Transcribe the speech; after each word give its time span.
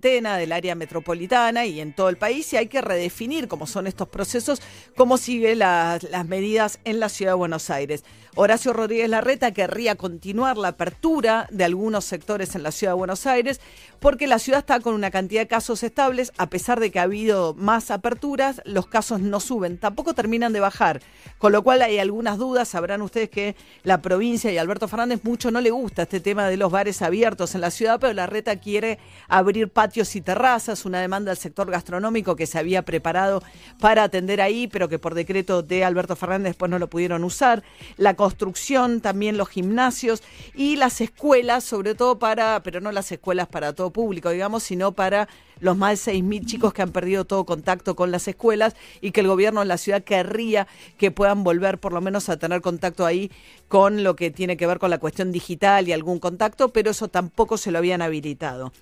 del 0.00 0.52
área 0.52 0.74
metropolitana 0.74 1.66
y 1.66 1.80
en 1.80 1.92
todo 1.92 2.08
el 2.08 2.16
país 2.16 2.52
y 2.52 2.56
hay 2.56 2.68
que 2.68 2.80
redefinir 2.80 3.48
cómo 3.48 3.66
son 3.66 3.86
estos 3.86 4.08
procesos, 4.08 4.62
cómo 4.96 5.18
siguen 5.18 5.58
las 5.58 6.26
medidas 6.26 6.80
en 6.84 7.00
la 7.00 7.08
ciudad 7.08 7.32
de 7.32 7.36
Buenos 7.36 7.70
Aires. 7.70 8.02
Horacio 8.36 8.72
Rodríguez 8.72 9.10
Larreta 9.10 9.52
querría 9.52 9.96
continuar 9.96 10.56
la 10.56 10.68
apertura 10.68 11.48
de 11.50 11.64
algunos 11.64 12.04
sectores 12.04 12.54
en 12.54 12.62
la 12.62 12.70
ciudad 12.70 12.92
de 12.92 12.98
Buenos 12.98 13.26
Aires 13.26 13.60
porque 13.98 14.26
la 14.26 14.38
ciudad 14.38 14.60
está 14.60 14.80
con 14.80 14.94
una 14.94 15.10
cantidad 15.10 15.42
de 15.42 15.48
casos 15.48 15.82
estables, 15.82 16.32
a 16.38 16.48
pesar 16.48 16.80
de 16.80 16.90
que 16.90 17.00
ha 17.00 17.02
habido 17.02 17.54
más 17.54 17.90
aperturas, 17.90 18.62
los 18.64 18.86
casos 18.86 19.20
no 19.20 19.40
suben, 19.40 19.78
tampoco 19.78 20.14
terminan 20.14 20.52
de 20.52 20.60
bajar, 20.60 21.02
con 21.38 21.52
lo 21.52 21.62
cual 21.62 21.82
hay 21.82 21.98
algunas 21.98 22.38
dudas, 22.38 22.68
sabrán 22.68 23.02
ustedes 23.02 23.28
que 23.28 23.56
la 23.82 24.00
provincia 24.00 24.50
y 24.50 24.58
Alberto 24.58 24.88
Fernández 24.88 25.20
mucho 25.22 25.50
no 25.50 25.60
le 25.60 25.70
gusta 25.70 26.02
este 26.02 26.20
tema 26.20 26.48
de 26.48 26.56
los 26.56 26.72
bares 26.72 27.02
abiertos 27.02 27.54
en 27.54 27.60
la 27.60 27.70
ciudad, 27.70 27.98
pero 28.00 28.14
Larreta 28.14 28.56
quiere 28.56 28.98
abrir 29.28 29.68
patios 29.68 29.89
y 29.96 30.20
terrazas, 30.20 30.84
una 30.84 31.00
demanda 31.00 31.30
del 31.30 31.38
sector 31.38 31.68
gastronómico 31.68 32.36
que 32.36 32.46
se 32.46 32.58
había 32.58 32.82
preparado 32.82 33.42
para 33.80 34.04
atender 34.04 34.40
ahí, 34.40 34.68
pero 34.68 34.88
que 34.88 35.00
por 35.00 35.14
decreto 35.14 35.62
de 35.62 35.84
Alberto 35.84 36.14
Fernández 36.14 36.50
después 36.50 36.70
no 36.70 36.78
lo 36.78 36.88
pudieron 36.88 37.24
usar. 37.24 37.64
La 37.96 38.14
construcción, 38.14 39.00
también 39.00 39.36
los 39.36 39.48
gimnasios 39.48 40.22
y 40.54 40.76
las 40.76 41.00
escuelas, 41.00 41.64
sobre 41.64 41.96
todo 41.96 42.20
para, 42.20 42.62
pero 42.62 42.80
no 42.80 42.92
las 42.92 43.10
escuelas 43.10 43.48
para 43.48 43.72
todo 43.72 43.90
público, 43.90 44.30
digamos, 44.30 44.62
sino 44.62 44.92
para 44.92 45.28
los 45.58 45.76
más 45.76 46.04
de 46.04 46.12
6.000 46.12 46.46
chicos 46.46 46.72
que 46.72 46.82
han 46.82 46.92
perdido 46.92 47.24
todo 47.24 47.44
contacto 47.44 47.94
con 47.94 48.10
las 48.10 48.26
escuelas 48.28 48.74
y 49.00 49.10
que 49.10 49.20
el 49.20 49.28
gobierno 49.28 49.60
de 49.60 49.66
la 49.66 49.76
ciudad 49.76 50.02
querría 50.02 50.66
que 50.98 51.10
puedan 51.10 51.44
volver 51.44 51.78
por 51.78 51.92
lo 51.92 52.00
menos 52.00 52.28
a 52.28 52.38
tener 52.38 52.60
contacto 52.60 53.04
ahí 53.04 53.30
con 53.68 54.02
lo 54.02 54.16
que 54.16 54.30
tiene 54.30 54.56
que 54.56 54.66
ver 54.66 54.78
con 54.78 54.90
la 54.90 54.98
cuestión 54.98 55.32
digital 55.32 55.88
y 55.88 55.92
algún 55.92 56.18
contacto, 56.18 56.70
pero 56.70 56.92
eso 56.92 57.08
tampoco 57.08 57.58
se 57.58 57.70
lo 57.70 57.78
habían 57.78 58.02
habilitado. 58.02 58.72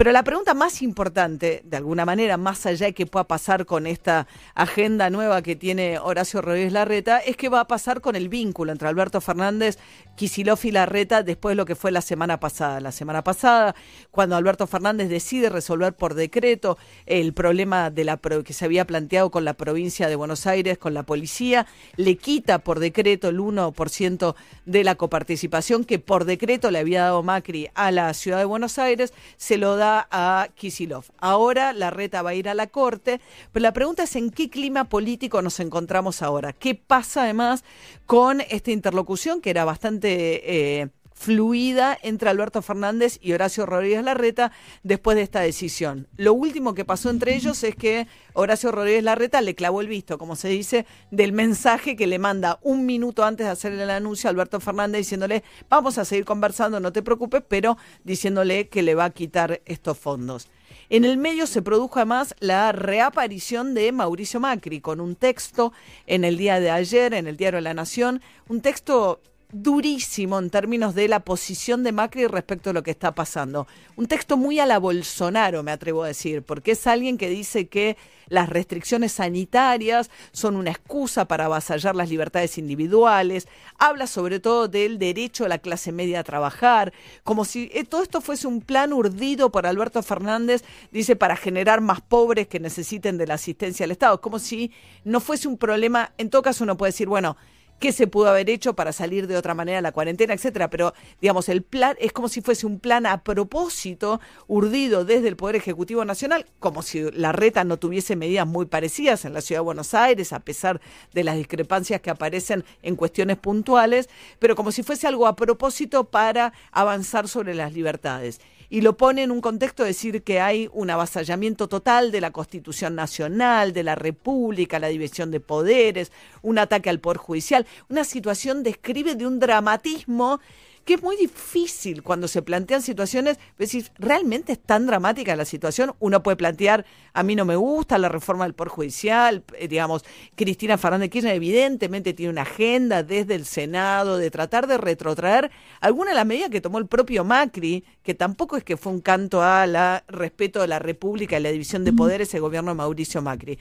Pero 0.00 0.12
la 0.12 0.24
pregunta 0.24 0.54
más 0.54 0.80
importante, 0.80 1.60
de 1.62 1.76
alguna 1.76 2.06
manera, 2.06 2.38
más 2.38 2.64
allá 2.64 2.86
de 2.86 2.94
qué 2.94 3.04
pueda 3.04 3.24
pasar 3.24 3.66
con 3.66 3.86
esta 3.86 4.26
agenda 4.54 5.10
nueva 5.10 5.42
que 5.42 5.56
tiene 5.56 5.98
Horacio 5.98 6.40
Rodríguez 6.40 6.72
Larreta, 6.72 7.18
es 7.18 7.36
qué 7.36 7.50
va 7.50 7.60
a 7.60 7.68
pasar 7.68 8.00
con 8.00 8.16
el 8.16 8.30
vínculo 8.30 8.72
entre 8.72 8.88
Alberto 8.88 9.20
Fernández, 9.20 9.76
Kisilov 10.16 10.58
y 10.62 10.70
Larreta 10.70 11.22
después 11.22 11.52
de 11.52 11.56
lo 11.56 11.66
que 11.66 11.74
fue 11.74 11.90
la 11.92 12.00
semana 12.00 12.40
pasada. 12.40 12.80
La 12.80 12.92
semana 12.92 13.22
pasada, 13.22 13.74
cuando 14.10 14.36
Alberto 14.36 14.66
Fernández 14.66 15.10
decide 15.10 15.50
resolver 15.50 15.92
por 15.92 16.14
decreto 16.14 16.78
el 17.04 17.34
problema 17.34 17.90
de 17.90 18.04
la 18.04 18.16
que 18.16 18.54
se 18.54 18.64
había 18.64 18.86
planteado 18.86 19.30
con 19.30 19.44
la 19.44 19.52
provincia 19.52 20.08
de 20.08 20.16
Buenos 20.16 20.46
Aires, 20.46 20.78
con 20.78 20.94
la 20.94 21.02
policía, 21.02 21.66
le 21.96 22.16
quita 22.16 22.60
por 22.60 22.78
decreto 22.78 23.28
el 23.28 23.38
1% 23.38 24.34
de 24.64 24.82
la 24.82 24.94
coparticipación 24.94 25.84
que 25.84 25.98
por 25.98 26.24
decreto 26.24 26.70
le 26.70 26.78
había 26.78 27.02
dado 27.02 27.22
Macri 27.22 27.68
a 27.74 27.90
la 27.90 28.14
ciudad 28.14 28.38
de 28.38 28.46
Buenos 28.46 28.78
Aires, 28.78 29.12
se 29.36 29.58
lo 29.58 29.76
da 29.76 29.89
a 30.10 30.48
Kisilov. 30.54 31.04
Ahora 31.18 31.72
la 31.72 31.90
reta 31.90 32.22
va 32.22 32.30
a 32.30 32.34
ir 32.34 32.48
a 32.48 32.54
la 32.54 32.66
corte, 32.66 33.20
pero 33.52 33.62
la 33.62 33.72
pregunta 33.72 34.04
es 34.04 34.16
en 34.16 34.30
qué 34.30 34.48
clima 34.48 34.84
político 34.84 35.42
nos 35.42 35.60
encontramos 35.60 36.22
ahora. 36.22 36.52
¿Qué 36.52 36.74
pasa 36.74 37.22
además 37.24 37.64
con 38.06 38.40
esta 38.40 38.70
interlocución 38.70 39.40
que 39.40 39.50
era 39.50 39.64
bastante... 39.64 40.80
Eh, 40.80 40.88
fluida 41.20 41.98
entre 42.02 42.30
Alberto 42.30 42.62
Fernández 42.62 43.18
y 43.20 43.34
Horacio 43.34 43.66
Rodríguez 43.66 44.02
Larreta 44.02 44.52
después 44.82 45.16
de 45.16 45.22
esta 45.22 45.40
decisión. 45.40 46.08
Lo 46.16 46.32
último 46.32 46.72
que 46.72 46.86
pasó 46.86 47.10
entre 47.10 47.36
ellos 47.36 47.62
es 47.62 47.76
que 47.76 48.06
Horacio 48.32 48.72
Rodríguez 48.72 49.04
Larreta 49.04 49.42
le 49.42 49.54
clavó 49.54 49.82
el 49.82 49.88
visto, 49.88 50.16
como 50.16 50.34
se 50.34 50.48
dice, 50.48 50.86
del 51.10 51.32
mensaje 51.32 51.94
que 51.94 52.06
le 52.06 52.18
manda 52.18 52.58
un 52.62 52.86
minuto 52.86 53.22
antes 53.22 53.44
de 53.44 53.52
hacer 53.52 53.72
el 53.72 53.90
anuncio 53.90 54.28
a 54.28 54.30
Alberto 54.30 54.60
Fernández 54.60 55.00
diciéndole, 55.00 55.44
vamos 55.68 55.98
a 55.98 56.06
seguir 56.06 56.24
conversando, 56.24 56.80
no 56.80 56.90
te 56.90 57.02
preocupes, 57.02 57.42
pero 57.46 57.76
diciéndole 58.02 58.68
que 58.68 58.82
le 58.82 58.94
va 58.94 59.04
a 59.04 59.10
quitar 59.10 59.60
estos 59.66 59.98
fondos. 59.98 60.48
En 60.88 61.04
el 61.04 61.18
medio 61.18 61.46
se 61.46 61.60
produjo 61.60 61.98
además 61.98 62.34
la 62.40 62.72
reaparición 62.72 63.74
de 63.74 63.92
Mauricio 63.92 64.40
Macri 64.40 64.80
con 64.80 65.00
un 65.00 65.16
texto 65.16 65.74
en 66.06 66.24
el 66.24 66.38
día 66.38 66.60
de 66.60 66.70
ayer, 66.70 67.12
en 67.12 67.26
el 67.26 67.36
diario 67.36 67.58
de 67.58 67.62
La 67.62 67.74
Nación, 67.74 68.22
un 68.48 68.62
texto 68.62 69.20
durísimo 69.52 70.38
en 70.38 70.50
términos 70.50 70.94
de 70.94 71.08
la 71.08 71.20
posición 71.20 71.82
de 71.82 71.92
Macri 71.92 72.26
respecto 72.26 72.70
a 72.70 72.72
lo 72.72 72.82
que 72.82 72.90
está 72.90 73.14
pasando. 73.14 73.66
Un 73.96 74.06
texto 74.06 74.36
muy 74.36 74.60
a 74.60 74.66
la 74.66 74.78
Bolsonaro, 74.78 75.62
me 75.62 75.72
atrevo 75.72 76.04
a 76.04 76.08
decir, 76.08 76.42
porque 76.42 76.72
es 76.72 76.86
alguien 76.86 77.18
que 77.18 77.28
dice 77.28 77.68
que 77.68 77.96
las 78.28 78.48
restricciones 78.48 79.12
sanitarias 79.12 80.10
son 80.32 80.56
una 80.56 80.70
excusa 80.70 81.26
para 81.26 81.46
avasallar 81.46 81.96
las 81.96 82.08
libertades 82.08 82.58
individuales, 82.58 83.48
habla 83.78 84.06
sobre 84.06 84.38
todo 84.38 84.68
del 84.68 84.98
derecho 84.98 85.44
de 85.44 85.50
la 85.50 85.58
clase 85.58 85.90
media 85.92 86.20
a 86.20 86.24
trabajar, 86.24 86.92
como 87.24 87.44
si 87.44 87.70
eh, 87.74 87.84
todo 87.84 88.02
esto 88.02 88.20
fuese 88.20 88.46
un 88.46 88.60
plan 88.60 88.92
urdido 88.92 89.50
por 89.50 89.66
Alberto 89.66 90.02
Fernández, 90.02 90.62
dice, 90.92 91.16
para 91.16 91.36
generar 91.36 91.80
más 91.80 92.00
pobres 92.00 92.46
que 92.46 92.60
necesiten 92.60 93.18
de 93.18 93.26
la 93.26 93.34
asistencia 93.34 93.84
del 93.84 93.92
Estado, 93.92 94.20
como 94.20 94.38
si 94.38 94.70
no 95.04 95.20
fuese 95.20 95.48
un 95.48 95.58
problema, 95.58 96.12
en 96.16 96.30
todo 96.30 96.42
caso 96.42 96.64
uno 96.64 96.76
puede 96.76 96.92
decir, 96.92 97.08
bueno, 97.08 97.36
qué 97.80 97.92
se 97.92 98.06
pudo 98.06 98.28
haber 98.28 98.48
hecho 98.50 98.74
para 98.74 98.92
salir 98.92 99.26
de 99.26 99.36
otra 99.36 99.54
manera 99.54 99.80
la 99.80 99.90
cuarentena, 99.90 100.34
etcétera. 100.34 100.70
Pero, 100.70 100.94
digamos, 101.20 101.48
el 101.48 101.62
plan 101.62 101.96
es 101.98 102.12
como 102.12 102.28
si 102.28 102.42
fuese 102.42 102.66
un 102.66 102.78
plan 102.78 103.06
a 103.06 103.24
propósito, 103.24 104.20
urdido 104.46 105.04
desde 105.04 105.28
el 105.28 105.36
Poder 105.36 105.56
Ejecutivo 105.56 106.04
Nacional, 106.04 106.46
como 106.60 106.82
si 106.82 107.10
la 107.12 107.32
reta 107.32 107.64
no 107.64 107.78
tuviese 107.78 108.14
medidas 108.14 108.46
muy 108.46 108.66
parecidas 108.66 109.24
en 109.24 109.32
la 109.32 109.40
ciudad 109.40 109.60
de 109.60 109.64
Buenos 109.64 109.94
Aires, 109.94 110.32
a 110.32 110.40
pesar 110.40 110.80
de 111.14 111.24
las 111.24 111.36
discrepancias 111.36 112.02
que 112.02 112.10
aparecen 112.10 112.64
en 112.82 112.96
cuestiones 112.96 113.38
puntuales, 113.38 114.10
pero 114.38 114.54
como 114.54 114.70
si 114.70 114.82
fuese 114.82 115.06
algo 115.06 115.26
a 115.26 115.34
propósito 115.34 116.04
para 116.04 116.52
avanzar 116.70 117.28
sobre 117.28 117.54
las 117.54 117.72
libertades 117.72 118.40
y 118.70 118.80
lo 118.82 118.96
pone 118.96 119.24
en 119.24 119.32
un 119.32 119.40
contexto 119.40 119.82
de 119.82 119.88
decir 119.88 120.22
que 120.22 120.40
hay 120.40 120.70
un 120.72 120.88
avasallamiento 120.90 121.68
total 121.68 122.12
de 122.12 122.20
la 122.20 122.30
Constitución 122.30 122.94
Nacional, 122.94 123.72
de 123.72 123.82
la 123.82 123.96
República, 123.96 124.78
la 124.78 124.88
división 124.88 125.32
de 125.32 125.40
poderes, 125.40 126.12
un 126.40 126.58
ataque 126.58 126.88
al 126.88 127.00
Poder 127.00 127.18
Judicial, 127.18 127.66
una 127.88 128.04
situación 128.04 128.62
describe 128.62 129.16
de 129.16 129.26
un 129.26 129.40
dramatismo 129.40 130.40
que 130.84 130.94
es 130.94 131.02
muy 131.02 131.16
difícil 131.16 132.02
cuando 132.02 132.28
se 132.28 132.42
plantean 132.42 132.82
situaciones, 132.82 133.38
decir, 133.58 133.90
¿realmente 133.98 134.52
es 134.52 134.58
tan 134.58 134.86
dramática 134.86 135.36
la 135.36 135.44
situación? 135.44 135.92
Uno 135.98 136.22
puede 136.22 136.36
plantear, 136.36 136.84
a 137.12 137.22
mí 137.22 137.36
no 137.36 137.44
me 137.44 137.56
gusta 137.56 137.98
la 137.98 138.08
reforma 138.08 138.44
del 138.44 138.54
Poder 138.54 138.70
Judicial, 138.70 139.44
eh, 139.58 139.68
digamos, 139.68 140.04
Cristina 140.34 140.78
Fernández 140.78 141.10
Kirchner 141.10 141.34
evidentemente 141.34 142.12
tiene 142.14 142.32
una 142.32 142.42
agenda 142.42 143.02
desde 143.02 143.34
el 143.34 143.44
Senado 143.44 144.16
de 144.16 144.30
tratar 144.30 144.66
de 144.66 144.78
retrotraer 144.78 145.50
alguna 145.80 146.10
de 146.10 146.16
las 146.16 146.26
medidas 146.26 146.50
que 146.50 146.60
tomó 146.60 146.78
el 146.78 146.86
propio 146.86 147.24
Macri, 147.24 147.84
que 148.02 148.14
tampoco 148.14 148.56
es 148.56 148.64
que 148.64 148.76
fue 148.76 148.92
un 148.92 149.00
canto 149.00 149.42
al 149.42 150.02
respeto 150.08 150.60
de 150.60 150.68
la 150.68 150.78
República 150.78 151.38
y 151.38 151.42
la 151.42 151.52
división 151.52 151.84
de 151.84 151.92
poderes 151.92 152.32
el 152.34 152.40
gobierno 152.40 152.70
de 152.70 152.76
Mauricio 152.76 153.22
Macri. 153.22 153.58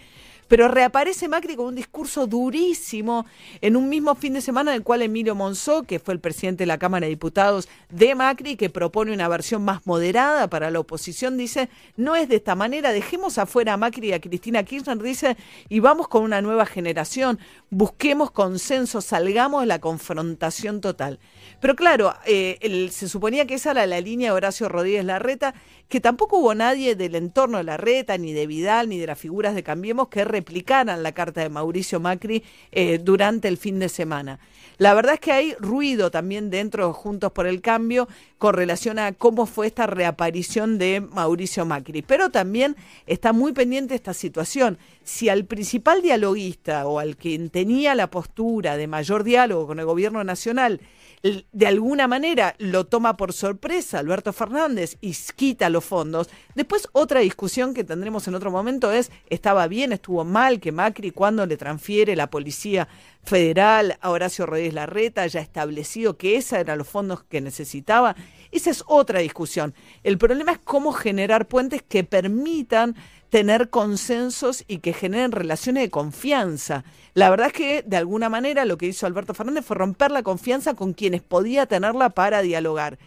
Pero 0.50 0.68
reaparece 0.68 1.28
Macri 1.28 1.56
con 1.56 1.68
un 1.68 1.76
discurso 1.76 2.28
durísimo 2.28 3.26
en 3.62 3.78
un 3.78 3.88
mismo 3.88 4.16
fin 4.16 4.34
de 4.34 4.42
semana 4.42 4.72
en 4.72 4.78
el 4.78 4.84
cual 4.84 5.04
Emilio 5.04 5.36
Monzó, 5.36 5.84
que 5.84 6.00
fue 6.00 6.16
el 6.16 6.20
presidente 6.20 6.64
de 6.64 6.68
la 6.68 6.80
Cámara 6.80 7.06
de 7.06 7.12
Diputados 7.12 7.70
de 7.90 8.16
Macri, 8.16 8.58
que 8.58 8.72
propone 8.72 9.14
una 9.14 9.28
versión 9.28 9.64
más 9.64 9.86
moderada 9.86 10.50
para 10.50 10.72
la 10.72 10.80
oposición, 10.80 11.38
dice, 11.38 11.70
no 11.96 12.16
es 12.16 12.28
de 12.28 12.38
esta 12.38 12.56
manera, 12.56 12.92
dejemos 12.92 13.38
afuera 13.38 13.74
a 13.74 13.78
Macri 13.78 14.10
y 14.10 14.14
a 14.14 14.20
Cristina 14.20 14.64
Kirchner, 14.64 14.98
dice, 14.98 15.38
y 15.70 15.80
vamos 15.80 16.08
con 16.08 16.24
una 16.24 16.42
nueva 16.42 16.66
generación, 16.66 17.40
busquemos 17.70 18.32
consenso, 18.32 19.02
salgamos 19.02 19.62
de 19.62 19.68
la 19.68 19.80
confrontación 19.80 20.82
total. 20.82 21.20
Pero 21.60 21.76
claro, 21.76 22.16
eh, 22.26 22.90
se 22.92 23.08
suponía 23.08 23.46
que 23.46 23.54
esa 23.54 23.72
era 23.72 23.86
la 23.86 24.02
línea 24.02 24.32
de 24.32 24.36
Horacio 24.38 24.68
Rodríguez 24.68 25.06
Larreta, 25.06 25.54
que 25.90 26.00
tampoco 26.00 26.38
hubo 26.38 26.56
nadie 26.56 26.96
del 26.96 27.16
entorno 27.16 27.58
de 27.58 27.64
Larreta, 27.66 28.18
ni 28.18 28.34
de 28.34 28.48
Vidal, 28.48 28.90
ni 28.90 28.98
de 28.98 29.08
las 29.08 29.20
figuras 29.20 29.56
de 29.56 29.64
Cambiemos 29.64 30.08
que 30.08 30.24
replicaran 30.40 31.04
la 31.04 31.12
carta 31.12 31.42
de 31.42 31.50
Mauricio 31.50 32.00
Macri 32.00 32.44
eh, 32.72 32.98
durante 32.98 33.48
el 33.48 33.58
fin 33.58 33.78
de 33.80 33.90
semana. 33.90 34.40
La 34.78 34.94
verdad 34.94 35.16
es 35.16 35.20
que 35.20 35.34
hay 35.34 35.54
ruido 35.60 36.10
también 36.10 36.50
dentro 36.50 36.88
de 36.88 36.94
Juntos 36.94 37.34
por 37.34 37.46
el 37.46 37.60
Cambio 37.60 38.08
con 38.38 38.54
relación 38.54 38.98
a 38.98 39.12
cómo 39.12 39.46
fue 39.46 39.68
esta 39.68 39.86
reaparición 39.88 40.78
de 40.78 41.02
Mauricio 41.02 41.66
Macri, 41.66 42.02
pero 42.02 42.30
también 42.30 42.78
está 43.06 43.34
muy 43.34 43.52
pendiente 43.52 43.94
esta 43.94 44.14
situación. 44.14 44.78
Si 45.04 45.28
al 45.28 45.44
principal 45.44 46.02
dialoguista 46.02 46.88
o 46.88 47.00
al 47.00 47.18
quien 47.18 47.50
tenía 47.50 47.94
la 47.94 48.10
postura 48.10 48.78
de 48.78 48.88
mayor 48.88 49.26
diálogo 49.26 49.68
con 49.68 49.80
el 49.80 49.86
gobierno 49.86 50.24
nacional 50.24 50.80
de 51.22 51.68
alguna 51.68 52.08
manera 52.08 52.56
lo 52.60 52.86
toma 52.86 53.18
por 53.18 53.34
sorpresa 53.34 54.00
Alberto 54.00 54.32
Fernández 54.32 54.98
y 55.02 55.14
quita 55.36 55.70
los 55.70 55.84
fondos. 55.84 56.30
Después 56.56 56.88
otra 56.94 57.20
discusión 57.20 57.74
que 57.74 57.84
tendremos 57.84 58.28
en 58.28 58.36
otro 58.36 58.52
momento 58.52 58.92
es, 58.92 59.12
¿estaba 59.30 59.68
bien, 59.68 59.92
estuvo 59.92 60.24
mal 60.24 60.60
que 60.60 60.72
Macri 60.72 61.12
cuando 61.12 61.46
le 61.46 61.58
transfiere 61.58 62.16
la 62.16 62.30
Policía 62.30 62.88
Federal 63.24 63.98
a 64.02 64.12
Horacio 64.12 64.46
Rodríguez 64.46 64.74
Larreta 64.74 65.24
haya 65.24 65.42
establecido 65.42 66.18
que 66.18 66.38
esos 66.38 66.54
eran 66.54 66.78
los 66.78 66.88
fondos 66.88 67.24
que 67.24 67.42
necesitaba? 67.42 68.16
Esa 68.52 68.70
es 68.70 68.84
otra 68.88 69.20
discusión. 69.20 69.74
El 70.04 70.18
problema 70.18 70.54
es 70.54 70.60
cómo 70.60 70.92
generar 70.92 71.48
puentes 71.48 71.82
que 71.82 72.04
permitan 72.04 72.96
tener 73.30 73.70
consensos 73.70 74.64
y 74.68 74.80
que 74.80 74.94
generen 74.94 75.32
relaciones 75.32 75.84
de 75.84 75.90
confianza. 75.90 76.84
La 77.14 77.30
verdad 77.30 77.48
es 77.48 77.54
que 77.54 77.84
de 77.84 77.98
alguna 77.98 78.30
manera 78.30 78.66
lo 78.66 78.78
que 78.78 78.88
hizo 78.88 79.06
Alberto 79.06 79.34
Fernández 79.34 79.66
fue 79.66 79.78
romper 79.78 80.12
la 80.12 80.24
confianza 80.24 80.74
con 80.74 80.94
quienes 80.94 81.22
podía 81.22 81.68
tenerla 81.68 82.10
para 82.10 82.42
dialogar. 82.42 82.98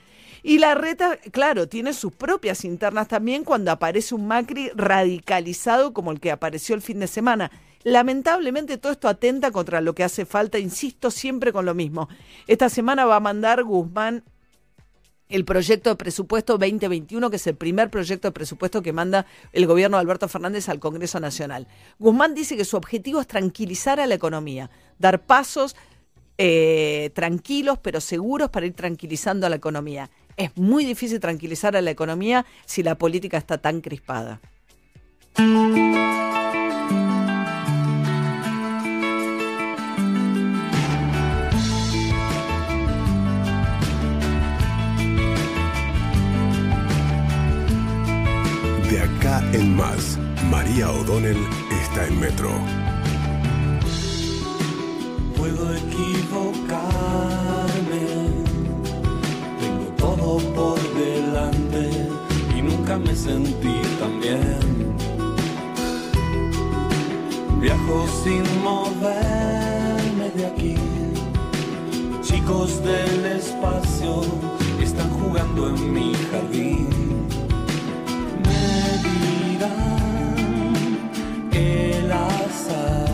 Y 0.44 0.58
la 0.58 0.74
reta, 0.74 1.18
claro, 1.30 1.68
tiene 1.68 1.92
sus 1.92 2.12
propias 2.12 2.64
internas 2.64 3.06
también 3.06 3.44
cuando 3.44 3.70
aparece 3.70 4.14
un 4.14 4.26
Macri 4.26 4.70
radicalizado 4.74 5.92
como 5.92 6.10
el 6.10 6.20
que 6.20 6.32
apareció 6.32 6.74
el 6.74 6.82
fin 6.82 6.98
de 6.98 7.06
semana. 7.06 7.50
Lamentablemente 7.84 8.78
todo 8.78 8.92
esto 8.92 9.08
atenta 9.08 9.50
contra 9.50 9.80
lo 9.80 9.94
que 9.94 10.04
hace 10.04 10.24
falta, 10.24 10.58
insisto 10.58 11.10
siempre 11.10 11.52
con 11.52 11.64
lo 11.64 11.74
mismo. 11.74 12.08
Esta 12.46 12.68
semana 12.68 13.04
va 13.04 13.16
a 13.16 13.20
mandar 13.20 13.62
Guzmán 13.64 14.24
el 15.32 15.46
proyecto 15.46 15.90
de 15.90 15.96
presupuesto 15.96 16.58
2021, 16.58 17.31
que 17.31 17.37
es 17.37 17.46
el 17.46 17.56
primer 17.56 17.90
proyecto 17.90 18.29
de 18.29 18.32
presupuesto 18.32 18.82
que 18.82 18.93
manda 18.93 19.26
el 19.52 19.67
gobierno 19.67 19.96
de 19.96 20.02
Alberto 20.02 20.29
Fernández 20.29 20.69
al 20.69 20.79
Congreso 20.79 21.20
Nacional. 21.20 21.67
Guzmán 21.99 22.34
dice 22.34 22.56
que 22.56 22.67
su 22.67 22.76
objetivo 22.76 23.20
es 23.20 23.26
tranquilizar 23.26 23.99
a 23.99 24.06
la 24.06 24.14
economía, 24.14 24.70
dar 24.99 25.23
pasos 25.23 25.75
eh, 26.37 27.11
tranquilos 27.14 27.79
pero 27.79 28.00
seguros 28.00 28.50
para 28.50 28.67
ir 28.67 28.75
tranquilizando 28.75 29.46
a 29.46 29.50
la 29.50 29.56
economía. 29.56 30.11
Es 30.37 30.50
muy 30.56 30.84
difícil 30.84 31.19
tranquilizar 31.19 31.76
a 31.76 31.82
la 31.82 31.90
economía 31.90 32.44
si 32.67 32.82
la 32.82 32.96
política 32.96 33.38
está 33.38 33.58
tan 33.58 33.81
crispada. 33.81 34.40
María 50.52 50.90
O'Donnell 50.90 51.43
está 51.82 52.06
en 52.06 52.20
Metro. 52.20 52.50
Puedo 55.34 55.75
equivocarme, 55.75 56.76
tengo 59.58 59.87
todo 59.96 60.38
por 60.54 60.78
delante 60.94 61.90
y 62.54 62.60
nunca 62.60 62.99
me 62.99 63.16
sentí 63.16 63.81
tan 63.99 64.20
bien. 64.20 64.94
Viajo 67.58 68.06
sin 68.22 68.44
moverme 68.62 70.28
de 70.37 70.46
aquí, 70.46 70.75
chicos 72.20 72.84
del 72.84 73.25
espacio 73.38 74.20
están 74.82 75.08
jugando 75.19 75.70
en 75.70 75.93
mi 75.94 76.12
jardín. 76.31 76.88
Me 78.44 78.99
dirán 79.08 80.01
side. 82.72 83.12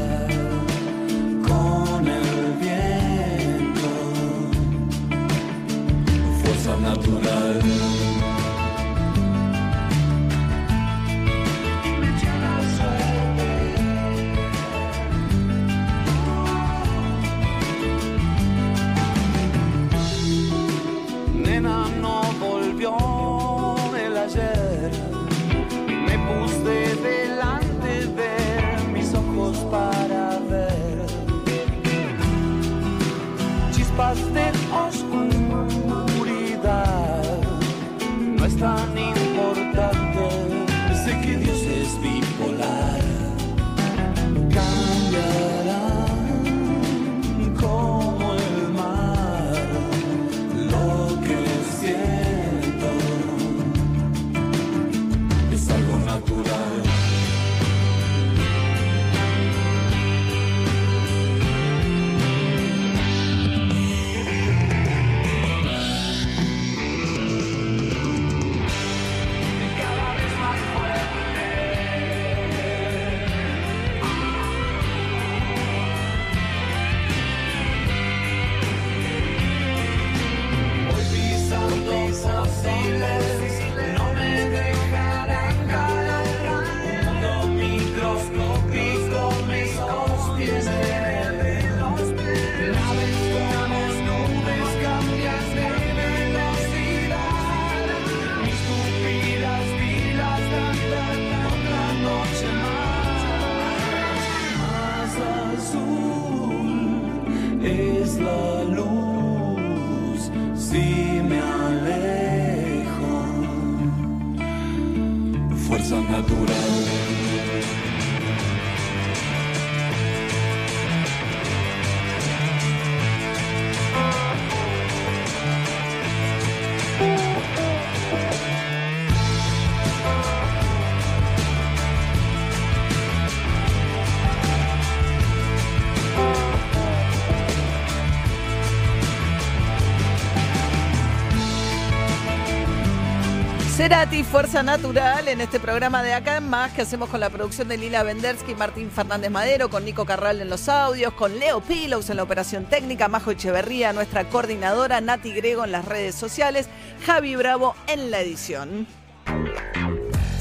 Cerati, 143.98 144.22
Fuerza 144.22 144.62
Natural, 144.62 145.26
en 145.26 145.40
este 145.40 145.58
programa 145.58 146.04
de 146.04 146.14
Acá 146.14 146.36
en 146.36 146.48
Más 146.48 146.70
que 146.72 146.82
hacemos 146.82 147.08
con 147.08 147.18
la 147.18 147.30
producción 147.30 147.66
de 147.66 147.76
Lila 147.76 148.04
Vendersky 148.04 148.54
Martín 148.54 148.92
Fernández 148.92 149.28
Madero, 149.28 149.70
con 149.70 149.84
Nico 149.84 150.04
Carral 150.04 150.40
en 150.40 150.48
los 150.48 150.68
audios, 150.68 151.12
con 151.14 151.36
Leo 151.40 151.60
Pilos 151.60 152.08
en 152.08 152.18
la 152.18 152.22
operación 152.22 152.66
técnica, 152.66 153.08
Majo 153.08 153.32
Echeverría, 153.32 153.92
nuestra 153.92 154.28
coordinadora, 154.28 155.00
Nati 155.00 155.32
Grego 155.32 155.64
en 155.64 155.72
las 155.72 155.84
redes 155.84 156.14
sociales, 156.14 156.68
Javi 157.04 157.34
Bravo 157.34 157.74
en 157.88 158.12
la 158.12 158.20
edición. 158.20 158.86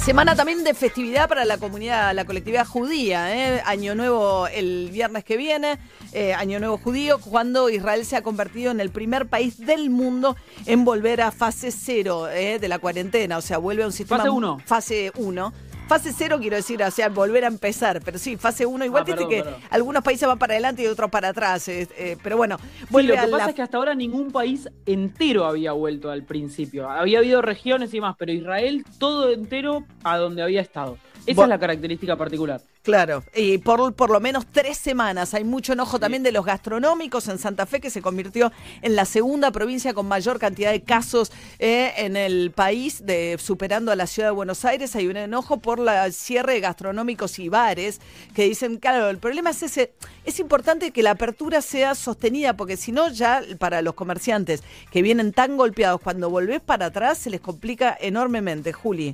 Semana 0.08 0.38
también 0.38 0.64
de 0.64 0.74
festividad 0.74 1.28
para 1.28 1.44
la 1.44 1.58
comunidad, 1.58 2.16
la 2.16 2.24
colectividad 2.24 2.66
judía. 2.66 3.36
¿eh? 3.36 3.62
Año 3.66 3.94
Nuevo 3.94 4.48
el 4.48 4.90
viernes 4.90 5.26
que 5.26 5.36
viene, 5.36 5.78
eh, 6.14 6.34
Año 6.34 6.60
Nuevo 6.60 6.78
judío, 6.78 7.20
cuando 7.20 7.70
Israel 7.70 8.06
se 8.06 8.16
ha 8.16 8.22
convertido 8.22 8.72
en 8.72 8.80
el 8.80 8.90
primer 8.90 9.28
país 9.28 9.58
del 9.58 9.90
mundo 9.90 10.38
en 10.66 10.86
volver 10.86 11.20
a 11.20 11.32
fase 11.32 11.72
cero 11.72 12.30
¿eh? 12.30 12.58
de 12.58 12.68
la 12.70 12.80
cuarentena. 12.80 13.38
O 13.38 13.42
sea, 13.42 13.58
vuelve 13.58 13.84
a 13.84 13.88
un 13.88 13.92
sistema. 13.92 14.20
Fase 14.20 14.30
uno. 14.30 14.62
Fase 14.66 15.12
1. 15.18 15.54
Fase 15.88 16.12
cero 16.12 16.38
quiero 16.39 16.58
decir, 16.58 16.84
o 16.84 16.91
sea, 16.91 17.08
volver 17.10 17.46
a 17.46 17.48
empezar. 17.48 18.01
Pero 18.03 18.17
sí, 18.17 18.36
fase 18.36 18.65
1. 18.65 18.84
Igual 18.86 19.03
Ah, 19.03 19.06
viste 19.06 19.22
perdón, 19.25 19.29
que 19.29 19.44
perdón. 19.44 19.62
algunos 19.70 20.03
países 20.03 20.27
van 20.27 20.38
para 20.38 20.53
adelante 20.53 20.84
y 20.84 20.88
otros 20.88 21.10
para 21.10 21.29
atrás. 21.29 21.67
eh, 21.70 21.88
eh, 21.98 22.17
pero 22.22 22.36
bueno, 22.36 22.58
Sí, 22.58 23.03
lo 23.03 23.13
que 23.13 23.20
pasa 23.22 23.38
la 23.38 23.46
es 23.50 23.56
que 23.56 23.62
hasta 23.62 23.77
ahora 23.77 23.96
ningún 23.96 24.32
país 24.32 24.67
entero 24.86 25.46
había 25.46 25.72
vuelto 25.72 26.12
al 26.12 26.24
principio. 26.24 26.89
Había 26.89 27.20
habido 27.20 27.41
regiones 27.41 27.94
y 27.94 28.01
más, 28.01 28.15
pero 28.17 28.32
Israel 28.34 28.84
todo 29.00 29.32
entero 29.32 29.86
a 30.03 30.17
donde 30.17 30.41
había 30.41 30.62
estado. 30.62 30.98
Esa 31.25 31.44
es 31.44 31.50
la 31.50 31.60
característica 31.60 32.15
particular. 32.15 32.62
Claro, 32.88 33.25
y 33.36 33.58
por, 33.58 33.94
por 33.96 34.10
lo 34.10 34.22
menos 34.22 34.46
tres 34.50 34.77
semanas. 34.77 35.34
Hay 35.34 35.44
mucho 35.44 35.74
enojo 35.74 36.00
también 36.00 36.24
de 36.24 36.32
los 36.32 36.46
gastronómicos 36.46 37.27
en 37.27 37.38
Santa 37.38 37.65
Fe, 37.65 37.82
que 37.82 37.89
se 37.89 38.01
convirtió 38.01 38.53
en 38.82 38.96
la 38.96 39.03
segunda 39.03 39.51
provincia 39.51 39.94
con 39.94 40.08
mayor 40.08 40.39
cantidad 40.39 40.72
de 40.72 40.82
casos 40.84 41.34
eh, 41.60 41.91
en 41.98 42.15
el 42.15 42.51
país, 42.51 43.06
de, 43.06 43.36
superando 43.41 43.91
a 43.91 43.98
la 43.98 44.08
ciudad 44.08 44.29
de 44.29 44.36
Buenos 44.36 44.63
Aires. 44.63 44.96
Hay 44.96 45.08
un 45.08 45.17
enojo 45.17 45.58
por 45.58 45.79
la 45.79 46.10
cierre 46.13 46.53
de 46.53 46.62
gastronómicos 46.62 47.39
y 47.39 47.50
bares, 47.50 48.00
que 48.34 48.46
dicen, 48.46 48.77
claro, 48.77 49.10
el 49.10 49.17
problema 49.17 49.50
es 49.50 49.63
ese. 49.63 49.91
Es 50.24 50.39
importante 50.39 50.91
que 50.91 51.03
la 51.03 51.12
apertura 51.12 51.62
sea 51.62 51.94
sostenida, 51.94 52.56
porque 52.56 52.77
si 52.77 52.94
no, 52.94 53.10
ya 53.10 53.41
para 53.60 53.82
los 53.82 53.96
comerciantes 53.96 54.63
que 54.91 55.01
vienen 55.01 55.34
tan 55.34 55.58
golpeados, 55.58 56.00
cuando 56.00 56.29
volvés 56.29 56.62
para 56.62 56.86
atrás, 56.86 57.17
se 57.17 57.32
les 57.32 57.41
complica 57.41 57.98
enormemente. 58.00 58.72
Juli. 58.72 59.13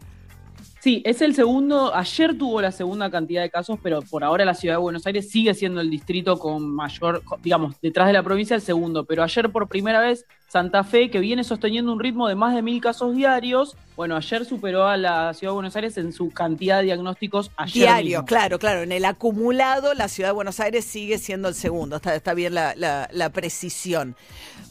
Sí, 0.84 1.02
es 1.06 1.22
el 1.22 1.34
segundo, 1.34 1.96
ayer 1.96 2.38
tuvo 2.38 2.62
la 2.62 2.74
segunda 2.74 3.10
cantidad 3.10 3.42
de 3.42 3.50
casos, 3.50 3.80
pero 3.82 4.02
por 4.02 4.22
ahora 4.22 4.44
la 4.44 4.54
ciudad 4.54 4.76
de 4.76 4.82
Buenos 4.82 5.08
Aires 5.08 5.30
sigue 5.30 5.54
siendo 5.54 5.80
el 5.80 5.90
distrito 5.90 6.38
con 6.38 6.76
mayor, 6.76 7.24
digamos, 7.42 7.80
detrás 7.80 8.08
de 8.08 8.12
la 8.12 8.22
provincia 8.22 8.54
el 8.54 8.62
segundo, 8.62 9.06
pero 9.06 9.24
ayer 9.24 9.50
por 9.50 9.70
primera 9.70 10.02
vez 10.02 10.26
Santa 10.50 10.84
Fe, 10.84 11.10
que 11.10 11.20
viene 11.20 11.46
sosteniendo 11.46 11.94
un 11.94 12.02
ritmo 12.02 12.28
de 12.28 12.36
más 12.36 12.54
de 12.54 12.62
mil 12.62 12.82
casos 12.82 13.16
diarios, 13.16 13.78
bueno, 13.96 14.18
ayer 14.18 14.44
superó 14.44 14.86
a 14.86 14.98
la 14.98 15.34
ciudad 15.34 15.52
de 15.52 15.56
Buenos 15.56 15.76
Aires 15.78 15.98
en 15.98 16.12
su 16.12 16.32
cantidad 16.32 16.80
de 16.80 16.84
diagnósticos 16.84 17.50
ayer 17.56 17.84
Diario, 17.84 18.26
claro, 18.26 18.60
claro, 18.60 18.82
en 18.82 18.92
el 18.92 19.06
acumulado 19.06 19.94
la 19.94 20.10
ciudad 20.10 20.32
de 20.32 20.34
Buenos 20.34 20.60
Aires 20.60 20.84
sigue 20.84 21.18
siendo 21.18 21.48
el 21.48 21.56
segundo, 21.56 21.96
está, 21.96 22.14
está 22.14 22.34
bien 22.34 22.56
la, 22.56 22.74
la, 22.76 23.08
la 23.14 23.30
precisión. 23.30 24.18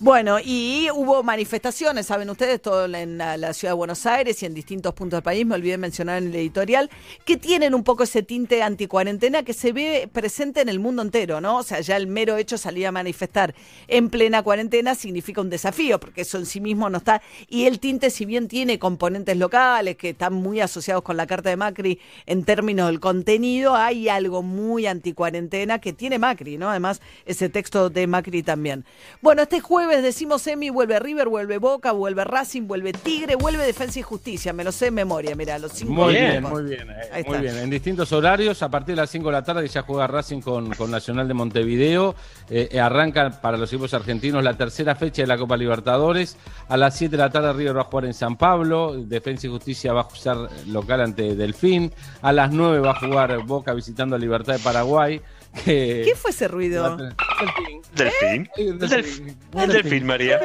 Bueno, 0.02 0.38
y 0.44 0.88
hubo 0.92 1.22
manifestaciones, 1.22 2.06
saben 2.06 2.28
ustedes, 2.28 2.60
todo 2.60 2.86
en 2.86 3.18
la, 3.18 3.52
ciudad 3.52 3.70
de 3.70 3.76
Buenos 3.76 4.04
Aires 4.04 4.42
y 4.42 4.46
en 4.46 4.52
distintos 4.52 4.94
puntos 4.94 5.18
del 5.18 5.22
país, 5.22 5.46
me 5.46 5.54
olvidé 5.54 5.78
mencionar 5.78 6.18
en 6.18 6.30
el 6.30 6.34
editorial, 6.34 6.90
que 7.24 7.36
tienen 7.36 7.72
un 7.72 7.84
poco 7.84 8.02
ese 8.02 8.24
tinte 8.24 8.64
anticuarentena 8.64 9.44
que 9.44 9.52
se 9.52 9.70
ve 9.72 10.10
presente 10.12 10.60
en 10.60 10.68
el 10.68 10.80
mundo 10.80 11.02
entero, 11.02 11.40
¿no? 11.40 11.58
O 11.58 11.62
sea, 11.62 11.78
ya 11.82 11.96
el 11.96 12.08
mero 12.08 12.36
hecho 12.36 12.58
salir 12.58 12.88
a 12.88 12.90
manifestar 12.90 13.54
en 13.86 14.10
plena 14.10 14.42
cuarentena 14.42 14.96
significa 14.96 15.40
un 15.40 15.50
desafío, 15.50 16.00
porque 16.00 16.22
eso 16.22 16.36
en 16.36 16.46
sí 16.46 16.60
mismo 16.60 16.90
no 16.90 16.98
está. 16.98 17.22
Y 17.46 17.66
el 17.66 17.78
tinte, 17.78 18.10
si 18.10 18.24
bien 18.24 18.48
tiene 18.48 18.80
componentes 18.80 19.36
locales 19.36 19.96
que 19.96 20.08
están 20.08 20.34
muy 20.34 20.60
asociados 20.60 21.04
con 21.04 21.16
la 21.16 21.28
carta 21.28 21.48
de 21.48 21.56
Macri 21.56 22.00
en 22.26 22.44
términos 22.44 22.88
del 22.88 22.98
contenido, 22.98 23.76
hay 23.76 24.08
algo 24.08 24.42
muy 24.42 24.88
anticuarentena 24.88 25.78
que 25.78 25.92
tiene 25.92 26.18
Macri, 26.18 26.58
¿no? 26.58 26.70
Además, 26.70 27.00
ese 27.24 27.48
texto 27.48 27.88
de 27.88 28.08
Macri 28.08 28.42
también. 28.42 28.84
Bueno, 29.20 29.42
este 29.42 29.60
jueves 29.60 29.91
decimos 30.00 30.46
Emi, 30.46 30.70
vuelve 30.70 30.98
River, 30.98 31.28
vuelve 31.28 31.58
Boca, 31.58 31.92
vuelve 31.92 32.24
Racing, 32.24 32.62
vuelve 32.62 32.92
Tigre, 32.92 33.36
vuelve 33.36 33.66
Defensa 33.66 33.98
y 33.98 34.02
Justicia. 34.02 34.52
Me 34.52 34.64
lo 34.64 34.72
sé 34.72 34.86
en 34.86 34.94
memoria, 34.94 35.34
mira, 35.34 35.58
los 35.58 35.72
cinco 35.72 35.92
Muy 35.92 36.14
bien, 36.14 36.42
muy 36.44 36.62
bien, 36.62 36.88
eh, 36.90 37.24
muy 37.26 37.38
bien. 37.38 37.58
En 37.58 37.68
distintos 37.68 38.12
horarios, 38.12 38.62
a 38.62 38.70
partir 38.70 38.94
de 38.94 39.02
las 39.02 39.10
5 39.10 39.26
de 39.26 39.32
la 39.32 39.42
tarde 39.42 39.68
ya 39.68 39.82
juega 39.82 40.06
Racing 40.06 40.40
con, 40.40 40.72
con 40.74 40.90
Nacional 40.90 41.28
de 41.28 41.34
Montevideo. 41.34 42.14
Eh, 42.48 42.80
arranca 42.80 43.30
para 43.40 43.56
los 43.56 43.72
equipos 43.72 43.92
argentinos 43.94 44.42
la 44.42 44.56
tercera 44.56 44.94
fecha 44.94 45.22
de 45.22 45.28
la 45.28 45.36
Copa 45.36 45.56
Libertadores. 45.56 46.36
A 46.68 46.76
las 46.76 46.96
7 46.96 47.16
de 47.16 47.22
la 47.22 47.30
tarde 47.30 47.52
River 47.52 47.76
va 47.76 47.82
a 47.82 47.84
jugar 47.84 48.04
en 48.06 48.14
San 48.14 48.36
Pablo. 48.36 48.94
Defensa 48.96 49.46
y 49.46 49.50
Justicia 49.50 49.92
va 49.92 50.02
a 50.02 50.10
ser 50.10 50.36
local 50.68 51.00
ante 51.00 51.34
Delfín. 51.34 51.92
A 52.22 52.32
las 52.32 52.52
9 52.52 52.80
va 52.80 52.92
a 52.92 53.00
jugar 53.00 53.44
Boca 53.44 53.74
visitando 53.74 54.16
a 54.16 54.18
Libertad 54.18 54.54
de 54.54 54.60
Paraguay. 54.60 55.20
Que... 55.64 56.02
¿Qué 56.04 56.14
fue 56.16 56.30
ese 56.30 56.48
ruido? 56.48 56.96
Delfín. 56.96 57.82
Delfín. 57.94 58.50
¿Eh? 58.56 58.72
Delfín. 58.72 59.38
El 59.54 59.68
delfín, 59.68 60.06
María. 60.06 60.40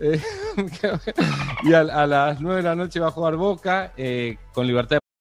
Eh, 0.00 0.20
y 1.64 1.74
a, 1.74 1.80
a, 1.80 2.06
las 2.06 2.40
9 2.40 2.56
de 2.56 2.62
la 2.62 2.74
noche 2.74 2.98
va 2.98 3.08
a 3.08 3.10
jugar 3.10 3.36
Boca 3.36 3.92
eh, 3.96 4.36
con 4.52 4.66
Libertad 4.66 4.96
de 4.96 5.11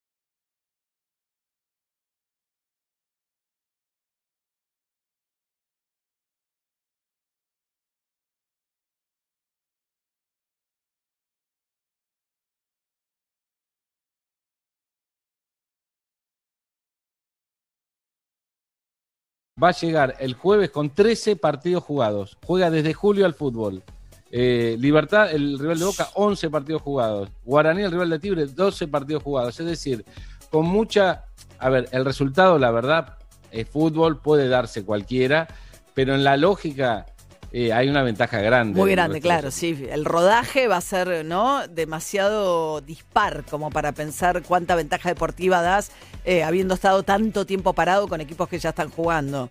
va 19.61 19.69
a 19.69 19.73
llegar 19.73 20.15
el 20.19 20.33
jueves 20.33 20.69
con 20.71 20.89
13 20.89 21.35
partidos 21.35 21.83
jugados. 21.83 22.37
Juega 22.45 22.69
desde 22.69 22.93
julio 22.93 23.25
al 23.25 23.33
fútbol. 23.33 23.83
Eh, 24.31 24.77
Libertad, 24.79 25.31
el 25.31 25.59
rival 25.59 25.79
de 25.79 25.85
Boca, 25.85 26.09
11 26.15 26.49
partidos 26.49 26.81
jugados. 26.81 27.29
Guaraní, 27.43 27.83
el 27.83 27.91
rival 27.91 28.09
de 28.09 28.19
Tigre, 28.19 28.45
12 28.45 28.87
partidos 28.87 29.23
jugados. 29.23 29.59
Es 29.59 29.65
decir, 29.65 30.05
con 30.49 30.65
mucha... 30.65 31.25
A 31.59 31.69
ver, 31.69 31.87
el 31.91 32.05
resultado, 32.05 32.57
la 32.57 32.71
verdad, 32.71 33.17
es 33.51 33.67
fútbol, 33.69 34.19
puede 34.19 34.47
darse 34.47 34.83
cualquiera, 34.83 35.47
pero 35.93 36.15
en 36.15 36.23
la 36.23 36.37
lógica 36.37 37.05
eh, 37.53 37.73
hay 37.73 37.89
una 37.89 38.01
ventaja 38.03 38.39
grande. 38.39 38.79
Muy 38.79 38.91
grande, 38.91 39.19
claro, 39.19 39.51
sí. 39.51 39.85
El 39.89 40.05
rodaje 40.05 40.67
va 40.67 40.77
a 40.77 40.81
ser, 40.81 41.25
¿no? 41.25 41.67
Demasiado 41.67 42.79
dispar 42.79 43.43
como 43.49 43.69
para 43.69 43.91
pensar 43.91 44.41
cuánta 44.43 44.75
ventaja 44.75 45.09
deportiva 45.09 45.61
das 45.61 45.91
eh, 46.23 46.43
habiendo 46.43 46.75
estado 46.75 47.03
tanto 47.03 47.45
tiempo 47.45 47.73
parado 47.73 48.07
con 48.07 48.21
equipos 48.21 48.47
que 48.47 48.57
ya 48.57 48.69
están 48.69 48.89
jugando. 48.89 49.49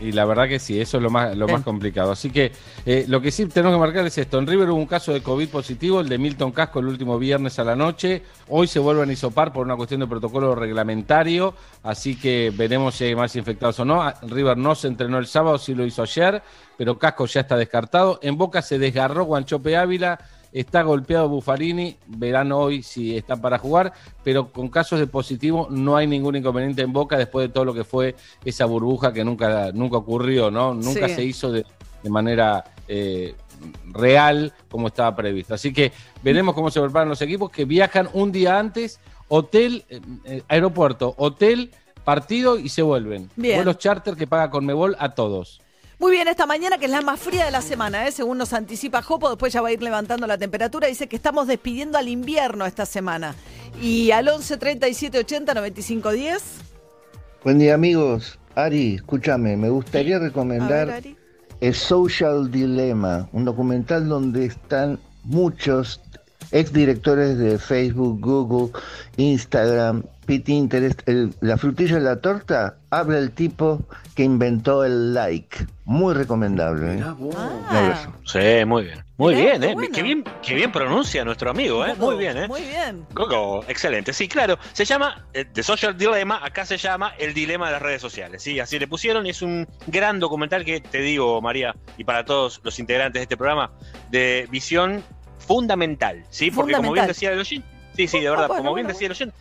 Y 0.00 0.12
la 0.12 0.24
verdad 0.24 0.48
que 0.48 0.58
sí, 0.58 0.80
eso 0.80 0.98
es 0.98 1.02
lo 1.02 1.10
más, 1.10 1.36
lo 1.36 1.48
más 1.48 1.62
complicado. 1.62 2.12
Así 2.12 2.30
que 2.30 2.52
eh, 2.86 3.04
lo 3.08 3.20
que 3.20 3.30
sí 3.30 3.46
tenemos 3.46 3.76
que 3.76 3.80
marcar 3.80 4.06
es 4.06 4.16
esto. 4.16 4.38
En 4.38 4.46
River 4.46 4.70
hubo 4.70 4.78
un 4.78 4.86
caso 4.86 5.12
de 5.12 5.22
COVID 5.22 5.48
positivo, 5.48 6.00
el 6.00 6.08
de 6.08 6.18
Milton 6.18 6.52
Casco 6.52 6.78
el 6.78 6.86
último 6.86 7.18
viernes 7.18 7.58
a 7.58 7.64
la 7.64 7.74
noche. 7.74 8.22
Hoy 8.48 8.68
se 8.68 8.78
vuelven 8.78 9.10
a 9.10 9.12
isopar 9.12 9.52
por 9.52 9.66
una 9.66 9.76
cuestión 9.76 10.00
de 10.00 10.06
protocolo 10.06 10.54
reglamentario. 10.54 11.54
Así 11.82 12.16
que 12.16 12.52
veremos 12.54 12.94
si 12.94 13.04
hay 13.04 13.16
más 13.16 13.34
infectados 13.34 13.80
o 13.80 13.84
no. 13.84 14.02
Ah, 14.02 14.14
River 14.22 14.56
no 14.56 14.74
se 14.74 14.88
entrenó 14.88 15.18
el 15.18 15.26
sábado, 15.26 15.58
sí 15.58 15.74
lo 15.74 15.84
hizo 15.84 16.02
ayer, 16.02 16.42
pero 16.76 16.98
Casco 16.98 17.26
ya 17.26 17.40
está 17.40 17.56
descartado. 17.56 18.20
En 18.22 18.38
Boca 18.38 18.62
se 18.62 18.78
desgarró 18.78 19.24
Guanchope 19.24 19.76
Ávila 19.76 20.18
Está 20.52 20.82
golpeado 20.82 21.28
Buffarini, 21.28 21.96
verán 22.06 22.52
hoy 22.52 22.82
si 22.82 23.16
está 23.16 23.36
para 23.36 23.58
jugar, 23.58 23.92
pero 24.24 24.50
con 24.50 24.68
casos 24.68 24.98
de 24.98 25.06
positivo 25.06 25.68
no 25.70 25.96
hay 25.96 26.06
ningún 26.06 26.36
inconveniente 26.36 26.82
en 26.82 26.92
Boca 26.92 27.18
después 27.18 27.48
de 27.48 27.52
todo 27.52 27.64
lo 27.64 27.74
que 27.74 27.84
fue 27.84 28.16
esa 28.44 28.64
burbuja 28.64 29.12
que 29.12 29.24
nunca, 29.24 29.72
nunca 29.72 29.98
ocurrió, 29.98 30.50
¿no? 30.50 30.74
Nunca 30.74 31.08
sí. 31.08 31.14
se 31.14 31.24
hizo 31.24 31.52
de, 31.52 31.66
de 32.02 32.10
manera 32.10 32.64
eh, 32.86 33.34
real 33.92 34.52
como 34.70 34.88
estaba 34.88 35.14
previsto. 35.14 35.54
Así 35.54 35.72
que 35.72 35.92
veremos 36.22 36.54
cómo 36.54 36.70
se 36.70 36.80
preparan 36.80 37.08
los 37.08 37.22
equipos 37.22 37.50
que 37.50 37.64
viajan 37.64 38.08
un 38.12 38.32
día 38.32 38.58
antes, 38.58 39.00
hotel, 39.28 39.84
eh, 40.24 40.42
aeropuerto, 40.48 41.14
hotel, 41.18 41.70
partido 42.04 42.58
y 42.58 42.68
se 42.70 42.82
vuelven. 42.82 43.30
Bien. 43.36 43.56
Vuelos 43.56 43.78
charter 43.78 44.14
que 44.14 44.26
paga 44.26 44.50
Conmebol 44.50 44.96
a 44.98 45.10
todos. 45.10 45.60
Muy 45.98 46.12
bien, 46.12 46.28
esta 46.28 46.46
mañana 46.46 46.78
que 46.78 46.84
es 46.84 46.92
la 46.92 47.00
más 47.00 47.18
fría 47.18 47.44
de 47.44 47.50
la 47.50 47.60
semana, 47.60 48.06
¿eh? 48.06 48.12
según 48.12 48.38
nos 48.38 48.52
anticipa 48.52 49.02
Jopo, 49.02 49.30
después 49.30 49.52
ya 49.52 49.60
va 49.60 49.68
a 49.68 49.72
ir 49.72 49.82
levantando 49.82 50.28
la 50.28 50.38
temperatura, 50.38 50.86
dice 50.86 51.08
que 51.08 51.16
estamos 51.16 51.48
despidiendo 51.48 51.98
al 51.98 52.06
invierno 52.06 52.66
esta 52.66 52.86
semana. 52.86 53.34
Y 53.82 54.12
al 54.12 54.28
11 54.28 54.58
37 54.58 55.18
80 55.18 55.54
95 55.54 56.12
10. 56.12 56.42
Buen 57.42 57.58
día 57.58 57.74
amigos. 57.74 58.38
Ari, 58.54 58.94
escúchame, 58.94 59.56
me 59.56 59.70
gustaría 59.70 60.20
recomendar 60.20 60.86
ver, 60.86 61.16
el 61.60 61.74
Social 61.74 62.48
Dilemma, 62.50 63.28
un 63.32 63.44
documental 63.44 64.08
donde 64.08 64.46
están 64.46 65.00
muchos 65.24 66.00
exdirectores 66.52 67.38
de 67.38 67.58
Facebook, 67.58 68.20
Google, 68.20 68.72
Instagram, 69.16 70.04
Pinterest, 70.36 71.08
el, 71.08 71.32
la 71.40 71.56
frutilla 71.56 71.94
de 71.96 72.02
la 72.02 72.20
torta, 72.20 72.76
habla 72.90 73.18
el 73.18 73.30
tipo 73.30 73.80
que 74.14 74.24
inventó 74.24 74.84
el 74.84 75.14
like. 75.14 75.66
Muy 75.86 76.12
recomendable. 76.14 76.98
¿eh? 76.98 77.04
Ah. 77.04 78.06
Sí, 78.24 78.64
muy 78.66 78.84
bien. 78.84 79.02
Muy 79.16 79.34
Mirá, 79.34 79.58
bien, 79.58 79.60
qué 79.60 79.66
¿eh? 79.68 79.74
bueno. 79.74 79.90
Qué 79.94 80.02
bien, 80.02 80.24
qué 80.42 80.54
bien 80.54 80.70
pronuncia 80.70 81.24
nuestro 81.24 81.50
amigo, 81.50 81.84
¿eh? 81.84 81.94
Muy 81.98 82.16
bien, 82.16 82.36
¿eh? 82.36 82.46
Muy 82.46 82.60
bien. 82.60 83.04
Coco, 83.14 83.64
excelente. 83.66 84.12
Sí, 84.12 84.28
claro. 84.28 84.58
Se 84.74 84.84
llama 84.84 85.26
eh, 85.32 85.46
The 85.46 85.62
Social 85.62 85.96
Dilemma, 85.96 86.40
acá 86.44 86.66
se 86.66 86.76
llama 86.76 87.14
El 87.18 87.32
Dilema 87.32 87.66
de 87.66 87.72
las 87.72 87.82
Redes 87.82 88.02
Sociales. 88.02 88.42
Sí, 88.42 88.60
así 88.60 88.78
le 88.78 88.86
pusieron 88.86 89.26
y 89.26 89.30
es 89.30 89.40
un 89.42 89.66
gran 89.86 90.20
documental 90.20 90.64
que 90.64 90.80
te 90.80 90.98
digo, 90.98 91.40
María, 91.40 91.74
y 91.96 92.04
para 92.04 92.24
todos 92.24 92.60
los 92.62 92.78
integrantes 92.78 93.20
de 93.20 93.22
este 93.22 93.36
programa, 93.38 93.70
de 94.10 94.46
visión 94.50 95.02
fundamental, 95.38 96.22
¿sí? 96.28 96.50
Porque 96.50 96.72
como 96.74 96.92
bien 96.92 97.06
Fundamental. 97.06 97.08
decía 97.08 97.32
el 97.32 97.40
oyente, 97.40 97.66
sí, 97.98 98.08
sí, 98.08 98.20
de 98.20 98.28
Ah, 98.28 98.30
verdad, 98.30 98.48
bueno, 98.48 98.62
como 98.62 98.74
bien 98.74 98.86
bueno, 98.86 98.94
decía 98.94 99.06
el 99.06 99.12
oyente, 99.12 99.36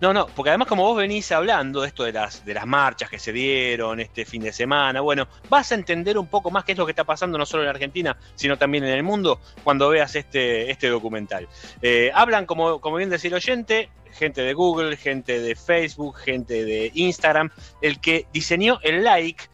no, 0.00 0.12
no, 0.12 0.26
porque 0.26 0.50
además 0.50 0.68
como 0.68 0.82
vos 0.84 0.96
venís 0.96 1.32
hablando 1.32 1.80
de 1.80 1.88
esto 1.88 2.04
de 2.04 2.12
las, 2.12 2.44
de 2.44 2.54
las 2.54 2.66
marchas 2.66 3.08
que 3.08 3.18
se 3.18 3.32
dieron 3.32 4.00
este 4.00 4.24
fin 4.24 4.42
de 4.42 4.52
semana, 4.52 5.00
bueno, 5.00 5.26
vas 5.48 5.72
a 5.72 5.74
entender 5.74 6.18
un 6.18 6.26
poco 6.26 6.50
más 6.50 6.64
qué 6.64 6.72
es 6.72 6.78
lo 6.78 6.84
que 6.84 6.92
está 6.92 7.04
pasando 7.04 7.38
no 7.38 7.46
solo 7.46 7.62
en 7.62 7.70
Argentina, 7.70 8.16
sino 8.34 8.58
también 8.58 8.84
en 8.84 8.90
el 8.90 9.02
mundo 9.02 9.40
cuando 9.64 9.88
veas 9.88 10.14
este, 10.14 10.70
este 10.70 10.88
documental. 10.88 11.48
Eh, 11.80 12.10
hablan, 12.14 12.46
como, 12.46 12.80
como 12.80 12.96
bien 12.96 13.08
decía 13.08 13.28
el 13.28 13.34
oyente, 13.34 13.88
gente 14.12 14.42
de 14.42 14.52
Google, 14.52 14.96
gente 14.96 15.40
de 15.40 15.56
Facebook, 15.56 16.16
gente 16.18 16.64
de 16.64 16.90
Instagram, 16.94 17.50
el 17.80 18.00
que 18.00 18.26
diseñó 18.32 18.78
el 18.82 19.04
like. 19.04 19.44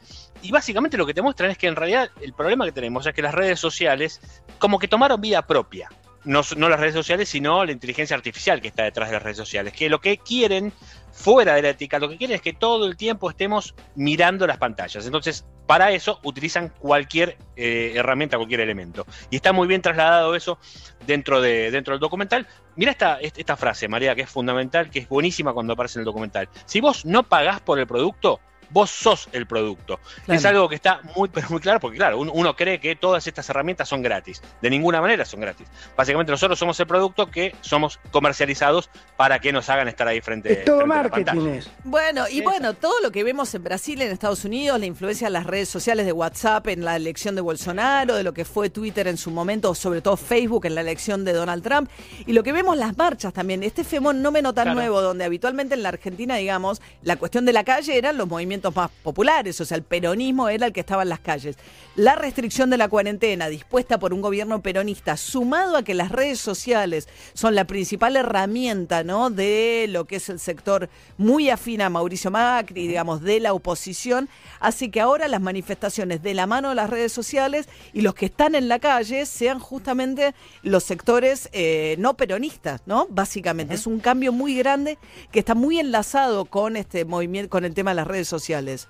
Y 0.43 0.53
básicamente 0.53 0.97
lo 0.97 1.07
que 1.07 1.15
te 1.15 1.23
muestran 1.23 1.51
es 1.51 1.59
que 1.59 1.67
en 1.67 1.77
realidad 1.77 2.11
el 2.21 2.33
problema 2.33 2.65
que 2.65 2.73
tenemos 2.73 3.07
es 3.07 3.15
que 3.15 3.23
las 3.23 3.35
redes 3.35 3.59
sociales 3.59 4.21
como 4.59 4.79
que 4.79 4.89
tomaron 4.89 5.21
vida 5.21 5.43
propia. 5.47 5.89
No, 6.25 6.69
las 6.69 6.81
redes 6.81 6.95
sociales, 6.95 7.29
sino 7.29 7.65
la 7.65 7.73
inteligencia 7.73 8.17
artificial 8.17 8.61
que 8.61 8.69
está 8.69 8.85
detrás 8.85 9.09
de 9.09 9.15
las 9.15 9.23
redes 9.23 9.37
sociales, 9.37 9.73
que 9.73 9.89
lo 9.89 10.01
que 10.01 10.19
quieren 10.19 10.73
fuera 11.13 11.55
de 11.55 11.63
la 11.63 11.71
ética, 11.71 11.99
lo 11.99 12.09
que 12.09 12.17
quieren 12.17 12.37
es 12.37 12.43
que 12.43 12.53
todo 12.53 12.87
el 12.87 12.97
tiempo 12.97 13.31
estemos 13.31 13.75
mirando 13.95 14.47
las 14.47 14.59
pantallas. 14.59 15.05
Entonces, 15.07 15.45
para 15.67 15.91
eso 15.91 16.21
utilizan 16.23 16.73
cualquier 16.79 17.37
eh, 17.57 17.93
herramienta, 17.95 18.37
cualquier 18.37 18.61
elemento. 18.61 19.07
Y 19.31 19.37
está 19.37 19.53
muy 19.53 19.67
bien 19.67 19.83
trasladado 19.83 20.35
eso 20.35 20.59
dentro, 21.07 21.41
de, 21.41 21.71
dentro 21.71 21.95
del 21.95 22.01
documental. 22.01 22.47
Mira 22.77 22.93
esta, 22.93 23.19
esta 23.21 23.57
frase, 23.57 23.89
María, 23.89 24.15
que 24.15 24.23
es 24.23 24.31
fundamental, 24.31 24.91
que 24.91 25.01
es 25.01 25.09
buenísima 25.09 25.53
cuando 25.53 25.73
aparece 25.73 25.99
en 25.99 26.03
el 26.03 26.07
documental. 26.07 26.49
Si 26.65 26.81
vos 26.81 27.05
no 27.05 27.23
pagás 27.23 27.61
por 27.61 27.79
el 27.79 27.87
producto, 27.87 28.41
vos 28.71 28.91
sos 28.91 29.29
el 29.33 29.47
producto. 29.47 30.01
Es 30.27 30.45
algo 30.45 30.69
que 30.69 30.75
está 30.75 31.01
muy, 31.17 31.29
pero 31.29 31.49
muy 31.51 31.61
claro, 31.61 31.81
porque 31.81 31.97
claro, 31.97 32.19
uno, 32.21 32.57
cree 32.57 32.81
que 32.81 32.97
todas 32.97 33.27
estas 33.27 33.49
herramientas 33.51 33.89
son 33.89 34.03
gratis. 34.03 34.43
De 34.61 34.71
ninguna 34.71 35.01
manera 35.01 35.25
son 35.25 35.41
gratis. 35.41 35.67
Básicamente 35.97 36.33
nosotros 36.33 36.59
somos 36.59 36.79
el 36.81 36.87
producto 36.87 37.31
que 37.31 37.55
somos 37.61 37.99
comercializados 38.11 38.91
para 39.17 39.39
que 39.39 39.53
nos 39.53 39.69
hagan 39.69 39.89
estar 39.89 40.09
ahí 40.09 40.21
frente, 40.21 40.53
es 40.53 40.65
todo 40.65 40.79
frente 40.79 40.95
marketing. 40.95 41.61
Bueno, 41.85 42.25
y 42.29 42.41
bueno, 42.41 42.75
todo 42.75 43.01
lo 43.01 43.11
que 43.11 43.25
vemos 43.25 43.55
en 43.55 43.65
Brasil, 43.65 44.01
en 44.03 44.11
Estados 44.11 44.45
Unidos, 44.45 44.79
la 44.79 44.87
influencia 44.87 45.29
de 45.29 45.33
las 45.33 45.47
redes 45.47 45.69
sociales 45.69 46.07
de 46.07 46.13
WhatsApp 46.13 46.67
en 46.69 46.85
la 46.85 46.97
elección 46.97 47.35
de 47.35 47.41
Bolsonaro, 47.41 48.15
de 48.15 48.23
lo 48.23 48.33
que 48.33 48.45
fue 48.45 48.71
Twitter 48.71 49.09
en 49.09 49.17
su 49.17 49.31
momento, 49.31 49.75
sobre 49.75 50.01
todo 50.01 50.17
Facebook 50.17 50.67
en 50.67 50.75
la 50.75 50.81
elección 50.81 51.25
de 51.25 51.33
Donald 51.33 51.63
Trump, 51.63 51.91
y 52.27 52.33
lo 52.33 52.43
que 52.43 52.53
vemos 52.53 52.77
las 52.77 52.97
marchas 52.97 53.33
también, 53.33 53.63
este 53.63 53.85
fenómeno 53.85 54.53
tan 54.53 54.75
nuevo, 54.75 55.01
donde 55.01 55.25
habitualmente 55.25 55.75
en 55.75 55.83
la 55.83 55.91
Argentina, 55.91 56.37
digamos, 56.37 56.81
la 57.03 57.17
cuestión 57.17 57.45
de 57.45 57.53
la 57.53 57.65
calle 57.65 57.97
eran 57.97 58.17
los 58.17 58.29
movimientos 58.29 58.58
más 58.75 58.91
populares, 59.03 59.61
o 59.61 59.65
sea, 59.65 59.77
el 59.77 59.83
peronismo 59.83 60.49
era 60.49 60.67
el 60.67 60.73
que 60.73 60.81
estaba 60.81 61.03
en 61.03 61.09
las 61.09 61.21
calles. 61.21 61.57
La 61.97 62.15
restricción 62.15 62.71
de 62.71 62.77
la 62.77 62.89
cuarentena 62.89 63.49
dispuesta 63.49 63.99
por 63.99 64.15
un 64.15 64.21
gobierno 64.21 64.63
peronista, 64.63 65.17
sumado 65.17 65.77
a 65.77 65.83
que 65.83 65.95
las 65.95 66.13
redes 66.13 66.39
sociales 66.39 67.09
son 67.35 67.55
la 67.55 67.65
principal 67.65 68.17
herramienta, 68.17 69.03
¿no? 69.03 69.31
De 69.31 69.87
lo 69.89 70.05
que 70.05 70.17
es 70.17 70.29
el 70.29 70.39
sector 70.39 70.89
muy 71.17 71.51
afín 71.51 71.83
a 71.83 71.91
Mauricio 71.91 72.31
Macri, 72.31 72.87
digamos, 72.87 73.23
de 73.23 73.41
la 73.41 73.53
oposición, 73.53 74.29
hace 74.61 74.91
que 74.91 75.01
ahora 75.01 75.29
las 75.29 75.41
manifestaciones 75.41 76.23
de 76.23 76.35
la 76.35 76.47
mano 76.47 76.69
de 76.69 76.75
las 76.75 76.91
redes 76.91 77.13
sociales 77.13 77.69
y 77.93 78.03
los 78.03 78.15
que 78.15 78.27
están 78.27 78.55
en 78.55 78.69
la 78.69 78.79
calle 78.79 79.27
sean 79.27 79.59
justamente 79.59 80.35
los 80.63 80.85
sectores 80.85 81.49
eh, 81.53 81.97
no 81.99 82.15
peronistas, 82.15 82.83
¿no? 82.87 83.07
Básicamente. 83.11 83.75
Es 83.75 83.87
un 83.87 84.01
cambio 84.01 84.33
muy 84.33 84.57
grande 84.57 84.99
que 85.33 85.41
está 85.41 85.55
muy 85.55 85.79
enlazado 85.79 86.45
con 86.45 86.77
este 86.77 87.05
movimiento, 87.05 87.51
con 87.51 87.65
el 87.65 87.75
tema 87.75 87.91
de 87.91 87.97
las 87.97 88.07
redes 88.07 88.29
sociales. 88.49 88.89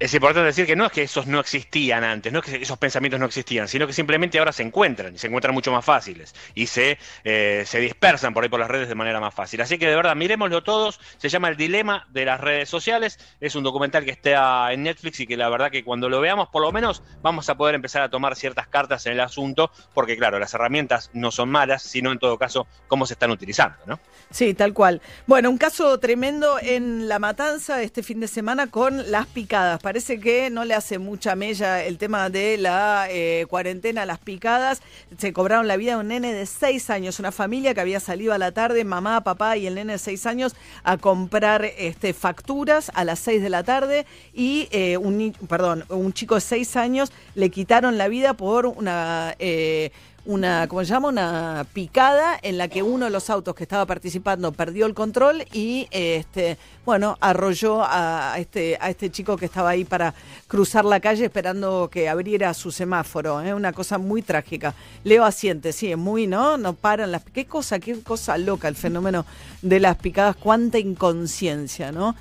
Es 0.00 0.14
importante 0.14 0.46
decir 0.46 0.64
que 0.64 0.76
no 0.76 0.86
es 0.86 0.92
que 0.92 1.02
esos 1.02 1.26
no 1.26 1.40
existían 1.40 2.04
antes, 2.04 2.32
no 2.32 2.38
es 2.38 2.46
que 2.46 2.56
esos 2.56 2.78
pensamientos 2.78 3.20
no 3.20 3.26
existían, 3.26 3.68
sino 3.68 3.86
que 3.86 3.92
simplemente 3.92 4.38
ahora 4.38 4.50
se 4.50 4.62
encuentran 4.62 5.14
y 5.14 5.18
se 5.18 5.26
encuentran 5.26 5.52
mucho 5.52 5.72
más 5.72 5.84
fáciles 5.84 6.34
y 6.54 6.68
se, 6.68 6.96
eh, 7.22 7.64
se 7.66 7.80
dispersan 7.80 8.32
por 8.32 8.42
ahí 8.42 8.48
por 8.48 8.60
las 8.60 8.70
redes 8.70 8.88
de 8.88 8.94
manera 8.94 9.20
más 9.20 9.34
fácil. 9.34 9.60
Así 9.60 9.76
que 9.76 9.86
de 9.86 9.94
verdad, 9.94 10.16
miremoslo 10.16 10.62
todos. 10.62 11.00
Se 11.18 11.28
llama 11.28 11.50
El 11.50 11.58
Dilema 11.58 12.06
de 12.08 12.24
las 12.24 12.40
Redes 12.40 12.70
Sociales. 12.70 13.18
Es 13.40 13.54
un 13.56 13.62
documental 13.62 14.06
que 14.06 14.10
está 14.10 14.72
en 14.72 14.84
Netflix 14.84 15.20
y 15.20 15.26
que 15.26 15.36
la 15.36 15.50
verdad 15.50 15.70
que 15.70 15.84
cuando 15.84 16.08
lo 16.08 16.18
veamos, 16.18 16.48
por 16.48 16.62
lo 16.62 16.72
menos 16.72 17.02
vamos 17.20 17.50
a 17.50 17.58
poder 17.58 17.74
empezar 17.74 18.00
a 18.00 18.08
tomar 18.08 18.36
ciertas 18.36 18.68
cartas 18.68 19.04
en 19.04 19.12
el 19.12 19.20
asunto, 19.20 19.70
porque 19.92 20.16
claro, 20.16 20.38
las 20.38 20.54
herramientas 20.54 21.10
no 21.12 21.30
son 21.30 21.50
malas, 21.50 21.82
sino 21.82 22.10
en 22.10 22.18
todo 22.18 22.38
caso 22.38 22.66
cómo 22.88 23.04
se 23.04 23.12
están 23.12 23.32
utilizando, 23.32 23.76
¿no? 23.84 24.00
Sí, 24.30 24.54
tal 24.54 24.72
cual. 24.72 25.02
Bueno, 25.26 25.50
un 25.50 25.58
caso 25.58 25.98
tremendo 25.98 26.56
en 26.62 27.06
La 27.06 27.18
Matanza 27.18 27.82
este 27.82 28.02
fin 28.02 28.20
de 28.20 28.28
semana 28.28 28.68
con 28.68 29.10
las 29.10 29.26
picadas. 29.26 29.82
Parece 29.90 30.20
que 30.20 30.50
no 30.50 30.64
le 30.64 30.74
hace 30.74 31.00
mucha 31.00 31.34
mella 31.34 31.82
el 31.82 31.98
tema 31.98 32.30
de 32.30 32.56
la 32.58 33.08
eh, 33.10 33.44
cuarentena, 33.50 34.06
las 34.06 34.20
picadas. 34.20 34.82
Se 35.18 35.32
cobraron 35.32 35.66
la 35.66 35.76
vida 35.76 35.94
de 35.94 36.00
un 36.02 36.06
nene 36.06 36.32
de 36.32 36.46
seis 36.46 36.90
años, 36.90 37.18
una 37.18 37.32
familia 37.32 37.74
que 37.74 37.80
había 37.80 37.98
salido 37.98 38.32
a 38.32 38.38
la 38.38 38.52
tarde, 38.52 38.84
mamá, 38.84 39.24
papá 39.24 39.56
y 39.56 39.66
el 39.66 39.74
nene 39.74 39.94
de 39.94 39.98
seis 39.98 40.26
años, 40.26 40.54
a 40.84 40.96
comprar 40.96 41.64
este, 41.64 42.14
facturas 42.14 42.92
a 42.94 43.02
las 43.02 43.18
seis 43.18 43.42
de 43.42 43.50
la 43.50 43.64
tarde 43.64 44.06
y 44.32 44.68
eh, 44.70 44.96
un, 44.96 45.34
perdón, 45.48 45.84
un 45.88 46.12
chico 46.12 46.36
de 46.36 46.42
seis 46.42 46.76
años 46.76 47.10
le 47.34 47.50
quitaron 47.50 47.98
la 47.98 48.06
vida 48.06 48.34
por 48.34 48.66
una... 48.66 49.34
Eh, 49.40 49.90
una, 50.24 50.68
¿cómo 50.68 50.84
se 50.84 50.90
llama? 50.90 51.08
Una 51.08 51.66
picada 51.72 52.38
en 52.42 52.58
la 52.58 52.68
que 52.68 52.82
uno 52.82 53.06
de 53.06 53.10
los 53.10 53.30
autos 53.30 53.54
que 53.54 53.64
estaba 53.64 53.86
participando 53.86 54.52
perdió 54.52 54.86
el 54.86 54.94
control 54.94 55.44
y 55.52 55.88
este, 55.90 56.58
bueno, 56.84 57.16
arrolló 57.20 57.82
a 57.82 58.34
este, 58.38 58.76
a 58.80 58.90
este 58.90 59.10
chico 59.10 59.36
que 59.36 59.46
estaba 59.46 59.70
ahí 59.70 59.84
para 59.84 60.14
cruzar 60.46 60.84
la 60.84 61.00
calle 61.00 61.24
esperando 61.24 61.88
que 61.90 62.08
abriera 62.08 62.52
su 62.54 62.70
semáforo. 62.70 63.40
Es 63.40 63.48
¿eh? 63.48 63.54
una 63.54 63.72
cosa 63.72 63.98
muy 63.98 64.22
trágica. 64.22 64.74
Leo 65.04 65.24
asiente, 65.24 65.72
sí, 65.72 65.90
es 65.90 65.98
muy, 65.98 66.26
¿no? 66.26 66.56
No 66.56 66.74
paran 66.74 67.12
las 67.12 67.24
qué 67.24 67.46
cosa, 67.46 67.78
qué 67.78 68.00
cosa 68.02 68.36
loca 68.38 68.68
el 68.68 68.76
fenómeno 68.76 69.24
de 69.62 69.80
las 69.80 69.96
picadas, 69.96 70.36
cuánta 70.36 70.78
inconsciencia, 70.78 71.92
¿no? 71.92 72.14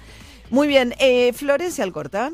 Muy 0.50 0.68
bien, 0.68 0.96
eh, 1.00 1.32
Florencia 1.34 1.84
Alcorta 1.84 2.32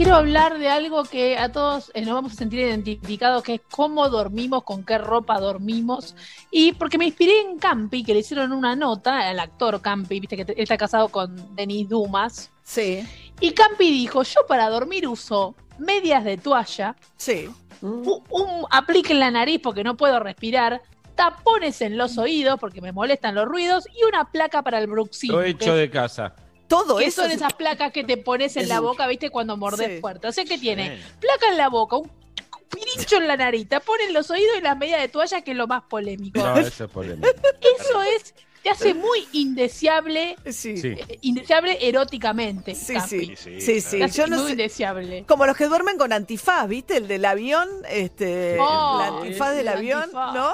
quiero 0.00 0.16
hablar 0.16 0.58
de 0.58 0.66
algo 0.70 1.04
que 1.04 1.36
a 1.36 1.52
todos 1.52 1.90
eh, 1.92 2.00
nos 2.00 2.14
vamos 2.14 2.32
a 2.32 2.36
sentir 2.36 2.60
identificados, 2.60 3.42
que 3.42 3.56
es 3.56 3.60
cómo 3.70 4.08
dormimos, 4.08 4.64
con 4.64 4.82
qué 4.82 4.96
ropa 4.96 5.38
dormimos. 5.38 6.16
Y 6.50 6.72
porque 6.72 6.96
me 6.96 7.04
inspiré 7.04 7.38
en 7.42 7.58
Campi, 7.58 8.02
que 8.02 8.14
le 8.14 8.20
hicieron 8.20 8.52
una 8.52 8.74
nota, 8.74 9.30
el 9.30 9.38
actor 9.38 9.82
Campi, 9.82 10.20
viste 10.20 10.42
que 10.42 10.54
está 10.56 10.78
casado 10.78 11.10
con 11.10 11.54
Denis 11.54 11.86
Dumas. 11.86 12.50
Sí. 12.62 13.06
Y 13.40 13.50
Campi 13.50 13.90
dijo, 13.90 14.22
yo 14.22 14.46
para 14.48 14.70
dormir 14.70 15.06
uso 15.06 15.54
medias 15.78 16.24
de 16.24 16.38
toalla. 16.38 16.96
Sí. 17.18 17.50
Un, 17.82 18.64
aplique 18.70 19.12
en 19.12 19.20
la 19.20 19.30
nariz 19.30 19.60
porque 19.62 19.84
no 19.84 19.98
puedo 19.98 20.18
respirar, 20.18 20.80
tapones 21.14 21.82
en 21.82 21.98
los 21.98 22.16
oídos 22.16 22.58
porque 22.58 22.80
me 22.80 22.92
molestan 22.92 23.34
los 23.34 23.44
ruidos 23.44 23.86
y 23.94 24.04
una 24.04 24.30
placa 24.30 24.62
para 24.62 24.78
el 24.78 24.86
bruxismo. 24.86 25.36
Lo 25.36 25.42
hecho 25.42 25.74
de 25.74 25.90
casa. 25.90 26.34
Todo 26.70 27.00
eso. 27.00 27.22
son 27.22 27.32
esas 27.32 27.52
placas 27.54 27.92
que 27.92 28.04
te 28.04 28.16
pones 28.16 28.56
en 28.56 28.68
la 28.68 28.80
boca, 28.80 29.06
viste, 29.08 29.28
cuando 29.28 29.56
mordes 29.56 30.00
fuerte. 30.00 30.28
O 30.28 30.32
sea, 30.32 30.44
que 30.44 30.56
tiene 30.56 30.98
placa 31.20 31.48
en 31.50 31.56
la 31.56 31.68
boca, 31.68 31.96
un 31.96 32.10
pirincho 32.70 33.16
en 33.16 33.26
la 33.26 33.36
narita, 33.36 33.80
ponen 33.80 34.14
los 34.14 34.30
oídos 34.30 34.56
y 34.56 34.62
las 34.62 34.78
medias 34.78 35.00
de 35.00 35.08
toalla, 35.08 35.42
que 35.42 35.50
es 35.50 35.56
lo 35.56 35.66
más 35.66 35.82
polémico. 35.82 36.38
No, 36.40 36.56
eso 36.56 36.84
es 36.84 36.90
polémico. 36.90 37.28
Eso 37.60 38.02
es 38.02 38.34
te 38.62 38.70
hace 38.70 38.94
muy 38.94 39.26
indeseable, 39.32 40.36
sí. 40.50 40.74
Eh, 40.84 41.18
indeseable 41.22 41.78
eróticamente. 41.80 42.74
Sí, 42.74 42.94
sí, 43.08 43.34
sí, 43.36 43.80
sí. 43.80 44.00
Yo 44.12 44.26
no 44.26 44.42
muy 44.42 44.52
indeseable. 44.52 45.24
Como 45.26 45.46
los 45.46 45.56
que 45.56 45.66
duermen 45.66 45.96
con 45.96 46.12
antifaz, 46.12 46.68
¿viste? 46.68 46.98
El 46.98 47.08
del 47.08 47.24
avión, 47.24 47.68
este, 47.88 48.58
oh, 48.60 48.98
la 48.98 49.06
antifaz 49.06 49.56
del 49.56 49.68
avión, 49.68 50.10
¿no? 50.12 50.52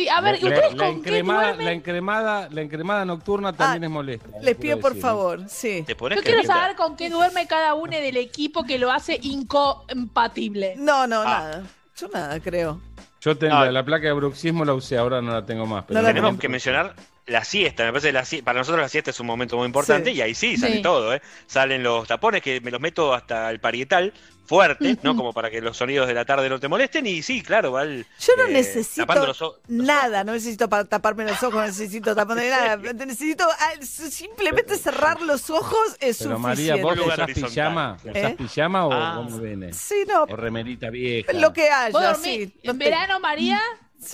Sí, 0.00 0.08
a 0.08 0.20
ver, 0.22 0.34
¿ustedes 0.36 0.74
la, 0.74 0.86
con 0.86 0.96
encremada, 0.96 1.56
qué 1.56 1.62
la 1.64 1.72
encremada, 1.72 2.48
la 2.50 2.60
encremada 2.62 3.04
nocturna 3.04 3.52
también 3.52 3.84
Ah, 3.84 3.86
es 3.86 3.92
molesta. 3.92 4.28
Les 4.40 4.56
pido 4.56 4.78
por 4.80 4.96
favor, 4.96 5.42
sí. 5.48 5.82
¿Te 5.86 5.94
pones 5.94 6.16
Yo 6.18 6.22
quiero 6.24 6.42
saber 6.42 6.74
con 6.76 6.96
qué 6.96 7.10
duerme 7.10 7.46
cada 7.46 7.74
uno 7.74 7.92
del 7.92 8.16
equipo 8.16 8.64
que 8.64 8.78
lo 8.78 8.90
hace 8.90 9.18
incompatible. 9.22 10.74
No, 10.76 11.06
no, 11.06 11.20
Ah. 11.20 11.24
nada. 11.24 11.62
Yo 11.96 12.08
nada, 12.08 12.40
creo. 12.40 12.80
Yo 13.20 13.36
tengo 13.36 13.54
la, 13.54 13.70
la 13.70 13.84
placa 13.84 14.06
de 14.06 14.12
bruxismo, 14.14 14.64
la 14.64 14.72
usé, 14.72 14.96
ahora 14.96 15.20
no 15.20 15.32
la 15.32 15.44
tengo 15.44 15.66
más. 15.66 15.84
Pero 15.84 16.00
No 16.00 16.02
la 16.06 16.14
Tenemos 16.14 16.38
que 16.38 16.48
mencionar 16.48 16.94
la 17.30 17.44
siesta. 17.44 17.84
Me 17.84 17.90
parece 17.92 18.08
que 18.08 18.12
la 18.38 18.44
para 18.44 18.58
nosotros 18.60 18.80
la 18.82 18.88
siesta 18.88 19.10
es 19.10 19.20
un 19.20 19.26
momento 19.26 19.56
muy 19.56 19.66
importante 19.66 20.10
Sí. 20.12 20.16
y 20.18 20.20
ahí 20.20 20.34
sí 20.34 20.56
sale 20.56 20.76
Sí. 20.76 20.82
todo. 20.82 21.14
¿eh? 21.14 21.22
Salen 21.46 21.82
los 21.82 22.06
tapones 22.06 22.42
que 22.42 22.60
me 22.60 22.70
los 22.70 22.80
meto 22.80 23.14
hasta 23.14 23.50
el 23.50 23.60
parietal 23.60 24.12
fuerte, 24.46 24.96
¿no? 25.04 25.14
Como 25.14 25.32
para 25.32 25.48
que 25.48 25.60
los 25.60 25.76
sonidos 25.76 26.08
de 26.08 26.14
la 26.14 26.24
tarde 26.24 26.48
no 26.48 26.58
te 26.58 26.66
molesten. 26.66 27.06
Y 27.06 27.22
sí, 27.22 27.40
claro, 27.40 27.70
va 27.70 27.84
el, 27.84 28.04
Yo 28.18 28.32
no 28.36 28.46
eh, 28.46 28.52
necesito 28.52 29.02
tapando 29.06 29.28
los 29.28 29.40
o- 29.42 29.60
los 29.68 29.86
nada, 29.86 30.24
no 30.24 30.32
necesito 30.32 30.68
pa- 30.68 30.84
taparme 30.84 31.22
los 31.24 31.40
ojos, 31.40 31.54
no 31.54 31.66
necesito 31.66 32.16
taparme 32.16 32.50
nada. 32.50 32.76
Necesito 32.94 33.44
ah, 33.48 33.72
simplemente 33.80 34.76
cerrar 34.76 35.22
los 35.22 35.50
ojos 35.50 35.96
es 36.00 36.18
Pero 36.18 36.36
suficiente. 36.36 36.38
María, 36.38 36.76
¿vos 36.82 36.98
usás 36.98 37.30
pijama? 37.32 37.96
¿Eh? 38.04 38.10
¿Usás 38.10 38.32
pijama 38.34 38.86
o 38.86 38.92
Ah. 38.92 39.12
cómo 39.24 39.38
viene? 39.38 39.72
Sí, 39.72 40.02
no, 40.08 40.24
O 40.24 40.34
remerita 40.36 40.90
vieja. 40.90 41.32
lo 41.32 41.52
que 41.52 41.68
¿Vos 41.92 42.02
haya, 42.02 42.14
sí. 42.16 42.52
en 42.64 42.76
verano, 42.78 43.20
María? 43.20 43.60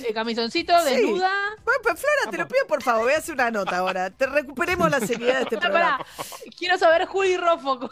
Eh, 0.00 0.12
Camisoncito, 0.12 0.72
Sí. 0.84 0.94
desnuda. 0.94 1.30
Bueno, 1.64 1.80
pues 1.82 1.94
Flora, 2.00 2.30
te 2.30 2.38
lo 2.38 2.48
pido 2.48 2.66
por 2.66 2.82
favor, 2.82 3.04
voy 3.04 3.12
a 3.14 3.18
hacer 3.18 3.34
una 3.34 3.50
nota 3.50 3.78
ahora. 3.78 4.10
Te 4.10 4.26
recuperemos 4.26 4.90
la 4.90 5.00
seriedad 5.00 5.36
de 5.36 5.42
este 5.42 5.58
programa. 5.58 5.98
pará. 5.98 6.06
Quiero 6.58 6.76
saber 6.78 7.06
Juli 7.06 7.36
Rofo. 7.36 7.90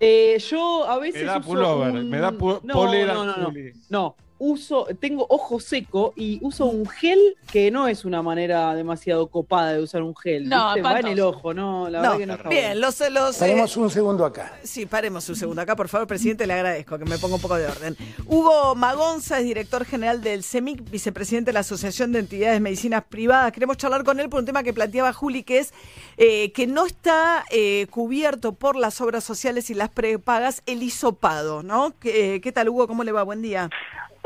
Eh, 0.00 0.38
yo 0.50 0.88
a 0.88 0.98
veces 0.98 1.22
Me 1.22 1.26
da 1.28 1.38
uso 1.38 1.46
pullover, 1.48 1.90
un- 1.92 2.10
me 2.10 2.18
da 2.18 2.32
pu- 2.32 2.60
no, 2.64 2.74
polera, 2.74 3.14
No, 3.14 3.24
no, 3.24 3.36
no. 3.36 3.44
Juli. 3.46 3.72
No, 3.88 4.16
uso, 4.38 4.86
tengo 5.00 5.26
ojo 5.28 5.60
seco 5.60 6.12
y 6.16 6.38
uso 6.42 6.66
un 6.66 6.86
gel 6.86 7.36
que 7.50 7.70
no 7.70 7.86
es 7.88 8.04
una 8.04 8.20
manera 8.22 8.74
demasiado 8.74 9.28
copada 9.28 9.72
de 9.74 9.82
usar 9.82 10.02
un 10.02 10.14
gel. 10.16 10.48
No, 10.48 10.74
¿viste? 10.74 10.82
Va 10.82 11.00
en 11.00 11.06
el 11.06 11.20
ojo, 11.20 11.54
no, 11.54 11.88
la 11.88 11.98
No, 12.02 12.02
verdad 12.02 12.18
que 12.18 12.26
no 12.26 12.34
está 12.34 12.48
bien, 12.48 12.64
bueno. 12.72 12.80
los, 12.80 13.00
los, 13.10 13.36
eh, 13.36 13.40
Paremos 13.40 13.76
un 13.76 13.90
segundo 13.90 14.24
acá. 14.24 14.58
Sí, 14.62 14.86
paremos 14.86 15.28
un 15.28 15.36
segundo 15.36 15.62
acá, 15.62 15.76
por 15.76 15.88
favor, 15.88 16.06
presidente, 16.06 16.46
le 16.46 16.52
agradezco 16.54 16.98
que 16.98 17.04
me 17.04 17.18
ponga 17.18 17.36
un 17.36 17.40
poco 17.40 17.56
de 17.56 17.66
orden. 17.66 17.96
Hugo 18.26 18.74
Magonza 18.74 19.38
es 19.38 19.44
director 19.44 19.84
general 19.84 20.20
del 20.22 20.42
CEMIC, 20.42 20.90
vicepresidente 20.90 21.50
de 21.50 21.54
la 21.54 21.60
Asociación 21.60 22.12
de 22.12 22.18
Entidades 22.20 22.54
de 22.56 22.60
Medicinas 22.60 23.04
Privadas. 23.04 23.52
Queremos 23.52 23.76
charlar 23.76 24.04
con 24.04 24.20
él 24.20 24.28
por 24.28 24.40
un 24.40 24.46
tema 24.46 24.62
que 24.62 24.72
planteaba 24.72 25.12
Juli, 25.12 25.42
que 25.44 25.58
es 25.58 25.72
eh, 26.16 26.52
que 26.52 26.66
no 26.66 26.86
está 26.86 27.44
eh, 27.50 27.86
cubierto 27.90 28.52
por 28.52 28.76
las 28.76 29.00
obras 29.00 29.24
sociales 29.24 29.70
y 29.70 29.74
las 29.74 29.90
prepagas 29.90 30.62
el 30.66 30.82
hisopado, 30.82 31.62
¿no? 31.62 31.94
¿Qué, 32.00 32.40
qué 32.42 32.52
tal, 32.52 32.68
Hugo? 32.68 32.86
¿Cómo 32.88 33.04
le 33.04 33.12
va? 33.12 33.22
Buen 33.22 33.42
día. 33.42 33.70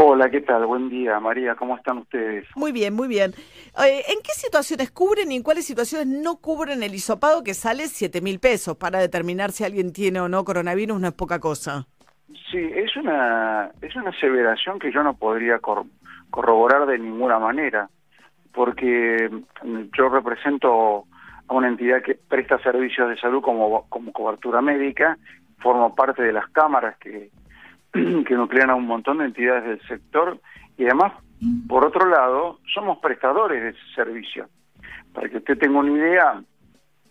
Hola, 0.00 0.30
¿qué 0.30 0.40
tal? 0.42 0.64
Buen 0.64 0.88
día, 0.88 1.18
María. 1.18 1.56
¿Cómo 1.56 1.76
están 1.76 1.98
ustedes? 1.98 2.46
Muy 2.54 2.70
bien, 2.70 2.94
muy 2.94 3.08
bien. 3.08 3.32
Eh, 3.84 4.04
¿En 4.08 4.22
qué 4.22 4.30
situaciones 4.32 4.92
cubren 4.92 5.32
y 5.32 5.34
en 5.34 5.42
cuáles 5.42 5.66
situaciones 5.66 6.06
no 6.06 6.36
cubren 6.36 6.84
el 6.84 6.94
hisopado 6.94 7.42
que 7.42 7.52
sale 7.52 7.88
7 7.88 8.20
mil 8.20 8.38
pesos 8.38 8.76
para 8.76 9.00
determinar 9.00 9.50
si 9.50 9.64
alguien 9.64 9.92
tiene 9.92 10.20
o 10.20 10.28
no 10.28 10.44
coronavirus? 10.44 11.00
No 11.00 11.08
es 11.08 11.14
poca 11.14 11.40
cosa. 11.40 11.88
Sí, 12.48 12.70
es 12.76 12.96
una, 12.96 13.72
es 13.82 13.96
una 13.96 14.10
aseveración 14.10 14.78
que 14.78 14.92
yo 14.92 15.02
no 15.02 15.14
podría 15.14 15.58
corroborar 16.30 16.86
de 16.86 17.00
ninguna 17.00 17.40
manera, 17.40 17.90
porque 18.54 19.28
yo 19.98 20.08
represento 20.10 21.06
a 21.48 21.54
una 21.54 21.66
entidad 21.66 22.04
que 22.04 22.14
presta 22.14 22.62
servicios 22.62 23.08
de 23.08 23.16
salud 23.18 23.42
como, 23.42 23.88
como 23.88 24.12
cobertura 24.12 24.62
médica, 24.62 25.18
formo 25.58 25.96
parte 25.96 26.22
de 26.22 26.32
las 26.32 26.48
cámaras 26.50 26.96
que 26.98 27.30
que 27.92 28.34
nuclean 28.34 28.70
a 28.70 28.74
un 28.74 28.86
montón 28.86 29.18
de 29.18 29.26
entidades 29.26 29.64
del 29.64 29.88
sector 29.88 30.38
y 30.76 30.84
además, 30.84 31.12
por 31.68 31.84
otro 31.84 32.08
lado, 32.08 32.60
somos 32.72 32.98
prestadores 32.98 33.62
de 33.62 33.68
ese 33.70 33.94
servicio. 33.94 34.48
Para 35.12 35.28
que 35.28 35.38
usted 35.38 35.58
tenga 35.58 35.80
una 35.80 35.92
idea, 35.92 36.42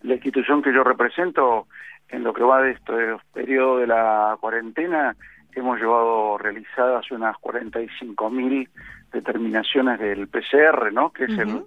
la 0.03 0.13
institución 0.13 0.61
que 0.61 0.73
yo 0.73 0.83
represento, 0.83 1.67
en 2.09 2.23
lo 2.23 2.33
que 2.33 2.43
va 2.43 2.61
de 2.61 2.71
este 2.71 3.17
periodo 3.33 3.79
de 3.79 3.87
la 3.87 4.37
cuarentena, 4.39 5.15
hemos 5.53 5.79
llevado 5.79 6.37
realizadas 6.37 7.09
unas 7.11 7.35
45.000 7.37 8.69
determinaciones 9.11 9.99
del 9.99 10.27
PCR, 10.27 10.93
¿no? 10.93 11.11
que 11.11 11.25
es, 11.25 11.37
el, 11.37 11.63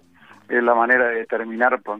es 0.49 0.63
la 0.63 0.73
manera 0.73 1.09
de 1.09 1.15
determinar 1.17 1.81
por, 1.81 1.99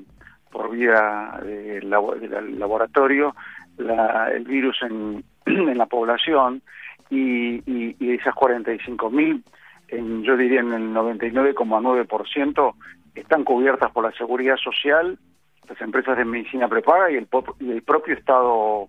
por 0.50 0.72
vía 0.72 1.40
del 1.44 1.90
laboratorio 1.90 3.36
la, 3.78 4.32
el 4.32 4.46
virus 4.46 4.78
en, 4.82 5.24
en 5.46 5.78
la 5.78 5.86
población 5.86 6.62
y, 7.12 7.62
y, 7.72 7.96
y 8.00 8.12
esas 8.14 8.34
45 8.34 9.10
mil, 9.12 9.44
yo 10.24 10.38
diría 10.38 10.62
en 10.62 10.74
el 10.74 10.94
99,9%, 10.94 12.74
están 13.14 13.44
cubiertas 13.44 13.92
por 13.92 14.06
la 14.06 14.12
seguridad 14.14 14.56
social, 14.56 15.20
las 15.68 15.82
empresas 15.82 16.18
de 16.18 16.26
medicina 16.26 16.68
prepaga 16.68 17.12
y 17.12 17.16
el, 17.16 17.28
y 17.60 17.72
el 17.72 17.84
propio 17.84 18.16
Estado 18.16 18.88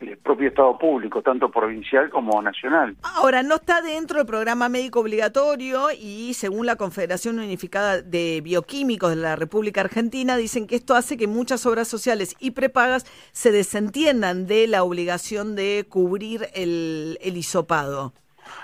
el 0.00 0.18
propio 0.18 0.48
Estado 0.48 0.78
público, 0.78 1.22
tanto 1.22 1.50
provincial 1.50 2.10
como 2.10 2.40
nacional. 2.42 2.96
Ahora, 3.02 3.42
no 3.42 3.56
está 3.56 3.80
dentro 3.80 4.18
del 4.18 4.26
programa 4.26 4.68
médico 4.68 5.00
obligatorio 5.00 5.88
y 5.90 6.34
según 6.34 6.66
la 6.66 6.76
Confederación 6.76 7.38
Unificada 7.38 8.02
de 8.02 8.40
Bioquímicos 8.42 9.10
de 9.10 9.16
la 9.16 9.36
República 9.36 9.80
Argentina, 9.80 10.36
dicen 10.36 10.66
que 10.66 10.76
esto 10.76 10.94
hace 10.94 11.16
que 11.16 11.26
muchas 11.26 11.64
obras 11.66 11.88
sociales 11.88 12.36
y 12.38 12.50
prepagas 12.52 13.04
se 13.32 13.52
desentiendan 13.52 14.46
de 14.46 14.66
la 14.66 14.82
obligación 14.82 15.56
de 15.56 15.86
cubrir 15.88 16.48
el, 16.54 17.18
el 17.22 17.36
hisopado. 17.36 18.12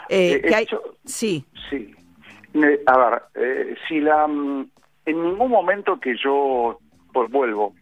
Eh, 0.09 0.43
eh 0.45 0.67
Sí. 1.05 1.45
Sí. 1.71 1.95
A 2.87 2.99
ver, 2.99 3.23
eh, 3.35 3.75
si 3.89 4.01
la... 4.01 4.27
Mm, 4.27 4.71
en 5.05 5.23
ningún 5.23 5.51
momento 5.51 5.99
que 5.99 6.15
yo 6.17 6.79
pues, 7.13 7.31
vuelvo 7.31 7.75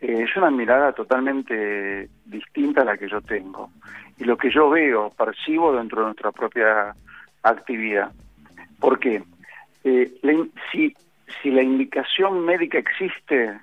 eh, 0.00 0.24
es 0.24 0.36
una 0.36 0.50
mirada 0.50 0.92
totalmente 0.92 2.08
distinta 2.24 2.82
a 2.82 2.84
la 2.84 2.96
que 2.96 3.08
yo 3.08 3.20
tengo 3.20 3.70
y 4.18 4.24
lo 4.24 4.36
que 4.36 4.50
yo 4.50 4.68
veo, 4.68 5.10
percibo 5.10 5.72
dentro 5.72 6.00
de 6.00 6.06
nuestra 6.06 6.30
propia 6.30 6.94
actividad. 7.42 8.12
¿Por 8.78 8.98
qué? 8.98 9.22
Eh, 9.84 10.12
si, 10.70 10.94
si 11.42 11.50
la 11.50 11.62
indicación 11.62 12.44
médica 12.44 12.78
existe 12.78 13.60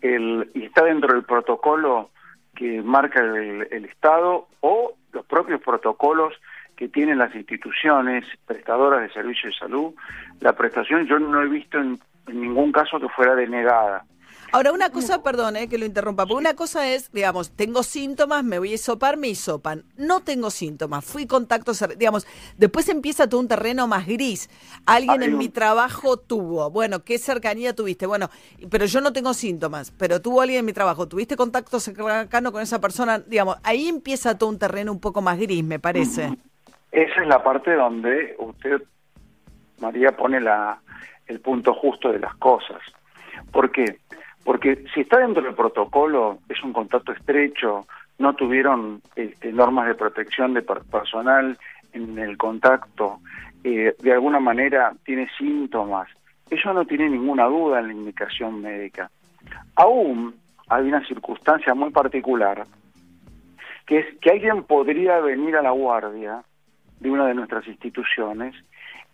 el, 0.00 0.50
y 0.54 0.64
está 0.64 0.84
dentro 0.84 1.12
del 1.12 1.24
protocolo 1.24 2.10
que 2.54 2.82
marca 2.82 3.20
el, 3.20 3.84
Estado 3.84 4.48
o 4.60 4.94
los 5.12 5.26
propios 5.26 5.60
protocolos 5.60 6.34
que 6.76 6.88
tienen 6.88 7.18
las 7.18 7.34
instituciones 7.34 8.24
prestadoras 8.46 9.02
de 9.02 9.12
servicios 9.12 9.54
de 9.54 9.58
salud, 9.58 9.94
la 10.40 10.54
prestación 10.54 11.06
yo 11.06 11.18
no 11.18 11.42
he 11.42 11.48
visto 11.48 11.78
en 11.78 11.98
ningún 12.26 12.72
caso 12.72 12.98
que 12.98 13.08
fuera 13.08 13.34
denegada. 13.34 14.04
Ahora, 14.52 14.72
una 14.72 14.90
cosa, 14.90 15.22
perdón 15.22 15.56
eh, 15.56 15.68
que 15.68 15.78
lo 15.78 15.84
interrumpa, 15.84 16.26
porque 16.26 16.40
una 16.40 16.54
cosa 16.54 16.88
es, 16.88 17.12
digamos, 17.12 17.52
tengo 17.52 17.82
síntomas, 17.82 18.42
me 18.42 18.58
voy 18.58 18.72
a 18.72 18.74
hisopar, 18.74 19.16
me 19.16 19.28
hisopan. 19.28 19.84
No 19.96 20.20
tengo 20.20 20.50
síntomas, 20.50 21.04
fui 21.04 21.26
contacto, 21.26 21.72
digamos, 21.96 22.26
después 22.56 22.88
empieza 22.88 23.28
todo 23.28 23.40
un 23.40 23.48
terreno 23.48 23.86
más 23.86 24.06
gris. 24.06 24.50
Alguien 24.86 25.22
en 25.22 25.38
mi 25.38 25.48
trabajo 25.48 26.16
tuvo, 26.16 26.70
bueno, 26.70 27.04
¿qué 27.04 27.18
cercanía 27.18 27.74
tuviste? 27.74 28.06
Bueno, 28.06 28.28
pero 28.70 28.86
yo 28.86 29.00
no 29.00 29.12
tengo 29.12 29.34
síntomas, 29.34 29.92
pero 29.92 30.20
tuvo 30.20 30.40
alguien 30.40 30.60
en 30.60 30.66
mi 30.66 30.72
trabajo, 30.72 31.06
¿tuviste 31.06 31.36
contacto 31.36 31.78
cercano 31.78 32.52
con 32.52 32.62
esa 32.62 32.80
persona? 32.80 33.20
Digamos, 33.20 33.56
ahí 33.62 33.88
empieza 33.88 34.36
todo 34.36 34.50
un 34.50 34.58
terreno 34.58 34.90
un 34.90 35.00
poco 35.00 35.22
más 35.22 35.38
gris, 35.38 35.62
me 35.62 35.78
parece. 35.78 36.36
Esa 36.90 37.22
es 37.22 37.28
la 37.28 37.42
parte 37.42 37.72
donde 37.74 38.34
usted, 38.38 38.82
María, 39.78 40.16
pone 40.16 40.40
la, 40.40 40.80
el 41.26 41.40
punto 41.40 41.72
justo 41.74 42.10
de 42.10 42.18
las 42.18 42.34
cosas. 42.36 42.80
¿Por 43.52 43.70
qué? 43.70 43.98
Porque 44.44 44.84
si 44.94 45.00
está 45.00 45.18
dentro 45.18 45.42
del 45.42 45.54
protocolo, 45.54 46.38
es 46.48 46.62
un 46.62 46.72
contacto 46.72 47.12
estrecho, 47.12 47.86
no 48.18 48.34
tuvieron 48.34 49.00
este, 49.16 49.52
normas 49.52 49.86
de 49.86 49.94
protección 49.94 50.54
de 50.54 50.62
personal 50.62 51.58
en 51.92 52.18
el 52.18 52.36
contacto, 52.36 53.18
eh, 53.64 53.94
de 53.98 54.12
alguna 54.12 54.40
manera 54.40 54.92
tiene 55.04 55.28
síntomas, 55.36 56.08
eso 56.50 56.72
no 56.72 56.84
tiene 56.84 57.08
ninguna 57.08 57.46
duda 57.46 57.80
en 57.80 57.88
la 57.88 57.92
indicación 57.92 58.60
médica. 58.60 59.10
Aún 59.76 60.34
hay 60.68 60.86
una 60.86 61.06
circunstancia 61.06 61.74
muy 61.74 61.90
particular, 61.90 62.66
que 63.86 63.98
es 63.98 64.18
que 64.20 64.30
alguien 64.30 64.62
podría 64.64 65.18
venir 65.20 65.56
a 65.56 65.62
la 65.62 65.70
guardia 65.70 66.42
de 67.00 67.10
una 67.10 67.26
de 67.26 67.34
nuestras 67.34 67.66
instituciones 67.66 68.54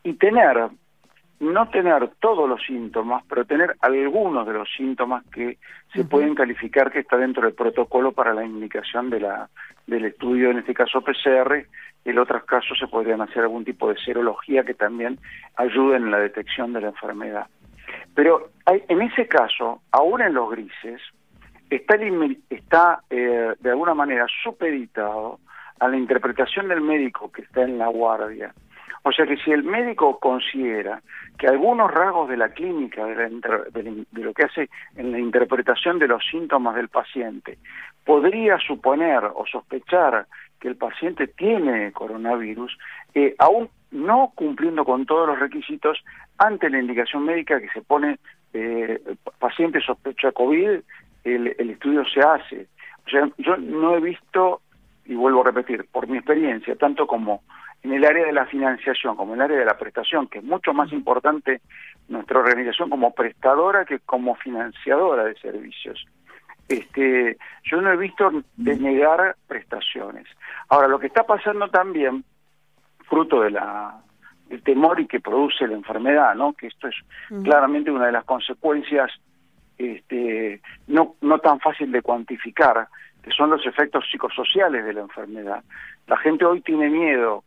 y 0.03 0.15
tener 0.15 0.69
no 1.41 1.69
tener 1.69 2.11
todos 2.19 2.49
los 2.49 2.63
síntomas, 2.65 3.23
pero 3.29 3.45
tener 3.45 3.77
algunos 3.81 4.47
de 4.47 4.55
los 4.55 4.69
síntomas 4.77 5.25
que 5.27 5.59
se 5.93 6.05
pueden 6.05 6.35
calificar 6.35 6.91
que 6.91 7.01
está 7.01 7.17
dentro 7.17 7.45
del 7.45 7.55
protocolo 7.55 8.13
para 8.13 8.33
la 8.33 8.45
indicación 8.45 9.11
de 9.11 9.21
la, 9.21 9.49
del 9.87 10.07
estudio, 10.07 10.51
en 10.51 10.59
este 10.59 10.75
caso 10.75 11.03
PCR, 11.03 11.67
en 12.05 12.19
otros 12.19 12.45
casos 12.45 12.79
se 12.79 12.87
podrían 12.87 13.21
hacer 13.21 13.43
algún 13.43 13.65
tipo 13.65 13.89
de 13.89 14.01
serología 14.01 14.65
que 14.65 14.75
también 14.75 15.19
ayuden 15.57 16.05
en 16.05 16.11
la 16.11 16.19
detección 16.19 16.73
de 16.73 16.81
la 16.81 16.89
enfermedad. 16.89 17.47
Pero 18.15 18.51
hay, 18.65 18.83
en 18.89 19.03
ese 19.03 19.29
caso, 19.29 19.83
aún 19.93 20.23
en 20.23 20.35
los 20.35 20.51
grises, 20.51 21.03
está, 21.69 21.97
está 22.49 23.01
eh, 23.11 23.55
de 23.59 23.71
alguna 23.71 23.95
manera 23.95 24.27
supeditado 24.43 25.41
a 25.79 25.89
la 25.89 25.97
interpretación 25.97 26.69
del 26.69 26.81
médico 26.81 27.31
que 27.31 27.43
está 27.43 27.63
en 27.63 27.79
la 27.79 27.89
guardia 27.89 28.55
o 29.09 29.13
sea 29.13 29.25
que 29.25 29.37
si 29.37 29.53
el 29.53 29.63
médico 29.63 30.19
considera 30.19 31.01
que 31.39 31.47
algunos 31.47 31.93
rasgos 31.93 32.29
de 32.29 32.37
la 32.37 32.49
clínica, 32.49 33.07
de, 33.07 34.05
lo 34.15 34.35
que 34.35 34.43
hace 34.43 34.69
en 34.97 35.13
la 35.13 35.21
interpretación 35.21 36.01
de 36.01 36.09
los 36.09 36.27
síntomas 36.29 36.75
del 36.75 36.89
paciente, 36.89 37.57
podría 38.05 38.59
suponer 38.59 39.23
o 39.23 39.47
sospechar 39.47 40.27
que 40.59 40.67
el 40.67 40.75
paciente 40.75 41.29
tiene 41.29 41.93
coronavirus, 41.93 42.77
eh, 43.15 43.37
aún 43.39 43.69
no 43.93 44.33
cumpliendo 44.35 44.85
con 44.85 45.07
todos 45.07 45.29
los 45.29 45.39
requisitos, 45.39 46.03
ante 46.37 46.69
la 46.69 46.81
indicación 46.81 47.25
médica 47.25 47.61
que 47.61 47.69
se 47.69 47.83
pone 47.83 48.19
eh, 48.55 49.01
paciente 49.39 49.81
sospecha 49.83 50.33
COVID, 50.33 50.81
el, 51.23 51.55
el 51.57 51.71
estudio 51.71 52.05
se 52.07 52.19
hace. 52.23 52.67
O 53.07 53.11
sea, 53.11 53.31
yo 53.39 53.57
no 53.57 53.95
he 53.95 54.01
visto, 54.01 54.63
y 55.05 55.15
vuelvo 55.15 55.43
a 55.43 55.53
repetir, 55.53 55.87
por 55.93 56.09
mi 56.09 56.19
experiencia, 56.19 56.75
tanto 56.75 57.07
como 57.07 57.45
en 57.87 57.93
el 57.93 58.05
área 58.05 58.27
de 58.27 58.33
la 58.33 58.47
financiación 58.47 59.15
como 59.15 59.35
en 59.35 59.41
el 59.41 59.45
área 59.45 59.59
de 59.59 59.65
la 59.65 59.79
prestación, 59.79 60.27
que 60.27 60.39
es 60.39 60.45
mucho 60.45 60.75
más 60.75 60.93
importante 60.93 61.61
nuestra 62.09 62.41
organización 62.41 62.91
como 62.91 63.15
prestadora 63.15 63.85
que 63.85 64.01
como 64.01 64.35
financiadora 64.35 65.25
de 65.25 65.37
servicios. 65.37 66.05
Este, 66.69 67.37
yo 67.63 67.81
no 67.81 67.93
he 67.93 67.97
visto 67.97 68.29
denegar 68.57 69.37
prestaciones. 69.47 70.27
Ahora, 70.69 70.89
lo 70.89 70.99
que 70.99 71.07
está 71.07 71.23
pasando 71.23 71.69
también, 71.69 72.25
fruto 73.09 73.41
de 73.41 73.53
la 73.53 74.01
del 74.49 74.63
temor 74.63 75.01
y 75.01 75.07
que 75.07 75.21
produce 75.21 75.67
la 75.67 75.75
enfermedad, 75.75 76.35
¿no? 76.35 76.53
Que 76.53 76.69
esto 76.69 76.89
es 76.89 76.95
claramente 77.43 77.91
una 77.91 78.07
de 78.07 78.13
las 78.13 78.25
consecuencias 78.25 79.11
este, 79.77 80.61
no, 80.87 81.17
no 81.21 81.39
tan 81.39 81.59
fácil 81.59 81.91
de 81.91 82.03
cuantificar, 82.03 82.87
que 83.23 83.31
son 83.33 83.51
los 83.51 83.67
efectos 83.67 84.05
psicosociales 84.11 84.85
de 84.85 84.93
la 84.93 85.01
enfermedad. 85.01 85.65
La 86.07 86.17
gente 86.19 86.45
hoy 86.45 86.61
tiene 86.61 86.89
miedo 86.89 87.43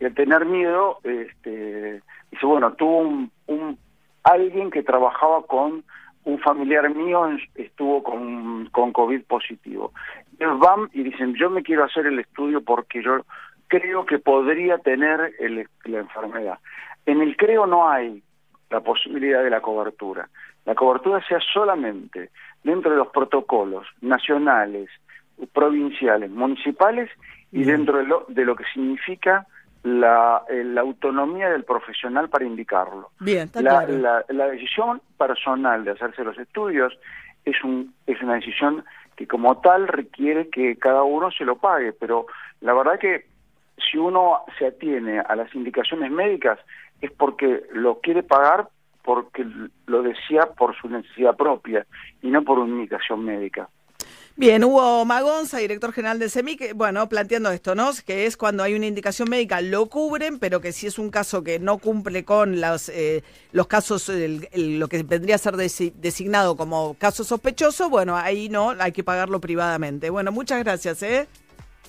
y 0.00 0.06
al 0.06 0.14
tener 0.14 0.46
miedo, 0.46 0.98
este, 1.04 2.02
dice, 2.30 2.46
bueno, 2.46 2.72
tuvo 2.72 2.98
un, 2.98 3.30
un, 3.46 3.78
alguien 4.24 4.70
que 4.70 4.82
trabajaba 4.82 5.42
con 5.46 5.84
un 6.24 6.38
familiar 6.40 6.88
mío, 6.94 7.28
estuvo 7.54 8.02
con, 8.02 8.66
con 8.72 8.92
COVID 8.92 9.22
positivo. 9.24 9.92
Ellos 10.38 10.58
van 10.58 10.88
y 10.92 11.02
dicen, 11.02 11.34
yo 11.34 11.50
me 11.50 11.62
quiero 11.62 11.84
hacer 11.84 12.06
el 12.06 12.18
estudio 12.18 12.62
porque 12.62 13.02
yo 13.02 13.24
creo 13.68 14.06
que 14.06 14.18
podría 14.18 14.78
tener 14.78 15.34
el, 15.38 15.68
la 15.84 15.98
enfermedad. 15.98 16.58
En 17.06 17.20
el 17.20 17.36
creo 17.36 17.66
no 17.66 17.88
hay 17.88 18.22
la 18.70 18.80
posibilidad 18.80 19.42
de 19.42 19.50
la 19.50 19.60
cobertura. 19.60 20.28
La 20.64 20.74
cobertura 20.74 21.22
sea 21.26 21.40
solamente 21.52 22.30
dentro 22.62 22.90
de 22.90 22.98
los 22.98 23.08
protocolos 23.08 23.86
nacionales, 24.00 24.88
provinciales, 25.52 26.30
municipales 26.30 27.10
y 27.50 27.64
dentro 27.64 27.98
de 27.98 28.04
lo, 28.04 28.26
de 28.28 28.44
lo 28.44 28.54
que 28.54 28.64
significa 28.72 29.46
la, 29.82 30.42
eh, 30.48 30.62
la 30.64 30.82
autonomía 30.82 31.48
del 31.50 31.64
profesional 31.64 32.28
para 32.28 32.44
indicarlo. 32.44 33.10
Bien, 33.20 33.44
está 33.44 33.62
La, 33.62 33.70
claro. 33.86 33.98
la- 33.98 34.24
la 34.28 34.46
decisión 34.48 35.00
personal 35.16 35.84
de 35.84 35.92
hacerse 35.92 36.22
los 36.24 36.38
estudios 36.38 36.98
es, 37.44 37.62
un, 37.64 37.94
es 38.06 38.20
una 38.22 38.34
decisión 38.34 38.84
que 39.16 39.26
como 39.26 39.60
tal 39.60 39.88
requiere 39.88 40.48
que 40.50 40.76
cada 40.76 41.02
uno 41.02 41.30
se 41.30 41.44
lo 41.44 41.56
pague, 41.56 41.92
pero 41.92 42.26
la 42.60 42.74
verdad 42.74 42.98
que 42.98 43.26
si 43.90 43.96
uno 43.96 44.40
se 44.58 44.66
atiene 44.66 45.20
a 45.20 45.34
las 45.36 45.54
indicaciones 45.54 46.10
médicas 46.10 46.58
es 47.00 47.10
porque 47.12 47.62
lo 47.72 48.00
quiere 48.00 48.22
pagar 48.22 48.68
porque 49.02 49.46
lo 49.86 50.02
decía 50.02 50.42
por 50.58 50.76
su 50.76 50.88
necesidad 50.90 51.34
propia 51.36 51.86
y 52.20 52.28
no 52.30 52.42
por 52.42 52.58
una 52.58 52.70
indicación 52.74 53.24
médica. 53.24 53.68
Bien, 54.40 54.64
Hugo 54.64 55.04
Magonza, 55.04 55.58
director 55.58 55.92
general 55.92 56.18
de 56.18 56.30
CEMIC, 56.30 56.72
bueno, 56.74 57.06
planteando 57.10 57.50
esto, 57.50 57.74
¿no? 57.74 57.90
Que 58.06 58.24
es 58.24 58.38
cuando 58.38 58.62
hay 58.62 58.72
una 58.72 58.86
indicación 58.86 59.28
médica 59.28 59.60
lo 59.60 59.84
cubren, 59.90 60.38
pero 60.38 60.62
que 60.62 60.72
si 60.72 60.86
es 60.86 60.98
un 60.98 61.10
caso 61.10 61.44
que 61.44 61.58
no 61.58 61.76
cumple 61.76 62.24
con 62.24 62.58
los, 62.58 62.88
eh, 62.88 63.22
los 63.52 63.66
casos, 63.66 64.08
el- 64.08 64.48
el- 64.52 64.78
lo 64.78 64.88
que 64.88 65.02
vendría 65.02 65.34
a 65.34 65.38
ser 65.38 65.56
desi- 65.56 65.92
designado 65.92 66.56
como 66.56 66.94
caso 66.94 67.22
sospechoso, 67.22 67.90
bueno, 67.90 68.16
ahí 68.16 68.48
no, 68.48 68.70
hay 68.78 68.92
que 68.92 69.04
pagarlo 69.04 69.42
privadamente. 69.42 70.08
Bueno, 70.08 70.32
muchas 70.32 70.60
gracias, 70.64 71.02
¿eh? 71.02 71.28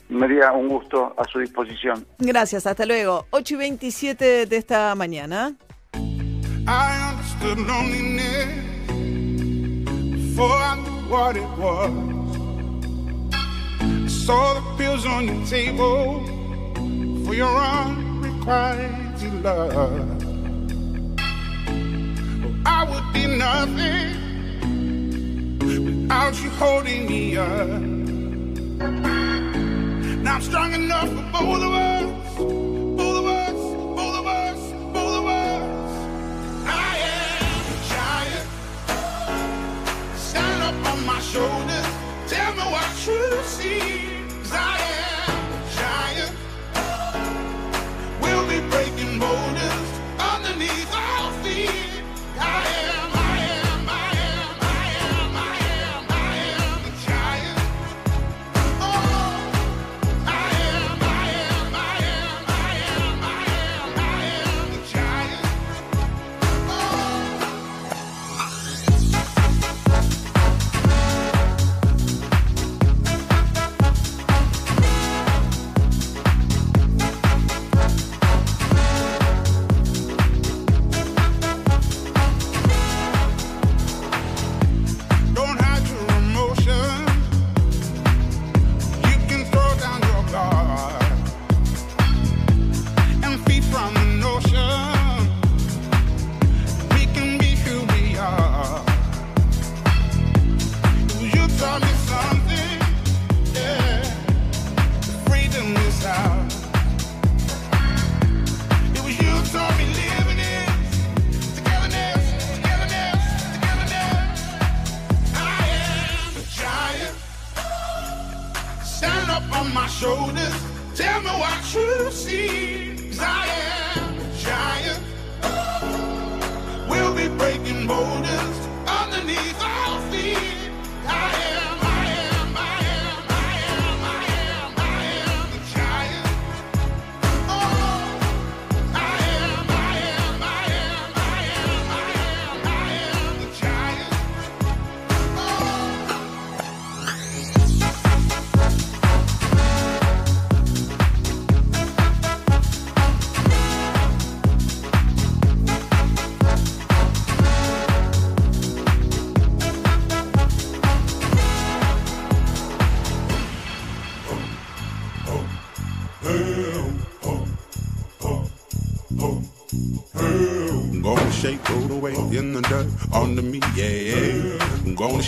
Me 0.10 0.26
haría 0.26 0.52
un 0.52 0.68
gusto 0.68 1.14
a 1.18 1.24
su 1.32 1.40
disposición. 1.40 2.06
Gracias, 2.20 2.68
hasta 2.68 2.86
luego. 2.86 3.28
8 3.30 3.54
y 3.54 3.58
27 3.60 4.46
de 4.46 4.58
esta 4.58 4.94
mañana. 4.96 5.56
I 6.68 7.22
saw 14.26 14.54
the 14.54 14.62
pills 14.78 15.04
on 15.04 15.26
your 15.26 15.46
table 15.48 16.24
for 17.26 17.34
your 17.34 17.58
unrequited 17.58 19.34
love. 19.44 20.22
I 22.64 22.84
would 22.90 23.14
be 23.14 23.26
nothing 23.26 24.10
without 25.58 26.36
you 26.44 26.50
holding 26.52 27.08
me 27.08 27.36
up. 27.36 27.82
Now 30.24 30.36
I'm 30.36 30.42
strong 30.42 30.74
enough 30.76 31.10
for 31.10 31.24
both 31.34 31.64
of 31.64 31.74
us, 31.74 32.38
both 32.38 33.18
of 33.22 33.26
us, 33.26 33.60
both 33.98 34.16
of 34.20 34.28
us, 34.28 34.60
both 34.94 35.16
of 35.18 35.26
us. 35.26 35.92
I 36.68 36.94
am 37.18 37.62
a 37.74 37.78
giant. 37.90 38.48
Stand 40.16 40.62
up 40.62 40.78
on 40.94 41.00
my 41.08 41.20
shoulders. 41.22 41.88
Tell 42.28 42.54
me 42.54 42.66
what 42.76 43.08
you 43.08 43.22
see. 43.44 44.11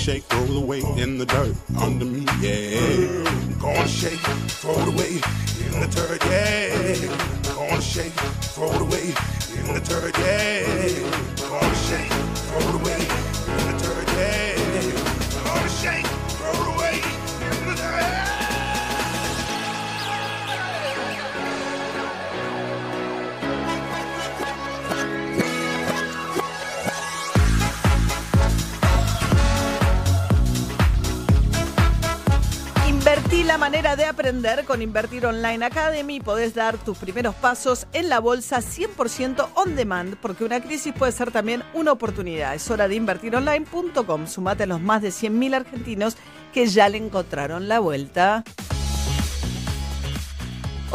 Shake, 0.03 0.33
roll 0.33 0.57
away 0.57 0.81
in 0.97 1.17
the 1.17 1.25
dirt 1.25 1.55
con 34.73 34.81
Invertir 34.81 35.23
Online 35.27 35.65
Academy. 35.65 36.19
Podés 36.19 36.55
dar 36.55 36.79
tus 36.79 36.97
primeros 36.97 37.35
pasos 37.35 37.85
en 37.93 38.09
la 38.09 38.19
bolsa 38.19 38.57
100% 38.57 39.49
on 39.53 39.75
demand, 39.75 40.15
porque 40.15 40.43
una 40.43 40.61
crisis 40.61 40.91
puede 40.97 41.11
ser 41.11 41.29
también 41.29 41.61
una 41.75 41.91
oportunidad. 41.91 42.55
Es 42.55 42.71
hora 42.71 42.87
de 42.87 42.95
invertironline.com. 42.95 44.25
Sumate 44.25 44.63
a 44.63 44.65
los 44.65 44.81
más 44.81 45.03
de 45.03 45.09
100.000 45.09 45.53
argentinos 45.53 46.17
que 46.51 46.65
ya 46.65 46.89
le 46.89 46.97
encontraron 46.97 47.67
la 47.67 47.79
vuelta. 47.81 48.43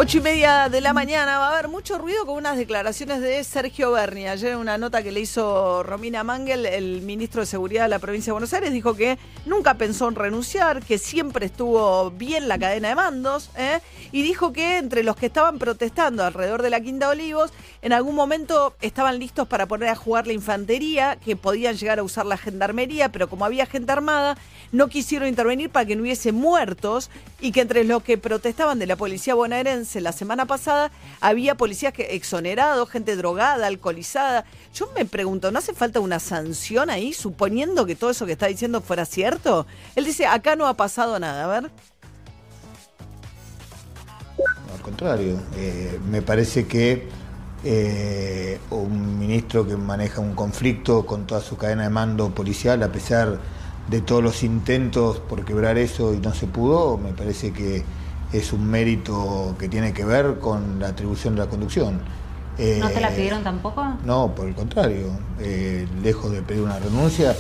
Ocho 0.01 0.19
y 0.19 0.21
media 0.21 0.69
de 0.69 0.81
la 0.81 0.93
mañana 0.93 1.41
va 1.41 1.49
a 1.49 1.53
haber 1.55 1.67
mucho 1.67 1.99
ruido 1.99 2.25
con 2.25 2.37
unas 2.37 2.57
declaraciones 2.57 3.21
de 3.21 3.43
Sergio 3.43 3.91
Berni. 3.91 4.29
Ayer 4.29 4.55
una 4.55 4.79
nota 4.79 5.03
que 5.03 5.11
le 5.11 5.19
hizo 5.19 5.83
Romina 5.83 6.23
Mangel, 6.23 6.67
el 6.67 7.03
ministro 7.03 7.41
de 7.41 7.47
Seguridad 7.47 7.83
de 7.83 7.89
la 7.89 7.99
provincia 7.99 8.31
de 8.31 8.35
Buenos 8.35 8.55
Aires, 8.55 8.73
dijo 8.73 8.95
que 8.95 9.19
nunca 9.45 9.75
pensó 9.75 10.09
en 10.09 10.15
renunciar, 10.15 10.85
que 10.85 10.99
siempre 10.99 11.47
estuvo 11.47 12.13
bien 12.13 12.47
la 12.47 12.61
cadena 12.61 12.91
de 12.91 12.95
mandos, 12.95 13.51
¿eh? 13.57 13.81
y 14.13 14.23
dijo 14.23 14.53
que 14.53 14.79
entre 14.79 15.03
los 15.03 15.17
que 15.17 15.27
estaban 15.27 15.59
protestando 15.59 16.23
alrededor 16.23 16.63
de 16.63 16.71
la 16.71 16.81
Quinta 16.81 17.09
Olivos, 17.09 17.53
en 17.83 17.93
algún 17.93 18.15
momento 18.15 18.77
estaban 18.81 19.19
listos 19.19 19.49
para 19.49 19.67
poner 19.67 19.89
a 19.89 19.97
jugar 19.97 20.29
la 20.29 20.33
infantería, 20.33 21.17
que 21.17 21.35
podían 21.35 21.77
llegar 21.77 21.99
a 21.99 22.05
usar 22.05 22.25
la 22.25 22.37
gendarmería, 22.37 23.11
pero 23.11 23.29
como 23.29 23.45
había 23.45 23.67
gente 23.67 23.91
armada, 23.91 24.39
no 24.71 24.87
quisieron 24.87 25.29
intervenir 25.29 25.71
para 25.71 25.87
que 25.87 25.97
no 25.97 26.03
hubiese 26.03 26.31
muertos 26.31 27.11
y 27.41 27.51
que 27.51 27.63
entre 27.63 27.83
los 27.83 28.05
que 28.05 28.17
protestaban 28.17 28.79
de 28.79 28.87
la 28.87 28.95
policía 28.95 29.35
bonaerense 29.35 29.88
la 29.97 30.13
semana 30.13 30.47
pasada 30.47 30.91
había 31.21 31.57
policías 31.57 31.93
que 31.93 32.15
exonerados, 32.15 32.89
gente 32.89 33.17
drogada, 33.17 33.67
alcoholizada. 33.67 34.45
Yo 34.75 34.91
me 34.97 35.05
pregunto, 35.05 35.51
¿no 35.51 35.59
hace 35.59 35.73
falta 35.73 36.01
una 36.01 36.21
sanción 36.21 36.91
ahí, 36.91 37.13
suponiendo 37.13 37.87
que 37.87 37.97
todo 37.97 38.11
eso 38.11 38.27
que 38.27 38.33
está 38.33 38.47
diciendo 38.47 38.81
fuera 38.81 39.05
cierto? 39.05 39.67
Él 39.97 40.05
dice, 40.05 40.27
acá 40.27 40.57
no 40.57 40.67
ha 40.67 40.75
pasado 40.75 41.19
nada, 41.19 41.45
a 41.45 41.61
ver. 41.61 41.71
Al 44.75 44.83
contrario, 44.83 45.41
eh, 45.57 45.99
me 46.11 46.23
parece 46.23 46.67
que 46.67 47.09
eh, 47.65 48.59
un 48.71 49.19
ministro 49.19 49.67
que 49.67 49.77
maneja 49.77 50.21
un 50.21 50.35
conflicto 50.35 51.05
con 51.05 51.27
toda 51.27 51.41
su 51.41 51.57
cadena 51.57 51.85
de 51.85 51.91
mando 51.91 52.35
policial, 52.35 52.83
a 52.83 52.93
pesar 52.93 53.41
de 53.89 54.01
todos 54.01 54.23
los 54.23 54.43
intentos 54.43 55.19
por 55.19 55.45
quebrar 55.45 55.79
eso 55.79 56.15
y 56.15 56.19
no 56.19 56.35
se 56.35 56.47
pudo, 56.47 56.99
me 56.99 57.13
parece 57.13 57.53
que 57.53 57.83
es 58.33 58.53
un 58.53 58.67
mérito 58.69 59.55
que 59.59 59.69
tiene 59.69 59.93
que 59.93 60.05
ver 60.05 60.39
con 60.39 60.79
la 60.81 60.89
atribución 60.89 61.35
de 61.35 61.41
la 61.43 61.49
conducción. 61.49 62.01
¿No 62.81 62.89
te 62.91 63.01
la 63.01 63.09
Eh, 63.11 63.15
pidieron 63.17 63.45
tampoco? 63.45 63.85
No, 64.05 64.35
por 64.35 64.49
el 64.49 64.55
contrario, 64.55 65.11
eh, 65.39 65.87
lejos 66.03 66.33
de 66.33 66.43
pedir 66.43 66.63
una 66.63 66.79
renuncia. 66.79 67.37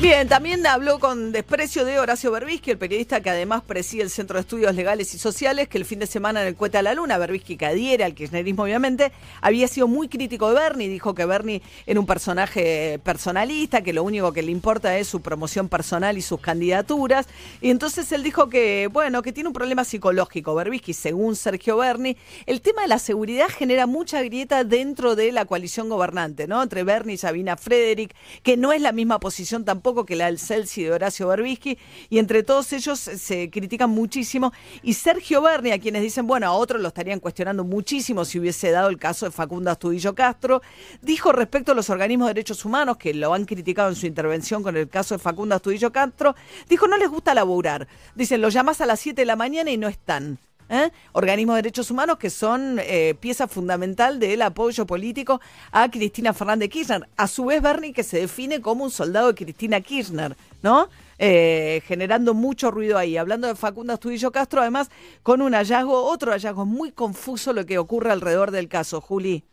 Bien, 0.00 0.28
también 0.28 0.66
habló 0.66 0.98
con 0.98 1.30
desprecio 1.30 1.84
de 1.84 2.00
Horacio 2.00 2.32
Berbisky, 2.32 2.72
el 2.72 2.78
periodista 2.78 3.20
que 3.20 3.30
además 3.30 3.62
preside 3.62 4.02
el 4.02 4.10
Centro 4.10 4.34
de 4.34 4.40
Estudios 4.40 4.74
Legales 4.74 5.14
y 5.14 5.18
Sociales, 5.18 5.68
que 5.68 5.78
el 5.78 5.84
fin 5.84 6.00
de 6.00 6.06
semana 6.06 6.42
en 6.42 6.48
el 6.48 6.56
Cueta 6.56 6.80
a 6.80 6.82
la 6.82 6.94
Luna, 6.94 7.16
Berbisky 7.16 7.56
que 7.56 7.64
adhiere 7.64 8.02
al 8.02 8.12
kirchnerismo 8.12 8.64
obviamente, 8.64 9.12
había 9.40 9.68
sido 9.68 9.86
muy 9.86 10.08
crítico 10.08 10.48
de 10.48 10.56
Bernie, 10.56 10.88
dijo 10.88 11.14
que 11.14 11.24
Bernie 11.24 11.62
era 11.86 12.00
un 12.00 12.06
personaje 12.06 12.98
personalista, 13.04 13.82
que 13.82 13.92
lo 13.92 14.02
único 14.02 14.32
que 14.32 14.42
le 14.42 14.50
importa 14.50 14.98
es 14.98 15.06
su 15.06 15.22
promoción 15.22 15.68
personal 15.68 16.18
y 16.18 16.22
sus 16.22 16.40
candidaturas, 16.40 17.28
y 17.60 17.70
entonces 17.70 18.10
él 18.10 18.24
dijo 18.24 18.48
que, 18.48 18.88
bueno, 18.92 19.22
que 19.22 19.32
tiene 19.32 19.48
un 19.48 19.54
problema 19.54 19.84
psicológico, 19.84 20.56
Berbisky, 20.56 20.92
según 20.92 21.36
Sergio 21.36 21.76
Berni, 21.76 22.16
el 22.46 22.62
tema 22.62 22.82
de 22.82 22.88
la 22.88 22.98
seguridad 22.98 23.46
genera 23.48 23.86
mucha 23.86 24.20
grieta 24.22 24.64
dentro 24.64 25.14
de 25.14 25.30
la 25.30 25.44
coalición 25.44 25.88
gobernante, 25.88 26.48
¿no? 26.48 26.62
Entre 26.62 26.82
Bernie 26.82 27.14
y 27.14 27.18
Sabina 27.18 27.56
Frederick, 27.56 28.14
que 28.42 28.56
no 28.56 28.72
es 28.72 28.82
la 28.82 28.90
misma 28.90 29.20
posición 29.20 29.64
tampoco 29.64 29.83
que 30.06 30.16
la 30.16 30.26
del 30.26 30.38
Celsi 30.38 30.84
de 30.84 30.92
Horacio 30.92 31.28
Berbisky, 31.28 31.78
y 32.08 32.18
entre 32.18 32.42
todos 32.42 32.72
ellos 32.72 32.98
se 32.98 33.50
critican 33.50 33.90
muchísimo. 33.90 34.52
Y 34.82 34.94
Sergio 34.94 35.42
Berni, 35.42 35.72
a 35.72 35.78
quienes 35.78 36.00
dicen, 36.00 36.26
bueno, 36.26 36.46
a 36.46 36.52
otros 36.52 36.80
lo 36.80 36.88
estarían 36.88 37.20
cuestionando 37.20 37.64
muchísimo 37.64 38.24
si 38.24 38.38
hubiese 38.38 38.70
dado 38.70 38.88
el 38.88 38.98
caso 38.98 39.26
de 39.26 39.32
Facundo 39.32 39.70
Astudillo 39.70 40.14
Castro, 40.14 40.62
dijo 41.02 41.32
respecto 41.32 41.72
a 41.72 41.74
los 41.74 41.90
organismos 41.90 42.28
de 42.28 42.34
derechos 42.34 42.64
humanos, 42.64 42.96
que 42.96 43.12
lo 43.12 43.34
han 43.34 43.44
criticado 43.44 43.90
en 43.90 43.96
su 43.96 44.06
intervención 44.06 44.62
con 44.62 44.74
el 44.76 44.88
caso 44.88 45.14
de 45.14 45.18
Facundo 45.18 45.54
Astudillo 45.54 45.92
Castro, 45.92 46.34
dijo, 46.68 46.88
no 46.88 46.96
les 46.96 47.10
gusta 47.10 47.34
laburar. 47.34 47.86
Dicen, 48.14 48.40
los 48.40 48.54
llamas 48.54 48.80
a 48.80 48.86
las 48.86 49.00
7 49.00 49.20
de 49.20 49.26
la 49.26 49.36
mañana 49.36 49.70
y 49.70 49.76
no 49.76 49.88
están. 49.88 50.38
¿Eh? 50.68 50.90
Organismos 51.12 51.56
de 51.56 51.62
derechos 51.62 51.90
humanos 51.90 52.18
que 52.18 52.30
son 52.30 52.78
eh, 52.80 53.14
pieza 53.18 53.48
fundamental 53.48 54.18
del 54.18 54.42
apoyo 54.42 54.86
político 54.86 55.40
a 55.72 55.90
Cristina 55.90 56.32
Fernández 56.32 56.70
Kirchner. 56.70 57.08
A 57.16 57.26
su 57.26 57.46
vez, 57.46 57.62
Bernie, 57.62 57.92
que 57.92 58.02
se 58.02 58.20
define 58.20 58.60
como 58.60 58.84
un 58.84 58.90
soldado 58.90 59.28
de 59.28 59.34
Cristina 59.34 59.80
Kirchner, 59.80 60.36
¿no? 60.62 60.88
Eh, 61.18 61.82
generando 61.86 62.34
mucho 62.34 62.70
ruido 62.70 62.98
ahí. 62.98 63.16
Hablando 63.16 63.46
de 63.46 63.54
Facundo 63.54 63.92
Astudillo 63.92 64.32
Castro, 64.32 64.60
además, 64.60 64.90
con 65.22 65.42
un 65.42 65.52
hallazgo, 65.54 66.04
otro 66.04 66.32
hallazgo 66.32 66.66
muy 66.66 66.90
confuso 66.90 67.52
lo 67.52 67.64
que 67.66 67.78
ocurre 67.78 68.10
alrededor 68.10 68.50
del 68.50 68.68
caso, 68.68 69.00
Juli. 69.00 69.44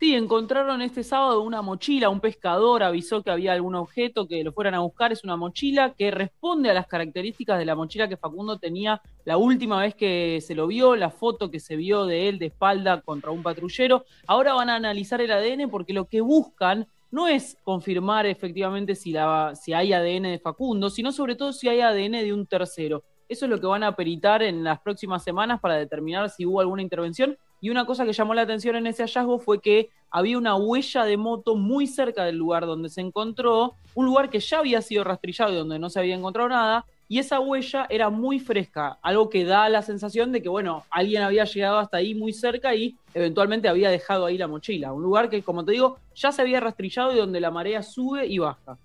Sí, 0.00 0.14
encontraron 0.14 0.82
este 0.82 1.04
sábado 1.04 1.40
una 1.40 1.62
mochila, 1.62 2.08
un 2.08 2.20
pescador 2.20 2.82
avisó 2.82 3.22
que 3.22 3.30
había 3.30 3.52
algún 3.52 3.74
objeto 3.74 4.26
que 4.26 4.42
lo 4.42 4.52
fueran 4.52 4.74
a 4.74 4.80
buscar, 4.80 5.12
es 5.12 5.24
una 5.24 5.36
mochila 5.36 5.94
que 5.94 6.10
responde 6.10 6.68
a 6.68 6.74
las 6.74 6.86
características 6.86 7.58
de 7.58 7.64
la 7.64 7.76
mochila 7.76 8.08
que 8.08 8.16
Facundo 8.16 8.58
tenía 8.58 9.00
la 9.24 9.36
última 9.36 9.80
vez 9.80 9.94
que 9.94 10.40
se 10.42 10.54
lo 10.54 10.66
vio, 10.66 10.96
la 10.96 11.10
foto 11.10 11.50
que 11.50 11.60
se 11.60 11.76
vio 11.76 12.06
de 12.06 12.28
él 12.28 12.38
de 12.38 12.46
espalda 12.46 13.00
contra 13.02 13.30
un 13.30 13.42
patrullero. 13.42 14.04
Ahora 14.26 14.52
van 14.52 14.68
a 14.68 14.74
analizar 14.74 15.20
el 15.20 15.30
ADN 15.30 15.70
porque 15.70 15.92
lo 15.92 16.06
que 16.06 16.20
buscan 16.20 16.86
no 17.10 17.28
es 17.28 17.56
confirmar 17.62 18.26
efectivamente 18.26 18.96
si, 18.96 19.12
la, 19.12 19.54
si 19.54 19.72
hay 19.72 19.92
ADN 19.92 20.24
de 20.24 20.40
Facundo, 20.42 20.90
sino 20.90 21.12
sobre 21.12 21.36
todo 21.36 21.52
si 21.52 21.68
hay 21.68 21.80
ADN 21.80 22.12
de 22.12 22.32
un 22.32 22.46
tercero. 22.46 23.04
Eso 23.28 23.46
es 23.46 23.50
lo 23.50 23.60
que 23.60 23.66
van 23.66 23.84
a 23.84 23.94
peritar 23.94 24.42
en 24.42 24.64
las 24.64 24.80
próximas 24.80 25.22
semanas 25.22 25.60
para 25.60 25.76
determinar 25.76 26.28
si 26.28 26.44
hubo 26.44 26.60
alguna 26.60 26.82
intervención. 26.82 27.38
Y 27.60 27.70
una 27.70 27.86
cosa 27.86 28.04
que 28.04 28.12
llamó 28.12 28.34
la 28.34 28.42
atención 28.42 28.76
en 28.76 28.86
ese 28.86 29.02
hallazgo 29.02 29.38
fue 29.38 29.60
que 29.60 29.90
había 30.10 30.38
una 30.38 30.54
huella 30.54 31.04
de 31.04 31.16
moto 31.16 31.56
muy 31.56 31.86
cerca 31.86 32.24
del 32.24 32.36
lugar 32.36 32.66
donde 32.66 32.88
se 32.88 33.00
encontró, 33.00 33.74
un 33.94 34.06
lugar 34.06 34.30
que 34.30 34.40
ya 34.40 34.58
había 34.58 34.82
sido 34.82 35.02
rastrillado 35.02 35.52
y 35.52 35.56
donde 35.56 35.78
no 35.78 35.90
se 35.90 35.98
había 35.98 36.14
encontrado 36.14 36.48
nada, 36.48 36.84
y 37.08 37.18
esa 37.18 37.38
huella 37.40 37.86
era 37.90 38.10
muy 38.10 38.38
fresca, 38.40 38.98
algo 39.02 39.28
que 39.28 39.44
da 39.44 39.68
la 39.68 39.82
sensación 39.82 40.32
de 40.32 40.42
que, 40.42 40.48
bueno, 40.48 40.84
alguien 40.90 41.22
había 41.22 41.44
llegado 41.44 41.78
hasta 41.78 41.98
ahí 41.98 42.14
muy 42.14 42.32
cerca 42.32 42.74
y 42.74 42.96
eventualmente 43.12 43.68
había 43.68 43.90
dejado 43.90 44.26
ahí 44.26 44.38
la 44.38 44.48
mochila. 44.48 44.92
Un 44.92 45.02
lugar 45.02 45.28
que, 45.28 45.42
como 45.42 45.64
te 45.64 45.72
digo, 45.72 45.98
ya 46.14 46.32
se 46.32 46.42
había 46.42 46.60
rastrillado 46.60 47.12
y 47.12 47.16
donde 47.16 47.40
la 47.40 47.50
marea 47.50 47.82
sube 47.82 48.26
y 48.26 48.38
baja. 48.38 48.78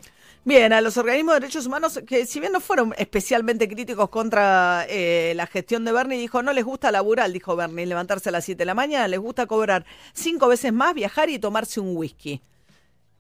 Bien, 0.46 0.72
a 0.72 0.80
los 0.80 0.96
organismos 0.98 1.36
de 1.36 1.42
derechos 1.42 1.66
humanos, 1.66 2.00
que 2.08 2.26
si 2.26 2.40
bien 2.40 2.54
no 2.54 2.62
fueron 2.62 2.96
especialmente 2.98 3.68
críticos 3.68 4.10
contra 4.10 4.86
eh, 4.88 5.34
la 5.36 5.46
gestión 5.48 5.84
de 5.84 5.92
Bernie, 5.92 6.18
dijo, 6.18 6.42
no 6.42 6.54
les 6.54 6.64
gusta 6.64 6.92
laburar, 6.92 7.30
dijo 7.30 7.58
Bernie, 7.58 7.86
levantarse 7.86 8.30
a 8.30 8.32
las 8.32 8.46
7 8.46 8.58
de 8.58 8.66
la 8.66 8.74
mañana, 8.74 9.08
les 9.10 9.20
gusta 9.20 9.48
cobrar 9.48 9.86
cinco 10.14 10.48
veces 10.48 10.72
más, 10.72 10.94
viajar 10.94 11.30
y 11.30 11.40
tomarse 11.40 11.82
un 11.82 11.96
whisky. 11.96 12.42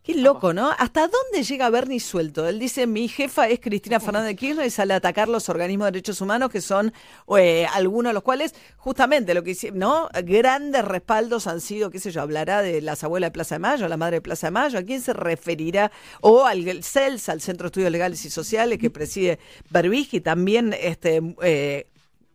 Qué 0.03 0.15
loco, 0.15 0.53
¿no? 0.53 0.71
¿Hasta 0.77 1.01
dónde 1.01 1.43
llega 1.43 1.69
Bernie 1.69 1.99
suelto? 1.99 2.47
Él 2.47 2.57
dice, 2.57 2.87
mi 2.87 3.07
jefa 3.07 3.47
es 3.47 3.59
Cristina 3.59 3.99
Fernández 3.99 4.29
de 4.29 4.35
Kirchner 4.37 4.65
y 4.65 4.69
sale 4.69 4.93
a 4.93 4.97
atacar 4.97 5.27
los 5.27 5.49
organismos 5.49 5.87
de 5.87 5.91
derechos 5.91 6.21
humanos, 6.21 6.49
que 6.49 6.61
son 6.61 6.93
eh, 7.37 7.67
algunos 7.73 8.11
de 8.11 8.13
los 8.13 8.23
cuales, 8.23 8.55
justamente 8.77 9.33
lo 9.33 9.43
que 9.43 9.51
hicieron, 9.51 9.79
¿no? 9.79 10.09
Grandes 10.23 10.85
respaldos 10.85 11.47
han 11.47 11.59
sido, 11.61 11.89
qué 11.89 11.99
sé 11.99 12.11
yo, 12.11 12.21
hablará 12.21 12.61
de 12.61 12.81
las 12.81 13.03
abuelas 13.03 13.27
de 13.27 13.31
Plaza 13.33 13.55
de 13.55 13.59
Mayo, 13.59 13.87
la 13.87 13.97
madre 13.97 14.17
de 14.17 14.21
Plaza 14.21 14.47
de 14.47 14.51
Mayo, 14.51 14.79
¿a 14.79 14.83
quién 14.83 15.01
se 15.01 15.13
referirá? 15.13 15.91
O 16.21 16.45
al 16.45 16.83
CELS, 16.83 17.29
al 17.29 17.41
Centro 17.41 17.65
de 17.65 17.67
Estudios 17.67 17.91
Legales 17.91 18.23
y 18.23 18.29
Sociales, 18.29 18.79
que 18.79 18.89
preside 18.89 19.37
Berbisky, 19.69 20.21
también 20.21 20.73
este, 20.79 21.21
eh, 21.43 21.87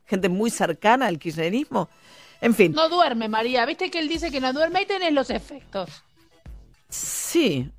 gente 0.04 0.28
muy 0.28 0.50
cercana 0.50 1.06
al 1.06 1.18
kirchnerismo. 1.18 1.88
En 2.40 2.54
fin. 2.54 2.72
No 2.72 2.90
duerme, 2.90 3.28
María. 3.28 3.64
Viste 3.64 3.90
que 3.90 3.98
él 3.98 4.08
dice 4.08 4.30
que 4.30 4.40
no 4.40 4.52
duerme 4.52 4.82
y 4.82 4.86
tenés 4.86 5.12
los 5.12 5.30
efectos. 5.30 6.04
Sí. 6.94 7.70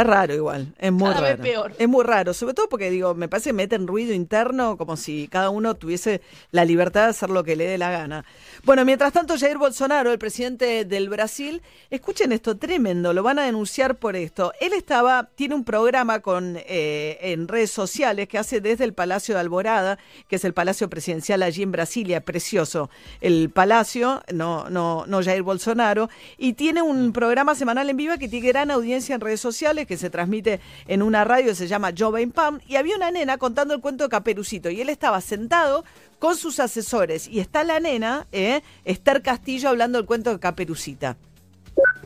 Es 0.00 0.06
raro 0.06 0.34
igual, 0.34 0.74
es 0.78 0.92
muy 0.92 1.08
Cada 1.10 1.20
vez 1.20 1.30
raro. 1.32 1.42
peor. 1.42 1.72
Es 1.78 1.88
muy 1.88 2.04
raro, 2.04 2.34
sobre 2.34 2.54
todo 2.54 2.68
porque 2.68 2.90
digo, 2.90 3.14
me 3.14 3.28
parece 3.28 3.50
que 3.50 3.54
meten 3.54 3.86
ruido 3.86 4.12
interno 4.12 4.76
como 4.76 4.96
si 4.96 5.28
cada 5.28 5.50
uno 5.50 5.74
tuviese 5.74 6.20
la 6.50 6.64
libertad 6.64 7.04
de 7.04 7.10
hacer 7.10 7.30
lo 7.30 7.44
que 7.44 7.56
le 7.56 7.66
dé 7.66 7.78
la 7.78 7.90
gana. 7.90 8.24
Bueno, 8.64 8.84
mientras 8.84 9.12
tanto, 9.12 9.38
Jair 9.38 9.58
Bolsonaro, 9.58 10.12
el 10.12 10.18
presidente 10.18 10.84
del 10.84 11.08
Brasil, 11.08 11.62
escuchen 11.90 12.32
esto, 12.32 12.56
tremendo, 12.56 13.12
lo 13.12 13.22
van 13.22 13.38
a 13.38 13.44
denunciar 13.44 13.96
por 13.96 14.16
esto. 14.16 14.52
Él 14.60 14.72
estaba, 14.72 15.28
tiene 15.34 15.54
un 15.54 15.64
programa 15.64 16.20
con 16.20 16.56
eh, 16.66 17.18
en 17.20 17.48
redes 17.48 17.70
sociales 17.70 18.28
que 18.28 18.38
hace 18.38 18.60
desde 18.60 18.84
el 18.84 18.92
Palacio 18.92 19.34
de 19.34 19.40
Alborada, 19.40 19.98
que 20.28 20.36
es 20.36 20.44
el 20.44 20.52
Palacio 20.54 20.90
Presidencial 20.90 21.42
allí 21.42 21.62
en 21.62 21.72
Brasilia, 21.72 22.20
precioso. 22.20 22.90
El 23.20 23.50
Palacio, 23.50 24.22
no, 24.32 24.68
no, 24.68 25.04
no 25.06 25.22
Jair 25.22 25.42
Bolsonaro, 25.42 26.08
y 26.36 26.54
tiene 26.54 26.82
un 26.82 27.12
programa 27.12 27.54
semanal 27.54 27.88
en 27.88 27.96
vivo 27.96 28.14
que 28.18 28.28
tiene 28.28 28.48
gran 28.48 28.70
audiencia 28.70 29.14
en 29.14 29.20
redes 29.20 29.40
sociales, 29.40 29.85
que 29.86 29.96
se 29.96 30.10
transmite 30.10 30.60
en 30.86 31.02
una 31.02 31.24
radio 31.24 31.46
que 31.48 31.54
se 31.54 31.68
llama 31.68 31.92
Jovem 31.96 32.30
Pan, 32.32 32.60
y 32.66 32.76
había 32.76 32.96
una 32.96 33.10
nena 33.10 33.38
contando 33.38 33.74
el 33.74 33.80
cuento 33.80 34.04
de 34.04 34.10
Caperucito, 34.10 34.68
y 34.70 34.80
él 34.80 34.88
estaba 34.88 35.20
sentado 35.20 35.84
con 36.18 36.36
sus 36.36 36.60
asesores, 36.60 37.28
y 37.28 37.40
está 37.40 37.62
la 37.64 37.78
nena, 37.80 38.26
eh, 38.32 38.62
Esther 38.84 39.22
Castillo, 39.22 39.68
hablando 39.68 39.98
del 39.98 40.06
cuento 40.06 40.30
de 40.30 40.38
Caperucita. 40.40 41.16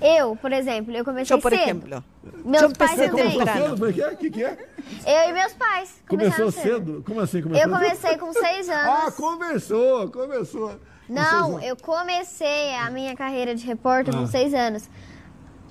Eu, 0.01 0.35
por 0.35 0.53
exemplo, 0.53 0.97
eu 0.97 1.05
comecei 1.05 1.37
Yo, 1.37 1.40
por 1.40 1.53
cedo. 1.53 1.62
ejemplo. 1.62 2.05
Meus 2.45 2.62
Yo 2.62 2.73
pais 2.73 2.93
empecé 2.93 3.09
também. 3.09 3.38
temprano. 3.38 3.75
Como 3.77 3.87
é 3.87 3.93
que 3.93 4.03
é? 4.03 4.09
O 4.09 4.16
que, 4.16 4.31
que 4.31 4.45
é? 4.45 4.59
Eu 5.07 5.31
e 5.31 5.33
meus 5.33 5.53
pais. 5.53 5.90
Começou 6.09 6.37
começaram 6.47 6.51
cedo? 6.51 7.03
Como 7.07 7.21
assim? 7.21 7.40
Começou 7.43 7.64
Eu 7.69 7.71
comecei 7.73 8.16
com 8.19 8.33
seis 8.33 8.69
anos. 8.69 9.05
Ah, 9.07 9.11
começou, 9.12 10.11
começou. 10.11 10.69
Com 11.07 11.12
Não, 11.14 11.47
anos. 11.57 11.64
eu 11.64 11.77
comecei 11.77 12.75
a 12.75 12.90
minha 12.90 13.14
carreira 13.14 13.55
de 13.55 13.64
repórter 13.64 14.12
com 14.14 14.25
Ah. 14.25 14.27
seis 14.27 14.53
anos. 14.55 14.88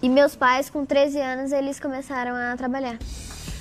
E 0.01 0.07
meus 0.09 0.35
pais, 0.35 0.69
com 0.69 0.85
13 0.85 1.19
anos, 1.19 1.51
eles 1.51 1.79
começaram 1.79 2.35
a 2.35 2.55
trabalhar. 2.55 2.97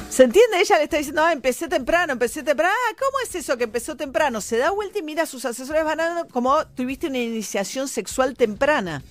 ¿Se 0.08 0.22
entiende? 0.24 0.58
Ella 0.60 0.78
le 0.78 0.84
está 0.84 0.96
diciendo, 0.96 1.22
ah, 1.22 1.32
empecé 1.32 1.68
temprano, 1.68 2.12
empecé 2.14 2.42
temprano. 2.42 2.72
Ah, 2.88 2.94
¿cómo 2.98 3.18
es 3.24 3.34
eso 3.34 3.56
que 3.58 3.64
empezó 3.64 3.96
temprano? 3.96 4.40
Se 4.40 4.56
da 4.56 4.70
vuelta 4.70 4.98
y 4.98 5.02
mira 5.02 5.24
a 5.24 5.26
sus 5.26 5.44
asesores 5.44 5.84
van 5.84 5.98
dando 5.98 6.28
como 6.28 6.66
tuviste 6.68 7.08
una 7.08 7.18
iniciación 7.18 7.88
sexual 7.88 8.34
temprana. 8.34 9.02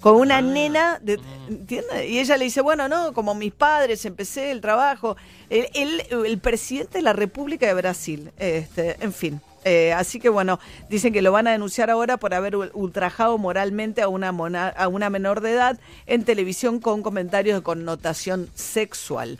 Con 0.00 0.14
una 0.16 0.40
nena, 0.40 0.98
de, 1.02 1.18
¿entiende? 1.48 2.06
Y 2.08 2.20
ella 2.20 2.36
le 2.38 2.44
dice, 2.46 2.60
bueno, 2.62 2.88
no, 2.88 3.12
como 3.12 3.34
mis 3.34 3.52
padres, 3.52 4.04
empecé 4.06 4.50
el 4.50 4.60
trabajo. 4.62 5.16
El, 5.50 5.68
el- 5.74 6.24
el 6.26 6.38
presidente 6.38 6.98
de 6.98 7.02
la 7.02 7.12
República 7.12 7.66
de 7.66 7.74
Brasil, 7.74 8.30
este, 8.38 8.96
en 9.00 9.12
fin. 9.12 9.40
Eh, 9.64 9.92
así 9.92 10.18
que 10.20 10.28
bueno, 10.30 10.58
dicen 10.88 11.12
que 11.12 11.20
lo 11.22 11.32
van 11.32 11.46
a 11.46 11.52
denunciar 11.52 11.90
ahora 11.90 12.16
por 12.16 12.32
haber 12.32 12.54
ul- 12.54 12.70
ultrajado 12.72 13.36
moralmente 13.36 14.00
a 14.00 14.08
una, 14.08 14.32
mona- 14.32 14.68
a 14.68 14.88
una 14.88 15.10
menor 15.10 15.40
de 15.42 15.52
edad 15.52 15.78
en 16.06 16.24
televisión 16.24 16.80
con 16.80 17.02
comentarios 17.02 17.58
de 17.58 17.62
connotación 17.62 18.48
sexual. 18.54 19.38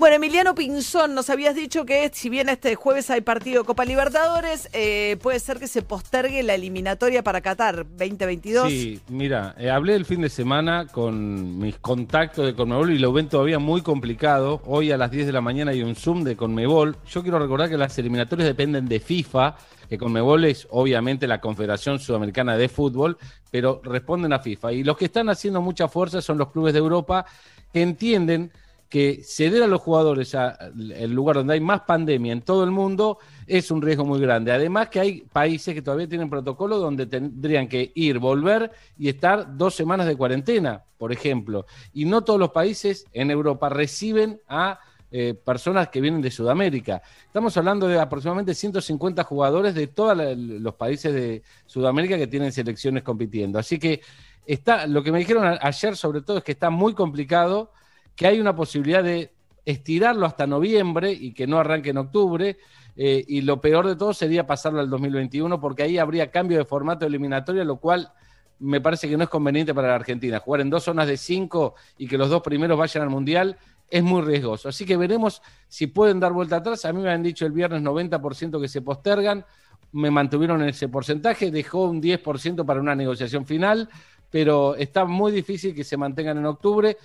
Bueno, 0.00 0.16
Emiliano 0.16 0.54
Pinzón, 0.54 1.14
nos 1.14 1.28
habías 1.28 1.54
dicho 1.54 1.84
que 1.84 2.10
si 2.14 2.30
bien 2.30 2.48
este 2.48 2.74
jueves 2.74 3.10
hay 3.10 3.20
partido 3.20 3.64
Copa 3.64 3.84
Libertadores, 3.84 4.70
eh, 4.72 5.18
puede 5.20 5.38
ser 5.40 5.58
que 5.58 5.66
se 5.66 5.82
postergue 5.82 6.42
la 6.42 6.54
eliminatoria 6.54 7.22
para 7.22 7.42
Qatar 7.42 7.84
2022. 7.86 8.70
Sí, 8.70 8.98
mira, 9.08 9.54
eh, 9.58 9.68
hablé 9.68 9.94
el 9.96 10.06
fin 10.06 10.22
de 10.22 10.30
semana 10.30 10.86
con 10.86 11.58
mis 11.58 11.76
contactos 11.76 12.46
de 12.46 12.54
Conmebol 12.54 12.92
y 12.92 12.98
lo 12.98 13.12
ven 13.12 13.28
todavía 13.28 13.58
muy 13.58 13.82
complicado. 13.82 14.62
Hoy 14.64 14.90
a 14.90 14.96
las 14.96 15.10
10 15.10 15.26
de 15.26 15.32
la 15.32 15.42
mañana 15.42 15.72
hay 15.72 15.82
un 15.82 15.94
Zoom 15.94 16.24
de 16.24 16.34
Conmebol. 16.34 16.96
Yo 17.06 17.20
quiero 17.20 17.38
recordar 17.38 17.68
que 17.68 17.76
las 17.76 17.98
eliminatorias 17.98 18.48
dependen 18.48 18.88
de 18.88 19.00
FIFA, 19.00 19.54
que 19.86 19.98
Conmebol 19.98 20.46
es 20.46 20.66
obviamente 20.70 21.26
la 21.26 21.42
Confederación 21.42 21.98
Sudamericana 21.98 22.56
de 22.56 22.70
Fútbol, 22.70 23.18
pero 23.50 23.82
responden 23.84 24.32
a 24.32 24.38
FIFA. 24.38 24.72
Y 24.72 24.82
los 24.82 24.96
que 24.96 25.04
están 25.04 25.28
haciendo 25.28 25.60
mucha 25.60 25.88
fuerza 25.88 26.22
son 26.22 26.38
los 26.38 26.50
clubes 26.52 26.72
de 26.72 26.78
Europa 26.78 27.26
que 27.70 27.82
entienden 27.82 28.50
que 28.90 29.22
ceder 29.22 29.62
a 29.62 29.68
los 29.68 29.80
jugadores 29.80 30.34
al 30.34 31.12
lugar 31.12 31.36
donde 31.36 31.54
hay 31.54 31.60
más 31.60 31.82
pandemia 31.82 32.32
en 32.32 32.42
todo 32.42 32.64
el 32.64 32.72
mundo 32.72 33.18
es 33.46 33.70
un 33.70 33.80
riesgo 33.80 34.04
muy 34.04 34.20
grande. 34.20 34.50
Además 34.50 34.88
que 34.88 34.98
hay 34.98 35.20
países 35.32 35.74
que 35.74 35.80
todavía 35.80 36.08
tienen 36.08 36.28
protocolo 36.28 36.76
donde 36.76 37.06
tendrían 37.06 37.68
que 37.68 37.92
ir, 37.94 38.18
volver 38.18 38.72
y 38.98 39.08
estar 39.08 39.56
dos 39.56 39.76
semanas 39.76 40.08
de 40.08 40.16
cuarentena, 40.16 40.82
por 40.98 41.12
ejemplo. 41.12 41.66
Y 41.94 42.04
no 42.04 42.22
todos 42.22 42.40
los 42.40 42.50
países 42.50 43.06
en 43.12 43.30
Europa 43.30 43.68
reciben 43.68 44.40
a 44.48 44.80
eh, 45.12 45.34
personas 45.34 45.88
que 45.88 46.00
vienen 46.00 46.20
de 46.20 46.32
Sudamérica. 46.32 47.00
Estamos 47.26 47.56
hablando 47.56 47.86
de 47.86 48.00
aproximadamente 48.00 48.54
150 48.54 49.22
jugadores 49.22 49.72
de 49.76 49.86
todos 49.86 50.18
los 50.36 50.74
países 50.74 51.14
de 51.14 51.42
Sudamérica 51.64 52.18
que 52.18 52.26
tienen 52.26 52.50
selecciones 52.50 53.04
compitiendo. 53.04 53.60
Así 53.60 53.78
que 53.78 54.00
está, 54.44 54.88
lo 54.88 55.04
que 55.04 55.12
me 55.12 55.20
dijeron 55.20 55.58
ayer 55.60 55.96
sobre 55.96 56.22
todo 56.22 56.38
es 56.38 56.44
que 56.44 56.52
está 56.52 56.70
muy 56.70 56.94
complicado 56.94 57.70
que 58.16 58.26
hay 58.26 58.40
una 58.40 58.54
posibilidad 58.54 59.02
de 59.02 59.32
estirarlo 59.64 60.26
hasta 60.26 60.46
noviembre 60.46 61.12
y 61.12 61.32
que 61.32 61.46
no 61.46 61.58
arranque 61.58 61.90
en 61.90 61.98
octubre. 61.98 62.58
eh, 62.96 63.24
y 63.26 63.42
lo 63.42 63.60
peor 63.60 63.86
de 63.86 63.96
todo 63.96 64.12
sería 64.12 64.46
pasarlo 64.46 64.80
al 64.80 64.90
2021 64.90 65.60
porque 65.60 65.84
ahí 65.84 65.98
habría 65.98 66.30
cambio 66.30 66.58
de 66.58 66.64
formato 66.64 67.06
eliminatorio, 67.06 67.64
lo 67.64 67.76
cual 67.76 68.12
me 68.60 68.80
parece 68.80 69.08
que 69.08 69.16
no 69.16 69.24
es 69.24 69.30
conveniente 69.30 69.74
para 69.74 69.88
la 69.88 69.94
Argentina. 69.94 70.38
Jugar 70.38 70.60
en 70.60 70.70
dos 70.70 70.84
zonas 70.84 71.08
de 71.08 71.16
cinco 71.16 71.74
y 71.98 72.06
que 72.06 72.18
los 72.18 72.28
dos 72.28 72.42
primeros 72.42 72.78
vayan 72.78 73.02
al 73.02 73.10
Mundial 73.10 73.56
es 73.88 74.02
muy 74.02 74.22
riesgoso. 74.22 74.68
Así 74.68 74.84
que 74.84 74.96
veremos 74.96 75.42
si 75.66 75.88
pueden 75.88 76.20
dar 76.20 76.32
vuelta 76.32 76.56
atrás. 76.56 76.84
A 76.84 76.92
mí 76.92 77.02
me 77.02 77.10
han 77.10 77.22
dicho 77.22 77.46
el 77.46 77.52
viernes 77.52 77.82
90% 77.82 78.60
que 78.60 78.68
se 78.68 78.82
postergan. 78.82 79.44
Me 79.92 80.10
mantuvieron 80.10 80.62
en 80.62 80.68
ese 80.68 80.88
porcentaje, 80.88 81.50
dejó 81.50 81.84
un 81.84 82.00
10% 82.00 82.64
para 82.64 82.80
una 82.80 82.94
negociación 82.94 83.44
final, 83.44 83.88
pero 84.30 84.76
está 84.76 85.04
muy 85.04 85.32
difícil 85.32 85.74
que 85.74 85.82
se 85.82 85.96
mantengan 85.96 86.38
en 86.38 86.46
octubre. 86.46 86.96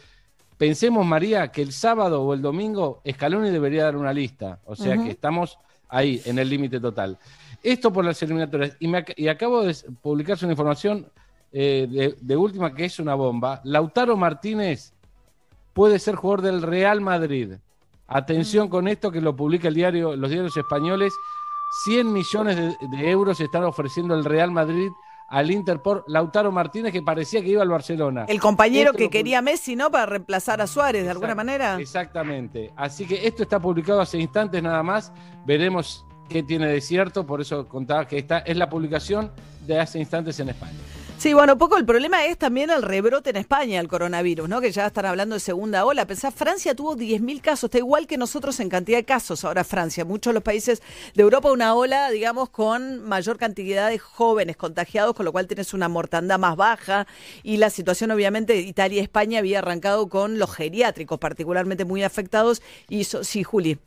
Pensemos, 0.58 1.06
María, 1.06 1.50
que 1.52 1.62
el 1.62 1.72
sábado 1.74 2.22
o 2.24 2.34
el 2.34 2.42
domingo 2.42 3.02
Scaloni 3.10 3.50
debería 3.50 3.84
dar 3.86 3.98
una 3.98 4.14
lista. 4.14 4.60
O 4.66 4.76
sea 4.76 4.96
que 4.98 5.12
estamos 5.12 5.58
ahí, 5.90 6.22
en 6.26 6.40
el 6.40 6.50
límite 6.50 6.80
total. 6.80 7.18
Esto 7.62 7.92
por 7.92 8.06
las 8.06 8.22
eliminatorias. 8.24 8.78
Y, 8.80 8.88
me 8.88 9.00
ac- 9.06 9.14
y 9.18 9.28
acabo 9.28 9.64
de 9.64 9.76
publicarse 10.02 10.46
una 10.46 10.54
información 10.54 11.08
eh, 11.52 11.88
de, 11.90 12.16
de 12.20 12.38
última 12.38 12.74
que 12.74 12.86
es 12.86 13.00
una 13.00 13.16
bomba. 13.16 13.60
Lautaro 13.64 14.16
Martínez 14.16 14.94
puede 15.74 16.00
ser 16.00 16.16
jugador 16.16 16.42
del 16.42 16.62
Real 16.62 17.02
Madrid. 17.02 17.54
Atención 18.08 18.70
con 18.70 18.88
esto 18.88 19.12
que 19.12 19.20
lo 19.20 19.36
publica 19.36 19.68
el 19.68 19.74
diario, 19.74 20.16
los 20.16 20.30
diarios 20.30 20.56
españoles. 20.56 21.14
100 21.86 22.14
millones 22.14 22.56
de, 22.56 22.76
de 22.98 23.10
euros 23.10 23.40
están 23.42 23.64
ofreciendo 23.64 24.16
el 24.16 24.24
Real 24.24 24.52
Madrid 24.52 24.90
al 25.36 25.52
Inter 25.52 25.82
por 25.82 26.06
Lautaro 26.08 26.50
Martínez, 26.50 26.94
que 26.94 27.02
parecía 27.02 27.42
que 27.42 27.50
iba 27.50 27.62
al 27.62 27.68
Barcelona. 27.68 28.24
El 28.30 28.40
compañero 28.40 28.92
Esto 28.92 28.98
que 29.00 29.10
quería 29.10 29.42
Messi, 29.42 29.76
¿no? 29.76 29.92
Para 29.92 30.06
reemplazar 30.06 30.62
a 30.62 30.66
Suárez 30.66 31.04
de 31.04 31.10
alguna 31.10 31.36
manera. 31.36 31.78
Exactamente. 31.78 32.72
Así 32.78 33.06
que 33.06 33.28
esto 33.28 33.44
está 33.44 33.60
publicado 33.60 34.00
hace 34.00 34.18
instantes 34.18 34.64
nada 34.64 34.82
más. 34.82 35.12
Veremos 35.46 36.06
qué 36.30 36.42
tiene 36.42 36.68
de 36.68 36.80
cierto. 36.80 37.26
Por 37.26 37.42
eso 37.42 37.68
contaba 37.68 38.08
que 38.08 38.18
esta 38.18 38.38
es 38.40 38.56
la 38.56 38.70
publicación 38.70 39.30
de 39.68 39.78
hace 39.78 40.00
instantes 40.00 40.40
en 40.40 40.48
España. 40.48 40.80
Sí, 41.18 41.34
bueno, 41.34 41.58
poco 41.58 41.78
el 41.78 41.86
problema 41.86 42.26
es 42.26 42.38
también 42.38 42.70
el 42.70 42.84
rebrote 42.84 43.32
en 43.32 43.38
España 43.38 43.80
del 43.80 43.88
coronavirus, 43.88 44.48
¿no? 44.48 44.62
Que 44.62 44.72
ya 44.72 44.86
están 44.86 45.06
hablando 45.06 45.34
de 45.34 45.40
segunda 45.40 45.84
ola. 45.84 46.06
Pensá, 46.06 46.30
Francia 46.30 46.76
tuvo 46.76 46.96
10.000 46.96 47.42
casos, 47.42 47.64
está 47.64 47.80
igual 47.80 48.06
que 48.06 48.18
nosotros 48.18 48.60
en 48.60 48.70
cantidad 48.70 49.00
de 49.00 49.06
casos. 49.06 49.44
Ahora 49.44 49.64
Francia, 49.64 50.06
muchos 50.06 50.32
de 50.32 50.36
los 50.36 50.44
países 50.44 50.84
de 51.16 51.24
Europa, 51.24 51.52
una 51.52 51.74
ola, 51.74 52.12
digamos, 52.12 52.50
con 52.50 53.02
mayor 53.02 53.38
cantidad 53.40 53.90
de 53.90 53.98
jóvenes 53.98 54.56
contagiados, 54.56 55.16
con 55.16 55.26
lo 55.26 55.32
cual 55.32 55.48
tienes 55.48 55.74
una 55.74 55.90
mortandad 55.90 56.38
más 56.38 56.58
baja. 56.58 57.08
Y 57.42 57.58
la 57.58 57.72
situación, 57.72 58.12
obviamente, 58.12 58.60
Italia 58.60 59.00
y 59.00 59.04
España 59.04 59.40
había 59.40 59.60
arrancado 59.60 60.08
con 60.10 60.38
los 60.38 60.54
geriátricos, 60.54 61.18
particularmente 61.18 61.86
muy 61.86 62.04
afectados. 62.04 62.62
Y 62.88 63.06
sí, 63.06 63.42
Juli. 63.42 63.80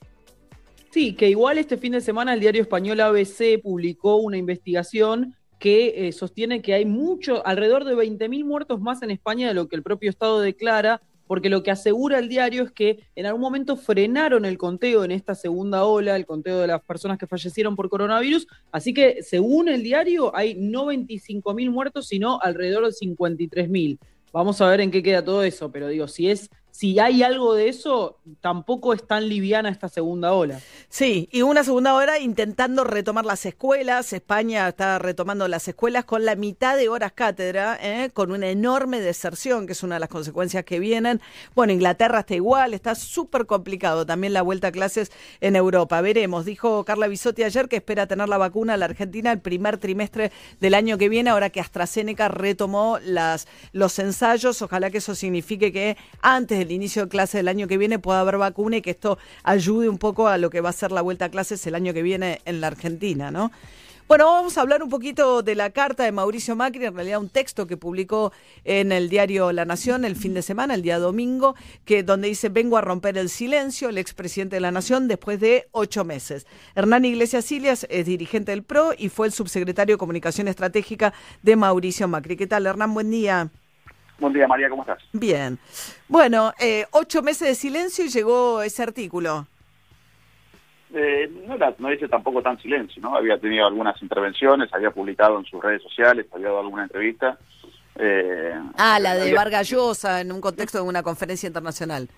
Sí, 0.90 1.14
que 1.14 1.28
igual 1.28 1.58
este 1.58 1.76
fin 1.76 1.92
de 1.92 2.00
semana 2.00 2.34
el 2.34 2.40
diario 2.40 2.62
español 2.62 3.00
ABC 3.00 3.62
publicó 3.62 4.16
una 4.16 4.38
investigación 4.38 5.36
que 5.58 6.08
eh, 6.08 6.12
sostiene 6.12 6.62
que 6.62 6.74
hay 6.74 6.84
mucho, 6.84 7.46
alrededor 7.46 7.84
de 7.84 7.94
20.000 7.94 8.44
muertos 8.44 8.80
más 8.80 9.02
en 9.02 9.10
España 9.10 9.48
de 9.48 9.54
lo 9.54 9.68
que 9.68 9.76
el 9.76 9.82
propio 9.82 10.10
Estado 10.10 10.40
declara, 10.40 11.02
porque 11.26 11.50
lo 11.50 11.62
que 11.62 11.70
asegura 11.70 12.18
el 12.18 12.28
diario 12.28 12.64
es 12.64 12.72
que 12.72 13.00
en 13.14 13.26
algún 13.26 13.42
momento 13.42 13.76
frenaron 13.76 14.44
el 14.44 14.56
conteo 14.56 15.04
en 15.04 15.10
esta 15.10 15.34
segunda 15.34 15.84
ola, 15.84 16.16
el 16.16 16.26
conteo 16.26 16.58
de 16.58 16.66
las 16.66 16.82
personas 16.82 17.18
que 17.18 17.26
fallecieron 17.26 17.76
por 17.76 17.90
coronavirus, 17.90 18.46
así 18.72 18.94
que 18.94 19.22
según 19.22 19.68
el 19.68 19.82
diario 19.82 20.34
hay 20.34 20.54
no 20.54 20.86
25.000 20.86 21.70
muertos, 21.70 22.08
sino 22.08 22.40
alrededor 22.40 22.86
de 22.86 22.92
53.000. 22.92 23.98
Vamos 24.32 24.60
a 24.60 24.68
ver 24.68 24.80
en 24.80 24.90
qué 24.90 25.02
queda 25.02 25.24
todo 25.24 25.42
eso, 25.42 25.70
pero 25.70 25.88
digo, 25.88 26.08
si 26.08 26.30
es 26.30 26.50
si 26.78 27.00
hay 27.00 27.24
algo 27.24 27.54
de 27.54 27.68
eso, 27.68 28.20
tampoco 28.40 28.94
es 28.94 29.04
tan 29.04 29.28
liviana 29.28 29.68
esta 29.68 29.88
segunda 29.88 30.32
ola. 30.32 30.60
Sí, 30.88 31.28
y 31.32 31.42
una 31.42 31.64
segunda 31.64 31.92
hora 31.92 32.20
intentando 32.20 32.84
retomar 32.84 33.26
las 33.26 33.44
escuelas. 33.46 34.12
España 34.12 34.68
está 34.68 35.00
retomando 35.00 35.48
las 35.48 35.66
escuelas 35.66 36.04
con 36.04 36.24
la 36.24 36.36
mitad 36.36 36.76
de 36.76 36.88
horas 36.88 37.10
cátedra, 37.10 37.76
¿eh? 37.82 38.10
con 38.14 38.30
una 38.30 38.48
enorme 38.50 39.00
deserción, 39.00 39.66
que 39.66 39.72
es 39.72 39.82
una 39.82 39.96
de 39.96 39.98
las 40.02 40.08
consecuencias 40.08 40.62
que 40.62 40.78
vienen. 40.78 41.20
Bueno, 41.56 41.72
Inglaterra 41.72 42.20
está 42.20 42.36
igual, 42.36 42.72
está 42.74 42.94
súper 42.94 43.46
complicado 43.46 44.06
también 44.06 44.32
la 44.32 44.42
vuelta 44.42 44.68
a 44.68 44.70
clases 44.70 45.10
en 45.40 45.56
Europa. 45.56 46.00
Veremos, 46.00 46.44
dijo 46.44 46.84
Carla 46.84 47.08
Bisotti 47.08 47.42
ayer 47.42 47.68
que 47.68 47.74
espera 47.74 48.06
tener 48.06 48.28
la 48.28 48.38
vacuna 48.38 48.74
a 48.74 48.76
la 48.76 48.84
Argentina 48.84 49.32
el 49.32 49.40
primer 49.40 49.78
trimestre 49.78 50.30
del 50.60 50.74
año 50.74 50.96
que 50.96 51.08
viene, 51.08 51.30
ahora 51.30 51.50
que 51.50 51.58
AstraZeneca 51.58 52.28
retomó 52.28 53.00
los 53.72 53.98
ensayos. 53.98 54.62
Ojalá 54.62 54.92
que 54.92 54.98
eso 54.98 55.16
signifique 55.16 55.72
que 55.72 55.96
antes 56.22 56.56
del 56.56 56.67
inicio 56.72 57.04
de 57.04 57.08
clase 57.08 57.38
del 57.38 57.48
año 57.48 57.68
que 57.68 57.78
viene 57.78 57.98
pueda 57.98 58.20
haber 58.20 58.38
vacuna 58.38 58.76
y 58.76 58.82
que 58.82 58.90
esto 58.90 59.18
ayude 59.42 59.88
un 59.88 59.98
poco 59.98 60.28
a 60.28 60.38
lo 60.38 60.50
que 60.50 60.60
va 60.60 60.70
a 60.70 60.72
ser 60.72 60.92
la 60.92 61.02
vuelta 61.02 61.26
a 61.26 61.30
clases 61.30 61.66
el 61.66 61.74
año 61.74 61.92
que 61.92 62.02
viene 62.02 62.40
en 62.44 62.60
la 62.60 62.68
Argentina, 62.68 63.30
¿no? 63.30 63.50
Bueno, 64.08 64.24
vamos 64.24 64.56
a 64.56 64.62
hablar 64.62 64.82
un 64.82 64.88
poquito 64.88 65.42
de 65.42 65.54
la 65.54 65.68
carta 65.68 66.04
de 66.04 66.12
Mauricio 66.12 66.56
Macri, 66.56 66.86
en 66.86 66.94
realidad 66.94 67.20
un 67.20 67.28
texto 67.28 67.66
que 67.66 67.76
publicó 67.76 68.32
en 68.64 68.90
el 68.90 69.10
diario 69.10 69.52
La 69.52 69.66
Nación 69.66 70.06
el 70.06 70.16
fin 70.16 70.32
de 70.32 70.40
semana, 70.40 70.72
el 70.72 70.80
día 70.80 70.98
domingo, 70.98 71.54
que 71.84 72.02
donde 72.02 72.28
dice 72.28 72.48
vengo 72.48 72.78
a 72.78 72.80
romper 72.80 73.18
el 73.18 73.28
silencio, 73.28 73.90
el 73.90 73.98
expresidente 73.98 74.56
de 74.56 74.60
la 74.60 74.70
Nación, 74.70 75.08
después 75.08 75.40
de 75.40 75.68
ocho 75.72 76.06
meses. 76.06 76.46
Hernán 76.74 77.04
Iglesias 77.04 77.44
Silias 77.44 77.86
es 77.90 78.06
dirigente 78.06 78.52
del 78.52 78.62
PRO 78.62 78.92
y 78.96 79.10
fue 79.10 79.26
el 79.26 79.34
subsecretario 79.34 79.96
de 79.96 79.98
Comunicación 79.98 80.48
Estratégica 80.48 81.12
de 81.42 81.56
Mauricio 81.56 82.08
Macri. 82.08 82.38
¿Qué 82.38 82.46
tal, 82.46 82.64
Hernán? 82.64 82.94
Buen 82.94 83.10
día. 83.10 83.50
Buen 84.18 84.32
día, 84.32 84.48
María, 84.48 84.68
¿cómo 84.68 84.82
estás? 84.82 84.98
Bien. 85.12 85.58
Bueno, 86.08 86.52
eh, 86.60 86.86
ocho 86.90 87.22
meses 87.22 87.48
de 87.48 87.54
silencio 87.54 88.04
y 88.04 88.08
llegó 88.08 88.62
ese 88.62 88.82
artículo. 88.82 89.46
Eh, 90.92 91.30
no, 91.46 91.54
era, 91.54 91.74
no 91.78 91.88
dice 91.90 92.08
tampoco 92.08 92.42
tan 92.42 92.58
silencio, 92.60 93.00
¿no? 93.02 93.14
Había 93.14 93.38
tenido 93.38 93.66
algunas 93.66 94.00
intervenciones, 94.02 94.72
había 94.72 94.90
publicado 94.90 95.38
en 95.38 95.44
sus 95.44 95.62
redes 95.62 95.82
sociales, 95.82 96.26
había 96.32 96.46
dado 96.48 96.60
alguna 96.60 96.84
entrevista. 96.84 97.38
Eh, 97.96 98.54
Ah, 98.76 98.98
la 98.98 99.14
de 99.14 99.22
había- 99.22 99.34
Vargas 99.34 99.68
Llosa 99.68 100.20
en 100.20 100.32
un 100.32 100.40
contexto 100.40 100.78
de 100.78 100.84
una 100.84 101.02
conferencia 101.02 101.46
internacional. 101.46 102.08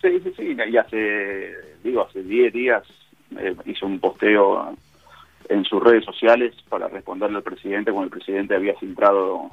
Sí, 0.00 0.20
sí, 0.24 0.32
sí, 0.36 0.56
y 0.68 0.76
hace, 0.76 1.54
digo, 1.84 2.02
hace 2.08 2.22
10 2.22 2.52
días 2.52 2.82
eh, 3.38 3.54
hizo 3.66 3.86
un 3.86 3.98
posteo 4.00 4.74
en 5.48 5.64
sus 5.64 5.82
redes 5.82 6.04
sociales 6.04 6.54
para 6.68 6.88
responderle 6.88 7.38
al 7.38 7.42
presidente 7.42 7.90
cuando 7.92 8.06
el 8.06 8.10
presidente 8.10 8.54
había 8.54 8.74
filtrado 8.74 9.50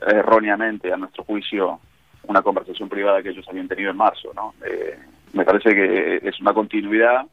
erróneamente, 0.00 0.92
a 0.92 0.96
nuestro 0.96 1.24
juicio, 1.24 1.80
una 2.26 2.42
conversación 2.42 2.88
privada 2.88 3.22
que 3.22 3.30
ellos 3.30 3.46
habían 3.48 3.68
tenido 3.68 3.90
en 3.90 3.96
marzo, 3.96 4.32
¿no? 4.34 4.54
Eh, 4.66 4.98
me 5.32 5.44
parece 5.44 5.74
que 5.74 6.20
es 6.22 6.40
una 6.40 6.54
continuidad. 6.54 7.26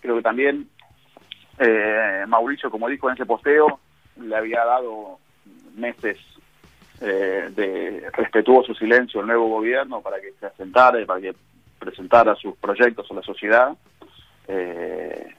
Creo 0.00 0.16
que 0.16 0.22
también 0.22 0.68
eh, 1.58 2.24
Mauricio, 2.28 2.70
como 2.70 2.88
dijo 2.88 3.08
en 3.08 3.14
ese 3.14 3.26
posteo, 3.26 3.80
le 4.20 4.36
había 4.36 4.64
dado 4.64 5.18
meses 5.74 6.18
eh, 7.00 7.50
de 7.54 8.10
respetuoso 8.12 8.74
silencio 8.74 9.20
al 9.20 9.26
nuevo 9.26 9.48
gobierno 9.48 10.00
para 10.00 10.20
que 10.20 10.32
se 10.38 10.46
asentara 10.46 11.00
y 11.00 11.04
para 11.04 11.20
que 11.20 11.34
presentara 11.78 12.34
sus 12.36 12.56
proyectos 12.56 13.10
a 13.10 13.14
la 13.14 13.22
sociedad. 13.22 13.76
Eh, 14.48 15.34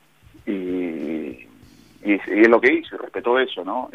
y, 0.46 0.52
y, 0.52 2.14
es 2.14 2.48
lo 2.48 2.60
que 2.60 2.74
hizo, 2.74 2.98
respetó 2.98 3.40
eso, 3.40 3.64
¿no? 3.64 3.90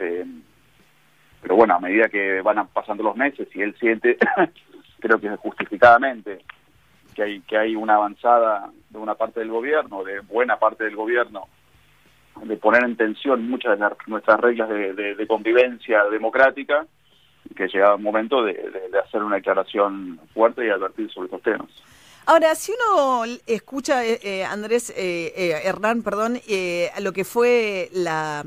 Pero 1.42 1.56
bueno, 1.56 1.74
a 1.74 1.80
medida 1.80 2.08
que 2.08 2.40
van 2.40 2.66
pasando 2.68 3.02
los 3.02 3.16
meses 3.16 3.48
y 3.54 3.60
él 3.60 3.76
siente, 3.78 4.16
creo 5.00 5.20
que 5.20 5.36
justificadamente, 5.36 6.38
que 7.14 7.22
hay, 7.22 7.40
que 7.40 7.58
hay 7.58 7.76
una 7.76 7.96
avanzada 7.96 8.70
de 8.88 8.98
una 8.98 9.16
parte 9.16 9.40
del 9.40 9.50
gobierno, 9.50 10.04
de 10.04 10.20
buena 10.20 10.58
parte 10.58 10.84
del 10.84 10.96
gobierno, 10.96 11.48
de 12.40 12.56
poner 12.56 12.84
en 12.84 12.96
tensión 12.96 13.48
muchas 13.48 13.78
de 13.78 13.86
nuestras 14.06 14.40
reglas 14.40 14.68
de, 14.68 15.26
convivencia 15.28 16.04
democrática, 16.04 16.86
que 17.56 17.68
llegaba 17.68 17.96
el 17.96 18.02
momento 18.02 18.42
de, 18.42 18.56
hacer 19.04 19.22
una 19.22 19.36
declaración 19.36 20.18
fuerte 20.32 20.66
y 20.66 20.70
advertir 20.70 21.10
sobre 21.10 21.26
estos 21.26 21.42
temas. 21.42 21.68
Ahora, 22.24 22.54
si 22.54 22.72
uno 22.72 23.24
escucha, 23.46 24.04
eh, 24.04 24.20
eh, 24.22 24.44
Andrés, 24.44 24.90
eh, 24.90 25.32
eh, 25.36 25.60
Hernán, 25.64 26.02
perdón, 26.02 26.40
eh, 26.48 26.90
lo 27.00 27.12
que 27.12 27.24
fue 27.24 27.88
la... 27.92 28.44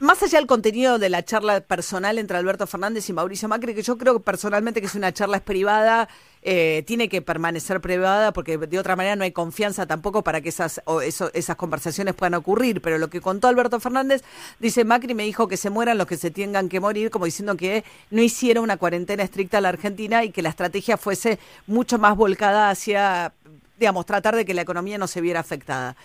Más 0.00 0.20
allá 0.24 0.38
del 0.38 0.48
contenido 0.48 0.98
de 0.98 1.08
la 1.08 1.24
charla 1.24 1.60
personal 1.60 2.18
entre 2.18 2.36
Alberto 2.36 2.66
Fernández 2.66 3.08
y 3.08 3.12
Mauricio 3.12 3.48
Macri, 3.48 3.74
que 3.76 3.82
yo 3.82 3.96
creo 3.96 4.18
personalmente 4.20 4.82
que 4.82 4.88
si 4.88 4.98
una 4.98 5.12
charla 5.12 5.36
es 5.36 5.42
privada, 5.42 6.08
eh, 6.42 6.82
tiene 6.84 7.08
que 7.08 7.22
permanecer 7.22 7.80
privada 7.80 8.32
porque 8.32 8.58
de 8.58 8.78
otra 8.78 8.96
manera 8.96 9.14
no 9.14 9.22
hay 9.22 9.30
confianza 9.30 9.86
tampoco 9.86 10.22
para 10.24 10.40
que 10.40 10.48
esas, 10.48 10.82
o 10.84 11.00
eso- 11.00 11.30
esas 11.32 11.54
conversaciones 11.56 12.12
puedan 12.14 12.34
ocurrir. 12.34 12.82
Pero 12.82 12.98
lo 12.98 13.08
que 13.08 13.20
contó 13.20 13.46
Alberto 13.46 13.78
Fernández, 13.78 14.22
dice 14.58 14.84
Macri 14.84 15.14
me 15.14 15.22
dijo 15.22 15.46
que 15.46 15.56
se 15.56 15.70
mueran 15.70 15.96
los 15.96 16.08
que 16.08 16.16
se 16.16 16.32
tengan 16.32 16.68
que 16.68 16.80
morir, 16.80 17.10
como 17.10 17.24
diciendo 17.24 17.56
que 17.56 17.84
no 18.10 18.20
hiciera 18.20 18.60
una 18.60 18.76
cuarentena 18.76 19.22
estricta 19.22 19.58
a 19.58 19.60
la 19.60 19.68
Argentina 19.68 20.24
y 20.24 20.32
que 20.32 20.42
la 20.42 20.48
estrategia 20.50 20.96
fuese 20.96 21.38
mucho 21.68 21.98
más 21.98 22.16
volcada 22.16 22.68
hacia, 22.68 23.32
digamos, 23.78 24.04
tratar 24.06 24.34
de 24.34 24.44
que 24.44 24.54
la 24.54 24.62
economía 24.62 24.98
no 24.98 25.06
se 25.06 25.20
viera 25.20 25.38
afectada. 25.38 25.96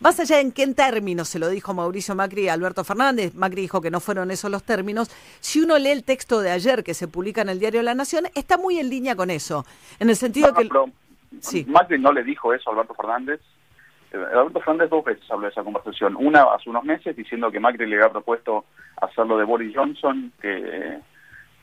Más 0.00 0.20
allá 0.20 0.40
en 0.40 0.52
qué 0.52 0.66
términos 0.74 1.28
se 1.28 1.38
lo 1.38 1.48
dijo 1.48 1.72
Mauricio 1.72 2.14
Macri 2.14 2.48
a 2.48 2.52
Alberto 2.52 2.84
Fernández, 2.84 3.34
Macri 3.34 3.62
dijo 3.62 3.80
que 3.80 3.90
no 3.90 4.00
fueron 4.00 4.30
esos 4.30 4.50
los 4.50 4.62
términos, 4.62 5.10
si 5.40 5.62
uno 5.62 5.78
lee 5.78 5.90
el 5.90 6.04
texto 6.04 6.40
de 6.40 6.50
ayer 6.50 6.84
que 6.84 6.94
se 6.94 7.08
publica 7.08 7.40
en 7.40 7.48
el 7.48 7.58
diario 7.58 7.82
La 7.82 7.94
Nación, 7.94 8.24
está 8.34 8.58
muy 8.58 8.78
en 8.78 8.90
línea 8.90 9.16
con 9.16 9.30
eso, 9.30 9.64
en 9.98 10.10
el 10.10 10.16
sentido 10.16 10.48
No, 10.48 10.54
que... 10.54 10.68
pero 10.68 10.86
Macri 11.66 11.98
no 11.98 12.12
le 12.12 12.24
dijo 12.24 12.52
eso 12.52 12.70
a 12.70 12.72
Alberto 12.72 12.94
Fernández. 12.94 13.40
Eh, 14.12 14.16
Alberto 14.16 14.60
Fernández 14.60 14.90
dos 14.90 15.04
veces 15.04 15.24
habló 15.30 15.46
de 15.46 15.52
esa 15.52 15.64
conversación. 15.64 16.16
Una 16.16 16.42
hace 16.54 16.70
unos 16.70 16.84
meses 16.84 17.16
diciendo 17.16 17.50
que 17.50 17.60
Macri 17.60 17.86
le 17.86 17.96
había 17.96 18.10
propuesto 18.10 18.64
hacerlo 19.00 19.38
de 19.38 19.44
Boris 19.44 19.74
Johnson, 19.74 20.32
que, 20.40 20.98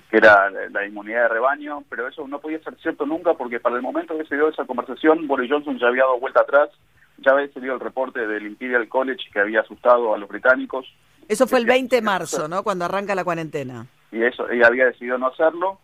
que 0.09 0.17
era 0.17 0.49
la 0.49 0.85
inmunidad 0.85 1.23
de 1.23 1.27
rebaño, 1.29 1.83
pero 1.89 2.07
eso 2.07 2.27
no 2.27 2.39
podía 2.39 2.59
ser 2.59 2.75
cierto 2.81 3.05
nunca 3.05 3.33
porque 3.33 3.59
para 3.59 3.75
el 3.75 3.81
momento 3.81 4.17
que 4.17 4.25
se 4.25 4.35
dio 4.35 4.49
esa 4.49 4.65
conversación, 4.65 5.27
Boris 5.27 5.51
Johnson 5.51 5.79
ya 5.79 5.87
había 5.87 6.03
dado 6.03 6.19
vuelta 6.19 6.41
atrás, 6.41 6.69
ya 7.17 7.31
había 7.31 7.51
salido 7.53 7.73
el 7.75 7.79
reporte 7.79 8.25
del 8.27 8.45
Imperial 8.47 8.87
College 8.89 9.29
que 9.31 9.39
había 9.39 9.61
asustado 9.61 10.13
a 10.13 10.17
los 10.17 10.29
británicos 10.29 10.85
Eso 11.27 11.47
fue 11.47 11.59
el 11.59 11.65
20 11.65 11.95
de 11.95 12.01
marzo, 12.01 12.47
¿no? 12.47 12.63
Cuando 12.63 12.85
arranca 12.85 13.15
la 13.15 13.23
cuarentena. 13.23 13.85
y 14.11 14.23
eso 14.23 14.49
ella 14.49 14.67
había 14.67 14.85
decidido 14.85 15.17
no 15.17 15.27
hacerlo 15.27 15.79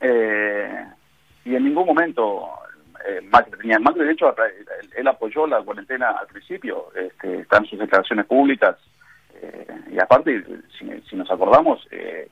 Eh, 0.00 0.84
y 1.44 1.54
en 1.54 1.64
ningún 1.64 1.86
momento 1.86 2.48
eh, 3.06 3.20
Macri 3.30 3.58
tenía 3.58 3.78
Macri 3.78 4.04
de 4.04 4.12
hecho 4.12 4.34
él, 4.36 4.90
él 4.96 5.08
apoyó 5.08 5.46
la 5.46 5.62
cuarentena 5.62 6.10
al 6.10 6.26
principio 6.26 6.88
este, 6.94 7.40
están 7.40 7.64
sus 7.66 7.78
declaraciones 7.78 8.26
públicas 8.26 8.76
eh, 9.40 9.66
y 9.92 9.98
aparte 10.00 10.42
si, 10.78 10.84
si 11.08 11.16
nos 11.16 11.30
acordamos 11.30 11.86
eh, 11.90 12.28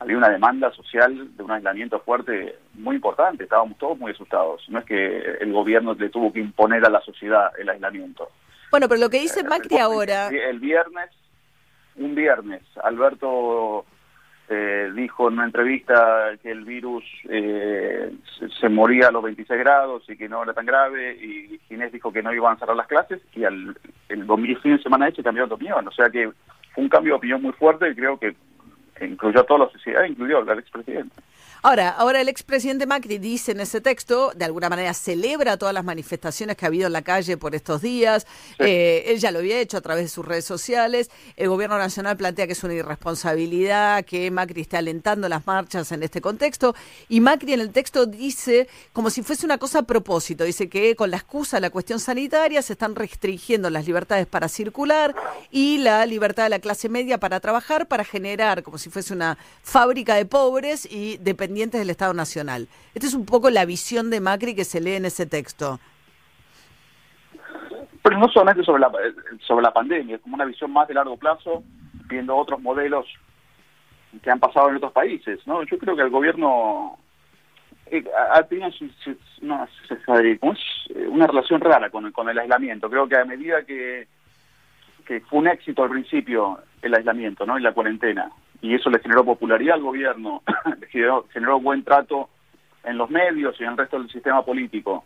había 0.00 0.16
una 0.16 0.28
demanda 0.28 0.70
social 0.72 1.36
de 1.36 1.42
un 1.42 1.50
aislamiento 1.50 2.00
fuerte 2.00 2.56
muy 2.74 2.96
importante 2.96 3.44
estábamos 3.44 3.78
todos 3.78 3.98
muy 3.98 4.12
asustados 4.12 4.62
no 4.68 4.78
es 4.78 4.84
que 4.84 5.18
el 5.40 5.52
gobierno 5.52 5.94
le 5.94 6.10
tuvo 6.10 6.32
que 6.32 6.40
imponer 6.40 6.84
a 6.84 6.90
la 6.90 7.00
sociedad 7.00 7.52
el 7.58 7.68
aislamiento 7.68 8.28
Bueno, 8.70 8.88
pero 8.88 9.00
lo 9.00 9.10
que 9.10 9.20
dice 9.20 9.44
Macri 9.44 9.78
ahora... 9.78 10.28
el 10.28 10.58
viernes, 10.58 11.10
un 11.96 12.14
viernes, 12.14 12.62
Alberto 12.82 13.84
eh, 14.48 14.92
dijo 14.94 15.28
en 15.28 15.34
una 15.34 15.46
entrevista 15.46 16.32
que 16.42 16.50
el 16.50 16.64
virus 16.64 17.02
eh, 17.30 18.12
se, 18.38 18.48
se 18.50 18.68
moría 18.68 19.08
a 19.08 19.10
los 19.10 19.22
26 19.22 19.58
grados 19.58 20.04
y 20.08 20.16
que 20.16 20.28
no 20.28 20.42
era 20.42 20.52
tan 20.52 20.66
grave, 20.66 21.14
y 21.14 21.58
Ginés 21.66 21.92
dijo 21.92 22.12
que 22.12 22.22
no 22.22 22.32
iban 22.32 22.54
a 22.54 22.58
cerrar 22.58 22.76
las 22.76 22.86
clases, 22.86 23.22
y 23.34 23.44
al, 23.44 23.74
el 24.08 24.26
domingo 24.26 24.60
fin 24.60 24.76
de 24.76 24.82
semana 24.82 25.08
ese 25.08 25.22
cambiaron 25.22 25.48
de 25.48 25.54
opinión. 25.54 25.88
O 25.88 25.92
sea 25.92 26.10
que 26.10 26.30
fue 26.74 26.84
un 26.84 26.90
cambio 26.90 27.14
de 27.14 27.18
opinión 27.18 27.40
muy 27.40 27.52
fuerte 27.52 27.88
y 27.88 27.94
creo 27.94 28.18
que 28.18 28.36
incluyó 29.00 29.40
a 29.40 29.44
toda 29.44 29.66
la 29.66 29.70
sociedad, 29.70 30.04
incluyó 30.04 30.38
al 30.38 30.58
expresidente. 30.58 31.14
Ahora, 31.66 31.88
ahora 31.88 32.20
el 32.20 32.28
expresidente 32.28 32.84
Macri 32.84 33.16
dice 33.16 33.52
en 33.52 33.60
ese 33.60 33.80
texto, 33.80 34.32
de 34.36 34.44
alguna 34.44 34.68
manera 34.68 34.92
celebra 34.92 35.56
todas 35.56 35.72
las 35.72 35.82
manifestaciones 35.82 36.58
que 36.58 36.66
ha 36.66 36.68
habido 36.68 36.88
en 36.88 36.92
la 36.92 37.00
calle 37.00 37.38
por 37.38 37.54
estos 37.54 37.80
días. 37.80 38.26
Eh, 38.58 39.04
él 39.06 39.18
ya 39.18 39.30
lo 39.30 39.38
había 39.38 39.58
hecho 39.58 39.78
a 39.78 39.80
través 39.80 40.04
de 40.04 40.08
sus 40.10 40.26
redes 40.26 40.44
sociales. 40.44 41.10
El 41.36 41.48
gobierno 41.48 41.78
nacional 41.78 42.18
plantea 42.18 42.46
que 42.46 42.52
es 42.52 42.62
una 42.64 42.74
irresponsabilidad 42.74 44.04
que 44.04 44.30
Macri 44.30 44.60
esté 44.60 44.76
alentando 44.76 45.26
las 45.26 45.46
marchas 45.46 45.90
en 45.92 46.02
este 46.02 46.20
contexto. 46.20 46.74
Y 47.08 47.20
Macri 47.20 47.54
en 47.54 47.60
el 47.60 47.70
texto 47.70 48.04
dice, 48.04 48.68
como 48.92 49.08
si 49.08 49.22
fuese 49.22 49.46
una 49.46 49.56
cosa 49.56 49.78
a 49.78 49.82
propósito, 49.84 50.44
dice 50.44 50.68
que 50.68 50.94
con 50.96 51.10
la 51.10 51.16
excusa 51.16 51.56
de 51.56 51.62
la 51.62 51.70
cuestión 51.70 51.98
sanitaria 51.98 52.60
se 52.60 52.74
están 52.74 52.94
restringiendo 52.94 53.70
las 53.70 53.86
libertades 53.86 54.26
para 54.26 54.48
circular 54.48 55.14
y 55.50 55.78
la 55.78 56.04
libertad 56.04 56.42
de 56.42 56.50
la 56.50 56.58
clase 56.58 56.90
media 56.90 57.16
para 57.16 57.40
trabajar, 57.40 57.88
para 57.88 58.04
generar 58.04 58.62
como 58.62 58.76
si 58.76 58.90
fuese 58.90 59.14
una 59.14 59.38
fábrica 59.62 60.16
de 60.16 60.26
pobres 60.26 60.86
y 60.90 61.16
dependientes 61.16 61.53
del 61.54 61.90
Estado 61.90 62.14
Nacional. 62.14 62.68
Esta 62.94 63.06
es 63.06 63.14
un 63.14 63.24
poco 63.24 63.48
la 63.48 63.64
visión 63.64 64.10
de 64.10 64.20
Macri 64.20 64.54
que 64.54 64.64
se 64.64 64.80
lee 64.80 64.94
en 64.94 65.04
ese 65.04 65.26
texto. 65.26 65.78
Pero 68.02 68.18
no 68.18 68.28
solamente 68.28 68.64
sobre 68.64 68.80
la, 68.80 68.92
sobre 69.46 69.62
la 69.62 69.72
pandemia, 69.72 70.16
es 70.16 70.22
como 70.22 70.34
una 70.34 70.44
visión 70.44 70.72
más 70.72 70.88
de 70.88 70.94
largo 70.94 71.16
plazo, 71.16 71.62
viendo 72.08 72.36
otros 72.36 72.60
modelos 72.60 73.06
que 74.22 74.30
han 74.30 74.40
pasado 74.40 74.68
en 74.68 74.76
otros 74.76 74.92
países. 74.92 75.40
¿no? 75.46 75.62
Yo 75.62 75.78
creo 75.78 75.96
que 75.96 76.02
el 76.02 76.10
gobierno 76.10 76.98
ha 78.30 78.42
tenido 78.42 78.68
una, 79.42 79.68
una 81.08 81.26
relación 81.26 81.60
rara 81.60 81.88
con 81.90 82.10
con 82.12 82.28
el 82.28 82.38
aislamiento. 82.38 82.90
Creo 82.90 83.08
que 83.08 83.16
a 83.16 83.24
medida 83.24 83.64
que, 83.64 84.08
que 85.06 85.20
fue 85.20 85.38
un 85.38 85.48
éxito 85.48 85.84
al 85.84 85.90
principio 85.90 86.58
el 86.82 86.94
aislamiento 86.94 87.46
¿no? 87.46 87.58
y 87.58 87.62
la 87.62 87.72
cuarentena, 87.72 88.30
y 88.60 88.74
eso 88.74 88.90
le 88.90 88.98
generó 89.00 89.24
popularidad 89.24 89.76
al 89.76 89.82
gobierno, 89.82 90.42
le 90.80 90.86
generó, 90.88 91.26
generó 91.32 91.60
buen 91.60 91.82
trato 91.84 92.28
en 92.84 92.98
los 92.98 93.10
medios 93.10 93.58
y 93.60 93.64
en 93.64 93.70
el 93.70 93.76
resto 93.76 93.98
del 93.98 94.10
sistema 94.10 94.44
político, 94.44 95.04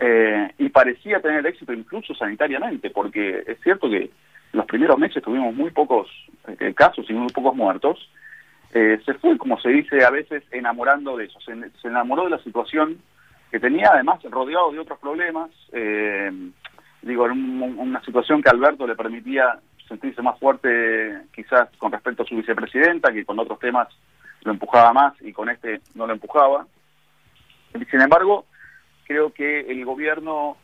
eh, 0.00 0.52
y 0.58 0.68
parecía 0.68 1.20
tener 1.20 1.46
éxito 1.46 1.72
incluso 1.72 2.14
sanitariamente, 2.14 2.90
porque 2.90 3.42
es 3.46 3.58
cierto 3.62 3.88
que 3.88 4.10
los 4.52 4.66
primeros 4.66 4.98
meses 4.98 5.22
tuvimos 5.22 5.54
muy 5.54 5.70
pocos 5.70 6.08
eh, 6.46 6.72
casos 6.74 7.08
y 7.08 7.12
muy 7.14 7.32
pocos 7.32 7.54
muertos, 7.56 8.10
eh, 8.74 9.00
se 9.04 9.14
fue, 9.14 9.36
como 9.38 9.58
se 9.60 9.70
dice 9.70 10.04
a 10.04 10.10
veces, 10.10 10.42
enamorando 10.50 11.16
de 11.16 11.24
eso, 11.24 11.40
se, 11.40 11.52
enamoró 11.88 12.24
de 12.24 12.30
la 12.30 12.38
situación 12.42 12.98
que 13.50 13.58
tenía 13.58 13.90
además 13.92 14.22
rodeado 14.24 14.70
de 14.72 14.78
otros 14.78 14.98
problemas, 14.98 15.50
eh, 15.72 16.30
digo, 17.02 17.26
en 17.26 17.32
un- 17.32 17.78
una 17.78 18.04
situación 18.04 18.42
que 18.42 18.50
Alberto 18.50 18.86
le 18.86 18.94
permitía 18.94 19.58
sentirse 19.88 20.22
más 20.22 20.38
fuerte 20.38 21.22
quizás 21.34 21.68
con 21.78 21.90
respecto 21.90 22.22
a 22.22 22.26
su 22.26 22.36
vicepresidenta, 22.36 23.12
que 23.12 23.24
con 23.24 23.38
otros 23.38 23.58
temas 23.58 23.88
lo 24.42 24.52
empujaba 24.52 24.92
más 24.92 25.14
y 25.20 25.32
con 25.32 25.48
este 25.48 25.80
no 25.94 26.06
lo 26.06 26.12
empujaba. 26.12 26.66
Sin 27.90 28.00
embargo, 28.00 28.44
creo 29.06 29.32
que 29.32 29.60
el 29.60 29.84
gobierno, 29.84 30.56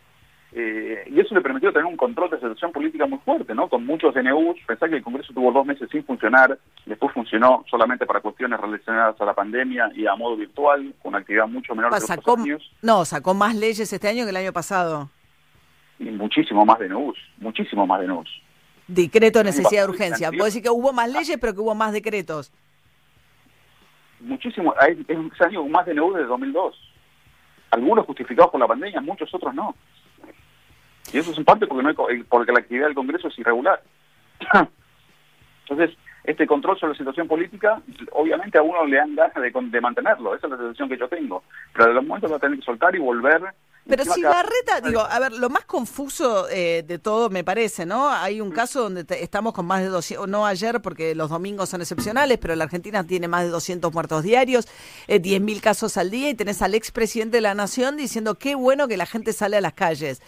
eh, 0.52 1.04
y 1.10 1.20
eso 1.20 1.34
le 1.34 1.40
permitió 1.40 1.72
tener 1.72 1.86
un 1.86 1.96
control 1.96 2.30
de 2.30 2.36
situación 2.36 2.72
política 2.72 3.06
muy 3.06 3.18
fuerte, 3.18 3.54
¿no? 3.54 3.68
Con 3.68 3.84
muchos 3.84 4.14
DNUs, 4.14 4.56
pensar 4.66 4.90
que 4.90 4.96
el 4.96 5.02
Congreso 5.02 5.32
tuvo 5.32 5.52
dos 5.52 5.66
meses 5.66 5.88
sin 5.90 6.04
funcionar, 6.04 6.58
después 6.86 7.12
funcionó 7.12 7.64
solamente 7.68 8.06
para 8.06 8.20
cuestiones 8.20 8.60
relacionadas 8.60 9.20
a 9.20 9.24
la 9.24 9.34
pandemia 9.34 9.90
y 9.94 10.06
a 10.06 10.14
modo 10.14 10.36
virtual, 10.36 10.94
con 11.02 11.14
actividad 11.14 11.48
mucho 11.48 11.74
menor 11.74 11.90
que 11.90 11.96
los 11.96 12.06
Sacó, 12.06 12.32
otros 12.32 12.46
años, 12.46 12.72
no, 12.82 13.04
sacó 13.04 13.34
más 13.34 13.54
leyes 13.54 13.92
este 13.92 14.08
año 14.08 14.24
que 14.24 14.30
el 14.30 14.36
año 14.36 14.52
pasado. 14.52 15.10
y 15.98 16.04
muchísimo 16.04 16.64
más 16.64 16.78
DNUs, 16.78 17.18
muchísimo 17.38 17.86
más 17.86 18.00
DNUs. 18.00 18.43
Decreto 18.86 19.38
de 19.38 19.44
necesidad 19.46 19.84
de 19.84 19.90
urgencia. 19.90 20.30
Puedo 20.30 20.44
decir 20.44 20.62
que 20.62 20.70
hubo 20.70 20.92
más 20.92 21.10
leyes, 21.10 21.38
pero 21.40 21.54
que 21.54 21.60
hubo 21.60 21.74
más 21.74 21.92
decretos. 21.92 22.52
Muchísimo, 24.20 24.74
hay 24.78 25.04
es 25.06 25.16
un 25.16 25.32
año 25.40 25.66
más 25.68 25.86
DNU 25.86 26.12
desde 26.12 26.28
2002. 26.28 26.74
Algunos 27.70 28.06
justificados 28.06 28.50
por 28.50 28.60
la 28.60 28.66
pandemia, 28.66 29.00
muchos 29.00 29.32
otros 29.34 29.54
no. 29.54 29.74
Y 31.12 31.18
eso 31.18 31.32
es 31.32 31.38
en 31.38 31.44
parte 31.44 31.66
porque, 31.66 31.82
no 31.82 31.88
hay 32.08 32.22
porque 32.24 32.52
la 32.52 32.60
actividad 32.60 32.86
del 32.86 32.94
Congreso 32.94 33.28
es 33.28 33.38
irregular. 33.38 33.82
Entonces, 35.68 35.96
este 36.24 36.46
control 36.46 36.78
sobre 36.78 36.92
la 36.92 36.98
situación 36.98 37.28
política, 37.28 37.80
obviamente 38.12 38.58
a 38.58 38.62
uno 38.62 38.84
le 38.86 38.96
dan 38.96 39.14
ganas 39.14 39.34
de, 39.34 39.50
de 39.50 39.80
mantenerlo, 39.80 40.34
esa 40.34 40.46
es 40.46 40.50
la 40.52 40.56
sensación 40.56 40.88
que 40.88 40.96
yo 40.96 41.08
tengo. 41.08 41.42
Pero 41.72 41.84
en 41.84 41.90
algún 41.92 42.08
momento 42.08 42.28
va 42.28 42.36
a 42.36 42.40
tener 42.40 42.58
que 42.58 42.64
soltar 42.64 42.94
y 42.94 42.98
volver. 42.98 43.42
Pero 43.86 44.04
si 44.14 44.22
Garreta, 44.32 44.80
digo, 44.88 45.00
a 45.00 45.18
ver, 45.18 45.32
lo 45.32 45.50
más 45.50 45.66
confuso 45.66 46.48
eh, 46.48 46.82
de 46.86 46.98
todo 46.98 47.28
me 47.28 47.44
parece, 47.44 47.84
¿no? 47.84 48.08
Hay 48.08 48.40
un 48.40 48.50
caso 48.50 48.82
donde 48.82 49.04
te- 49.04 49.22
estamos 49.22 49.52
con 49.52 49.66
más 49.66 49.82
de 49.82 49.88
200, 49.88 50.26
no 50.26 50.46
ayer 50.46 50.80
porque 50.80 51.14
los 51.14 51.28
domingos 51.28 51.68
son 51.68 51.82
excepcionales, 51.82 52.38
pero 52.38 52.54
la 52.56 52.64
Argentina 52.64 53.04
tiene 53.04 53.28
más 53.28 53.42
de 53.44 53.50
200 53.50 53.92
muertos 53.92 54.22
diarios, 54.22 54.66
eh, 55.06 55.20
10.000 55.20 55.60
casos 55.60 55.98
al 55.98 56.10
día 56.10 56.30
y 56.30 56.34
tenés 56.34 56.62
al 56.62 56.74
expresidente 56.74 57.36
de 57.36 57.40
la 57.42 57.54
Nación 57.54 57.98
diciendo 57.98 58.36
qué 58.36 58.54
bueno 58.54 58.88
que 58.88 58.96
la 58.96 59.04
gente 59.06 59.34
sale 59.34 59.58
a 59.58 59.60
las 59.60 59.74
calles. 59.74 60.22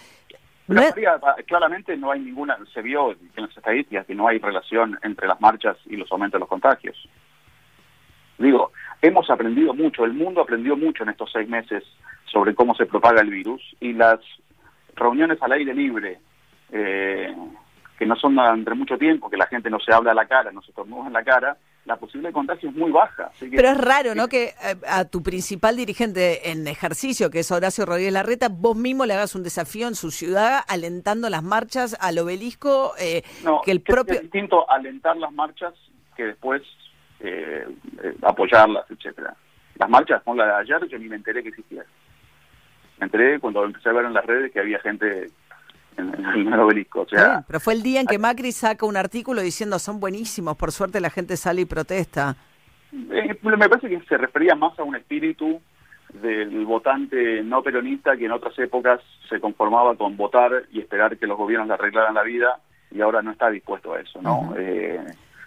No 0.68 0.82
es- 0.82 0.94
pa- 1.20 1.36
claramente 1.46 1.96
no 1.96 2.10
hay 2.10 2.20
ninguna, 2.20 2.58
se 2.74 2.82
vio 2.82 3.12
en 3.12 3.18
las 3.36 3.56
estadísticas 3.56 4.04
que 4.04 4.14
no 4.14 4.28
hay 4.28 4.38
relación 4.38 4.98
entre 5.02 5.28
las 5.28 5.40
marchas 5.40 5.76
y 5.86 5.96
los 5.96 6.10
aumentos 6.12 6.34
de 6.38 6.40
los 6.40 6.48
contagios. 6.48 6.96
Digo, 8.38 8.70
hemos 9.00 9.30
aprendido 9.30 9.72
mucho, 9.72 10.04
el 10.04 10.12
mundo 10.12 10.42
aprendió 10.42 10.76
mucho 10.76 11.04
en 11.04 11.08
estos 11.08 11.30
seis 11.32 11.48
meses 11.48 11.82
sobre 12.30 12.54
cómo 12.54 12.74
se 12.74 12.86
propaga 12.86 13.20
el 13.20 13.30
virus 13.30 13.62
y 13.80 13.92
las 13.92 14.20
reuniones 14.94 15.40
al 15.42 15.52
aire 15.52 15.74
libre, 15.74 16.18
eh, 16.72 17.34
que 17.98 18.06
no 18.06 18.16
son 18.16 18.38
entre 18.38 18.74
mucho 18.74 18.98
tiempo, 18.98 19.30
que 19.30 19.36
la 19.36 19.46
gente 19.46 19.70
no 19.70 19.78
se 19.80 19.92
habla 19.92 20.12
a 20.12 20.14
la 20.14 20.26
cara, 20.26 20.52
no 20.52 20.60
se 20.62 20.70
estornuda 20.70 21.06
en 21.06 21.12
la 21.12 21.24
cara, 21.24 21.56
la 21.86 21.96
posibilidad 21.96 22.30
de 22.30 22.34
contagio 22.34 22.68
es 22.68 22.74
muy 22.74 22.90
baja. 22.90 23.26
Así 23.26 23.48
que- 23.48 23.56
Pero 23.56 23.68
es 23.68 23.78
raro, 23.78 24.14
¿no? 24.14 24.26
Que 24.28 24.46
eh, 24.46 24.74
a 24.88 25.04
tu 25.04 25.22
principal 25.22 25.76
dirigente 25.76 26.50
en 26.50 26.66
ejercicio, 26.66 27.30
que 27.30 27.38
es 27.40 27.50
Horacio 27.52 27.86
Rodríguez 27.86 28.12
Larreta, 28.12 28.48
vos 28.50 28.76
mismo 28.76 29.06
le 29.06 29.14
hagas 29.14 29.34
un 29.36 29.44
desafío 29.44 29.86
en 29.86 29.94
su 29.94 30.10
ciudad 30.10 30.60
alentando 30.68 31.30
las 31.30 31.44
marchas 31.44 31.96
al 32.00 32.18
obelisco, 32.18 32.92
eh, 32.98 33.22
No, 33.44 33.60
que 33.64 33.70
el 33.70 33.80
propio... 33.82 34.14
es 34.14 34.22
distinto 34.22 34.68
alentar 34.68 35.16
las 35.16 35.32
marchas 35.32 35.74
que 36.16 36.24
después 36.24 36.62
eh, 37.20 37.66
eh, 38.02 38.14
apoyarlas, 38.22 38.84
etcétera. 38.90 39.34
Las 39.76 39.88
marchas, 39.88 40.22
con 40.22 40.36
la 40.36 40.46
de 40.46 40.52
ayer, 40.54 40.88
yo 40.88 40.98
ni 40.98 41.08
me 41.08 41.16
enteré 41.16 41.42
que 41.42 41.50
existían. 41.50 41.84
Me 42.98 43.06
enteré 43.06 43.38
cuando 43.40 43.64
empecé 43.64 43.88
a 43.88 43.92
ver 43.92 44.06
en 44.06 44.14
las 44.14 44.24
redes 44.24 44.52
que 44.52 44.60
había 44.60 44.78
gente 44.80 45.30
en, 45.96 46.14
en 46.14 46.52
el 46.52 46.60
obelisco. 46.60 47.02
O 47.02 47.08
sea, 47.08 47.28
bien, 47.28 47.44
pero 47.46 47.60
fue 47.60 47.74
el 47.74 47.82
día 47.82 48.00
en 48.00 48.06
que 48.06 48.18
Macri 48.18 48.52
saca 48.52 48.86
un 48.86 48.96
artículo 48.96 49.40
diciendo 49.42 49.78
son 49.78 50.00
buenísimos, 50.00 50.56
por 50.56 50.72
suerte 50.72 51.00
la 51.00 51.10
gente 51.10 51.36
sale 51.36 51.62
y 51.62 51.64
protesta. 51.66 52.36
eh, 52.92 53.38
me 53.42 53.68
parece 53.68 53.88
que 53.88 54.00
se 54.06 54.16
refería 54.16 54.54
más 54.54 54.78
a 54.78 54.82
un 54.82 54.96
espíritu 54.96 55.60
del 56.14 56.64
votante 56.64 57.42
no 57.42 57.62
peronista 57.62 58.16
que 58.16 58.26
en 58.26 58.32
otras 58.32 58.58
épocas 58.58 59.00
se 59.28 59.40
conformaba 59.40 59.96
con 59.96 60.16
votar 60.16 60.64
y 60.72 60.80
esperar 60.80 61.16
que 61.18 61.26
los 61.26 61.36
gobiernos 61.36 61.68
le 61.68 61.74
arreglaran 61.74 62.14
la 62.14 62.22
vida 62.22 62.60
y 62.90 63.00
ahora 63.00 63.20
no 63.22 63.32
está 63.32 63.50
dispuesto 63.50 63.92
a 63.92 64.00
eso, 64.00 64.22
¿no? 64.22 64.54
Eh, 64.56 65.00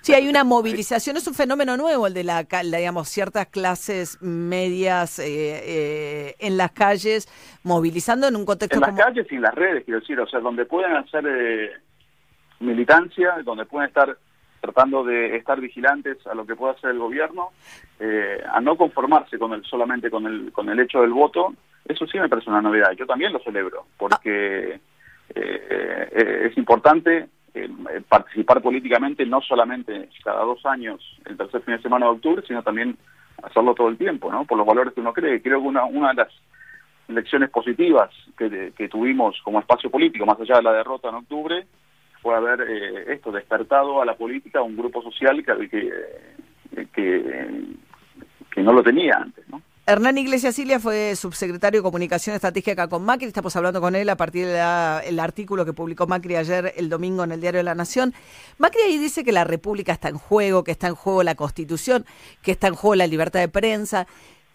Sí, 0.10 0.16
hay 0.16 0.28
una 0.28 0.43
movilización, 0.43 1.18
es 1.18 1.28
un 1.28 1.36
fenómeno 1.36 1.78
nuevo 1.78 2.07
el 2.07 2.16
de 2.16 2.24
la, 2.24 2.43
la, 2.64 2.78
digamos, 2.80 3.10
ciertas 3.10 3.45
clases 3.45 4.20
medias 4.24 5.20
eh, 5.20 5.26
eh, 5.28 6.36
en 6.39 6.57
las 6.57 6.72
calles, 6.72 7.28
movilizando 7.64 8.28
en 8.28 8.36
un 8.36 8.43
contexto 8.43 8.78
en 8.78 8.82
las 8.82 8.89
como... 8.89 9.03
calles 9.03 9.28
y 9.32 9.36
en 9.36 9.43
las 9.43 9.53
redes, 9.53 9.86
quiero 9.86 9.99
decir, 9.99 10.20
o 10.20 10.26
sea, 10.26 10.39
donde 10.39 10.66
pueden 10.66 10.95
hacer 10.95 11.24
eh, 11.28 11.74
militancia, 12.60 13.36
donde 13.43 13.66
pueden 13.66 13.89
estar 13.89 14.18
tratando 14.62 15.03
de 15.03 15.36
estar 15.36 15.62
vigilantes 15.62 16.26
a 16.26 16.34
lo 16.34 16.43
que 16.47 16.55
pueda 16.55 16.74
hacer 16.74 16.89
el 16.89 16.97
gobierno, 16.97 17.49
eh, 17.99 18.41
a 18.51 18.60
no 18.62 18.78
conformarse 18.78 19.38
con 19.38 19.53
el 19.53 19.64
solamente 19.64 20.10
con 20.10 20.26
el 20.26 20.51
con 20.51 20.70
el 20.70 20.80
hecho 20.80 21.01
del 21.01 21.12
voto, 21.12 21.53
eso 21.86 22.07
sí 22.07 22.18
me 22.18 22.30
parece 22.30 22.49
una 22.49 22.64
novedad. 22.64 22.93
Yo 22.93 23.05
también 23.05 23.32
lo 23.32 23.43
celebro, 23.43 23.86
porque 23.95 24.80
eh, 25.36 26.47
es 26.49 26.57
importante 26.57 27.30
eh, 27.54 27.70
participar 28.08 28.62
políticamente 28.62 29.26
no 29.26 29.41
solamente 29.41 30.10
cada 30.24 30.43
dos 30.43 30.66
años, 30.66 31.02
el 31.26 31.38
tercer 31.38 31.62
fin 31.62 31.76
de 31.76 31.82
semana 31.82 32.06
de 32.08 32.14
octubre, 32.14 32.43
sino 32.47 32.64
también 32.64 32.97
hacerlo 33.43 33.74
todo 33.74 33.89
el 33.89 33.97
tiempo, 33.97 34.32
¿no? 34.32 34.45
Por 34.45 34.58
los 34.58 34.68
valores 34.68 34.93
que 34.93 35.02
uno 35.02 35.14
cree. 35.14 35.41
Creo 35.41 35.62
que 35.62 35.68
una, 35.68 35.86
una 35.86 36.10
de 36.10 36.16
las 36.16 36.30
lecciones 37.08 37.50
positivas 37.50 38.10
que, 38.38 38.74
que 38.76 38.89
tuvimos 38.89 39.39
como 39.43 39.60
espacio 39.60 39.89
político, 39.89 40.26
más 40.26 40.39
allá 40.39 40.58
de 40.58 40.64
la 40.64 40.74
derrota 40.74 41.10
en 41.10 41.16
octubre, 41.16 41.66
fue 42.22 42.36
haber 42.36 42.62
eh, 42.70 43.14
esto 43.14 43.32
despertado 43.32 44.02
a 44.02 44.06
la 44.06 44.16
política 44.16 44.62
un 44.62 44.78
grupo 44.78 45.02
social 45.02 45.43
que, 45.43 45.70
que, 45.70 46.88
que, 46.93 47.64
que 48.52 48.62
no 48.62 48.74
lo 48.74 48.84
tenía 48.84 49.16
antes, 49.18 49.47
¿no? 49.50 49.62
Hernán 49.90 50.20
Iglesias 50.20 50.54
Silia 50.54 50.80
fue 50.80 51.16
subsecretario 51.16 51.80
de 51.80 51.84
Comunicación 51.84 52.36
Estratégica 52.36 52.88
con 52.88 53.04
Macri. 53.04 53.26
Estamos 53.26 53.56
hablando 53.56 53.82
con 53.82 53.96
él 53.96 54.08
a 54.10 54.16
partir 54.16 54.46
del 54.46 55.20
artículo 55.20 55.66
que 55.66 55.74
publicó 55.74 56.06
Macri 56.06 56.36
ayer, 56.36 56.76
el 56.78 56.90
domingo, 56.90 57.24
en 57.24 57.32
el 57.32 57.42
Diario 57.42 57.58
de 57.58 57.64
la 57.64 57.74
Nación. 57.74 58.14
Macri 58.60 58.84
ahí 58.84 59.00
dice 59.00 59.24
que 59.24 59.32
la 59.32 59.46
República 59.46 59.92
está 59.92 60.10
en 60.10 60.20
juego, 60.20 60.64
que 60.64 60.70
está 60.70 60.86
en 60.86 60.94
juego 60.94 61.24
la 61.24 61.34
Constitución, 61.34 62.06
que 62.44 62.52
está 62.52 62.68
en 62.68 62.76
juego 62.76 62.94
la 62.94 63.08
libertad 63.08 63.40
de 63.40 63.48
prensa. 63.48 64.06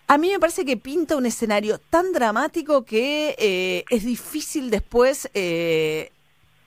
A 0.07 0.19
mí 0.19 0.31
me 0.31 0.39
parece 0.39 0.65
que 0.65 0.77
pinta 0.77 1.17
un 1.17 1.27
escenario 1.27 1.79
tan 1.79 2.13
dramático 2.13 2.85
que 2.85 3.35
eh, 3.37 3.85
es 3.91 4.05
difícil 4.05 4.71
después 4.71 5.29
eh, 5.35 6.13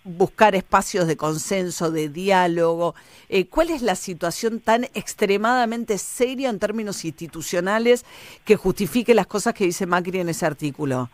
buscar 0.07 0.55
espacios 0.55 1.07
de 1.07 1.17
consenso, 1.17 1.91
de 1.91 2.09
diálogo. 2.09 2.95
Eh, 3.29 3.47
¿Cuál 3.47 3.69
es 3.69 3.81
la 3.81 3.95
situación 3.95 4.59
tan 4.59 4.85
extremadamente 4.95 5.97
seria 5.97 6.49
en 6.49 6.59
términos 6.59 7.03
institucionales 7.05 8.05
que 8.45 8.55
justifique 8.55 9.13
las 9.13 9.27
cosas 9.27 9.53
que 9.53 9.65
dice 9.65 9.85
Macri 9.85 10.19
en 10.19 10.29
ese 10.29 10.45
artículo? 10.45 11.09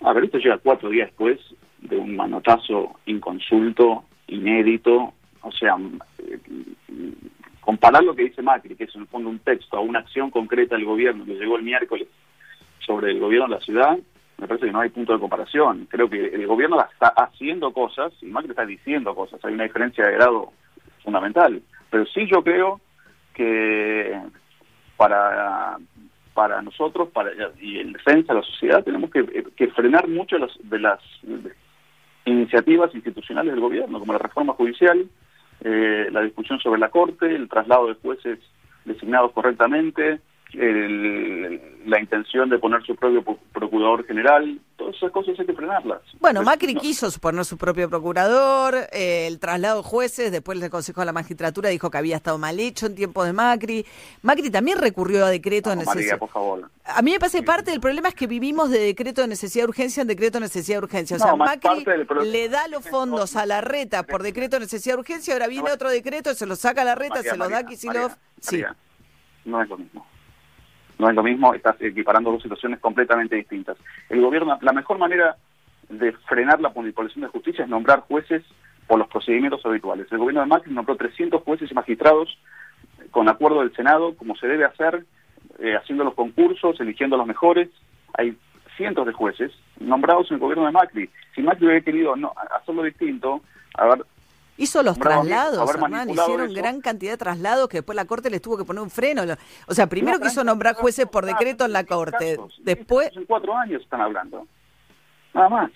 A 0.00 0.12
ver, 0.12 0.24
esto 0.24 0.38
llega 0.38 0.58
cuatro 0.58 0.90
días 0.90 1.08
después 1.08 1.38
de 1.80 1.96
un 1.96 2.16
manotazo 2.16 2.98
inconsulto, 3.06 4.04
inédito, 4.26 5.14
o 5.42 5.52
sea, 5.52 5.76
eh, 6.18 6.38
comparar 7.60 8.02
lo 8.02 8.14
que 8.14 8.24
dice 8.24 8.42
Macri, 8.42 8.74
que 8.74 8.84
es 8.84 8.94
en 8.94 9.02
el 9.02 9.06
fondo 9.06 9.28
un 9.28 9.38
texto, 9.38 9.76
a 9.76 9.80
una 9.80 10.00
acción 10.00 10.30
concreta 10.30 10.74
del 10.76 10.84
gobierno 10.84 11.24
que 11.24 11.34
llegó 11.34 11.56
el 11.56 11.62
miércoles 11.62 12.08
sobre 12.84 13.12
el 13.12 13.20
gobierno 13.20 13.48
de 13.48 13.54
la 13.54 13.60
ciudad, 13.60 13.98
me 14.42 14.48
parece 14.48 14.66
que 14.66 14.72
no 14.72 14.80
hay 14.80 14.88
punto 14.88 15.12
de 15.12 15.20
comparación. 15.20 15.86
Creo 15.88 16.10
que 16.10 16.34
el 16.34 16.48
gobierno 16.48 16.76
está 16.92 17.08
haciendo 17.16 17.72
cosas 17.72 18.12
y 18.20 18.26
Macri 18.26 18.50
está 18.50 18.66
diciendo 18.66 19.14
cosas. 19.14 19.42
Hay 19.44 19.54
una 19.54 19.62
diferencia 19.62 20.04
de 20.04 20.14
grado 20.14 20.52
fundamental. 21.04 21.62
Pero 21.88 22.04
sí 22.06 22.26
yo 22.26 22.42
creo 22.42 22.80
que 23.34 24.20
para 24.96 25.78
para 26.34 26.60
nosotros 26.60 27.10
para 27.10 27.30
y 27.60 27.78
en 27.78 27.92
defensa 27.92 28.32
de 28.32 28.40
la 28.40 28.46
sociedad 28.46 28.82
tenemos 28.82 29.10
que, 29.10 29.68
frenar 29.68 30.08
mucho 30.08 30.38
las, 30.38 30.50
de 30.62 30.78
las 30.80 30.98
iniciativas 32.24 32.92
institucionales 32.94 33.52
del 33.52 33.60
gobierno, 33.60 34.00
como 34.00 34.14
la 34.14 34.18
reforma 34.18 34.54
judicial, 34.54 35.06
eh, 35.62 36.08
la 36.10 36.22
discusión 36.22 36.58
sobre 36.58 36.80
la 36.80 36.88
Corte, 36.88 37.32
el 37.32 37.48
traslado 37.48 37.86
de 37.86 37.94
jueces 37.94 38.38
designados 38.86 39.30
correctamente, 39.32 40.20
el- 40.54 41.60
la 41.86 41.98
intención 42.00 42.48
de 42.48 42.58
poner 42.58 42.80
su 42.84 42.94
propio 42.94 43.22
pro- 43.24 43.38
procurador 43.52 44.06
general, 44.06 44.60
todas 44.76 44.94
esas 44.96 45.10
cosas 45.10 45.38
hay 45.38 45.46
que 45.46 45.52
frenarlas. 45.52 46.00
Bueno, 46.20 46.42
Macri 46.42 46.74
no. 46.74 46.80
quiso 46.80 47.10
poner 47.20 47.44
su 47.44 47.58
propio 47.58 47.88
procurador, 47.90 48.76
eh, 48.92 49.26
el 49.26 49.40
traslado 49.40 49.82
de 49.82 49.88
jueces, 49.88 50.30
después 50.30 50.62
el 50.62 50.70
Consejo 50.70 51.00
de 51.00 51.06
la 51.06 51.12
Magistratura 51.12 51.70
dijo 51.70 51.90
que 51.90 51.98
había 51.98 52.16
estado 52.16 52.38
mal 52.38 52.60
hecho 52.60 52.86
en 52.86 52.94
tiempos 52.94 53.26
de 53.26 53.32
Macri. 53.32 53.84
Macri 54.22 54.50
también 54.50 54.78
recurrió 54.78 55.24
a 55.26 55.30
decreto 55.30 55.70
de 55.70 55.76
No, 55.76 55.82
María, 55.82 55.94
necesidad. 55.94 56.18
por 56.18 56.28
favor. 56.28 56.70
A 56.84 57.02
mí 57.02 57.10
me 57.12 57.18
parece 57.18 57.38
que 57.40 57.44
parte 57.44 57.70
del 57.72 57.80
problema 57.80 58.08
es 58.10 58.14
que 58.14 58.26
vivimos 58.28 58.70
de 58.70 58.78
decreto 58.78 59.22
de 59.22 59.28
necesidad 59.28 59.64
de 59.64 59.68
urgencia 59.70 60.02
en 60.02 60.08
decreto 60.08 60.38
de 60.38 60.42
necesidad 60.42 60.78
de 60.78 60.84
urgencia. 60.84 61.16
O 61.16 61.20
sea, 61.20 61.34
Macri 61.34 61.84
le 62.24 62.48
da 62.48 62.68
los 62.68 62.88
fondos 62.88 63.34
a 63.36 63.44
la 63.46 63.60
reta 63.60 64.04
por 64.04 64.22
decreto 64.22 64.56
de 64.56 64.60
necesidad 64.60 64.94
de 64.94 65.00
urgencia, 65.00 65.32
ahora 65.34 65.48
viene 65.48 65.70
otro 65.72 65.90
decreto, 65.90 66.34
se 66.34 66.46
lo 66.46 66.54
saca 66.54 66.82
a 66.82 66.84
la 66.84 66.94
reta, 66.94 67.16
María, 67.16 67.30
se 67.32 67.36
lo 67.36 67.48
da 67.48 67.58
a 67.58 67.66
Kicillof. 67.66 68.14
Sí. 68.40 68.62
No 69.44 69.60
es 69.60 69.68
lo 69.68 69.76
mismo. 69.78 70.06
No 70.98 71.08
es 71.08 71.14
lo 71.14 71.22
mismo, 71.22 71.54
estás 71.54 71.76
equiparando 71.80 72.30
dos 72.30 72.42
situaciones 72.42 72.80
completamente 72.80 73.36
distintas. 73.36 73.76
El 74.08 74.20
gobierno, 74.20 74.58
la 74.60 74.72
mejor 74.72 74.98
manera 74.98 75.36
de 75.88 76.12
frenar 76.28 76.60
la 76.60 76.70
manipulación 76.70 77.22
de 77.22 77.28
justicia 77.28 77.64
es 77.64 77.70
nombrar 77.70 78.00
jueces 78.00 78.42
por 78.86 78.98
los 78.98 79.08
procedimientos 79.08 79.64
habituales. 79.64 80.06
El 80.10 80.18
gobierno 80.18 80.40
de 80.40 80.46
Macri 80.46 80.72
nombró 80.72 80.96
300 80.96 81.42
jueces 81.42 81.70
y 81.70 81.74
magistrados 81.74 82.38
con 83.10 83.28
acuerdo 83.28 83.60
del 83.60 83.74
Senado, 83.74 84.16
como 84.16 84.36
se 84.36 84.48
debe 84.48 84.64
hacer, 84.64 85.04
eh, 85.58 85.76
haciendo 85.76 86.04
los 86.04 86.14
concursos, 86.14 86.80
eligiendo 86.80 87.16
los 87.16 87.26
mejores. 87.26 87.68
Hay 88.14 88.36
cientos 88.76 89.06
de 89.06 89.12
jueces 89.12 89.52
nombrados 89.80 90.30
en 90.30 90.34
el 90.34 90.40
gobierno 90.40 90.66
de 90.66 90.72
Macri. 90.72 91.10
Si 91.34 91.42
Macri 91.42 91.66
hubiera 91.66 91.84
querido 91.84 92.16
no, 92.16 92.32
hacerlo 92.58 92.82
distinto, 92.82 93.42
haber 93.74 94.04
Hizo 94.56 94.82
los 94.82 94.98
traslados, 94.98 95.74
Hernán, 95.74 96.10
hicieron 96.10 96.50
eso. 96.50 96.54
gran 96.54 96.80
cantidad 96.80 97.12
de 97.12 97.16
traslados 97.16 97.68
que 97.68 97.78
después 97.78 97.96
la 97.96 98.04
Corte 98.04 98.30
les 98.30 98.42
tuvo 98.42 98.58
que 98.58 98.64
poner 98.64 98.82
un 98.82 98.90
freno. 98.90 99.22
O 99.66 99.74
sea, 99.74 99.86
primero 99.86 100.18
No, 100.18 100.24
quiso 100.24 100.44
nombrar 100.44 100.74
jueces 100.74 101.06
por 101.06 101.24
decreto 101.24 101.64
en 101.64 101.72
la 101.72 101.84
Corte, 101.84 102.38
después... 102.58 103.10
en 103.16 103.24
cuatro 103.24 103.56
años 103.56 103.82
están 103.82 104.02
hablando. 104.02 104.46
Nada 105.34 105.48
más. 105.48 105.70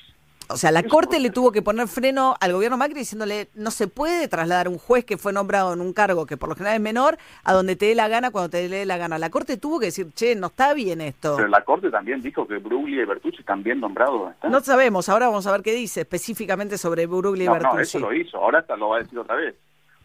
O 0.49 0.57
sea, 0.57 0.71
la 0.71 0.83
Corte 0.85 1.19
le 1.19 1.31
tuvo 1.31 1.51
que 1.51 1.63
poner 1.63 1.89
freno 1.89 2.35
al 2.41 2.53
gobierno 2.53 2.77
Macri 2.77 3.01
diciéndole 3.01 3.49
no 3.55 3.71
se 3.71 3.89
puede 3.89 4.29
trasladar 4.29 4.69
un 4.69 4.79
juez 4.79 5.05
que 5.05 5.17
fue 5.17 5.33
nombrado 5.33 5.73
en 5.73 5.81
un 5.81 5.93
cargo 5.93 6.27
que 6.27 6.37
por 6.37 6.49
lo 6.49 6.55
general 6.55 6.77
es 6.77 6.83
menor 6.83 7.19
a 7.43 7.53
donde 7.53 7.75
te 7.75 7.87
dé 7.87 7.95
la 7.95 8.09
gana 8.09 8.31
cuando 8.31 8.51
te 8.51 8.69
dé 8.69 8.87
la 8.87 8.97
gana. 8.97 9.19
La 9.19 9.31
Corte 9.31 9.57
tuvo 9.57 9.81
que 9.81 9.87
decir, 9.87 10.13
che, 10.15 10.37
no 10.37 10.49
está 10.49 10.73
bien 10.75 11.01
esto. 11.01 11.35
Pero 11.37 11.49
la 11.49 11.65
Corte 11.65 11.91
también 11.91 12.23
dijo 12.23 12.47
que 12.47 12.59
Bruglia 12.59 13.03
y 13.03 13.07
Bertucci 13.07 13.41
están 13.41 13.63
bien 13.63 13.81
nombrados. 13.81 14.35
No 14.49 14.61
sabemos, 14.61 15.09
ahora 15.09 15.27
vamos 15.27 15.47
a 15.47 15.53
ver 15.53 15.63
qué 15.63 15.73
dice 15.73 16.03
específicamente 16.03 16.79
sobre 16.79 17.07
Burugli 17.07 17.45
y 17.45 17.49
no, 17.49 17.59
no, 17.59 17.79
eso 17.81 17.99
lo 17.99 18.13
hizo. 18.13 18.39
Ahora 18.39 18.61
hasta 18.61 18.77
lo 18.77 18.91
va 18.91 18.99
a 18.99 19.01
decir 19.01 19.19
otra 19.19 19.37
vez. 19.37 19.55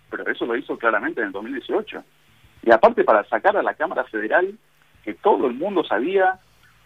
Pero 0.09 0.29
eso 0.29 0.45
lo 0.45 0.57
hizo 0.57 0.77
claramente 0.77 1.21
en 1.21 1.27
el 1.27 1.33
2018. 1.33 2.03
Y 2.63 2.71
aparte 2.71 3.03
para 3.03 3.23
sacar 3.29 3.55
a 3.57 3.63
la 3.63 3.75
Cámara 3.75 4.03
Federal 4.05 4.57
que 5.03 5.13
todo 5.13 5.47
el 5.47 5.53
mundo 5.53 5.83
sabía 5.83 6.39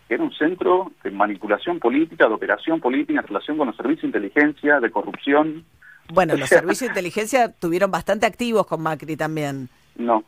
que 0.07 0.13
era 0.15 0.23
un 0.23 0.33
centro 0.33 0.91
de 1.03 1.11
manipulación 1.11 1.79
política, 1.79 2.27
de 2.27 2.33
operación 2.33 2.79
política 2.79 3.21
en 3.21 3.27
relación 3.27 3.57
con 3.57 3.67
los 3.67 3.75
servicios 3.75 4.03
de 4.03 4.07
inteligencia, 4.19 4.79
de 4.79 4.91
corrupción. 4.91 5.65
Bueno, 6.13 6.35
los 6.35 6.49
servicios 6.49 6.81
de 6.81 6.87
inteligencia 6.87 7.51
tuvieron 7.51 7.89
bastante 7.89 8.25
activos 8.25 8.67
con 8.67 8.81
Macri 8.81 9.17
también. 9.17 9.69
No, 9.95 10.23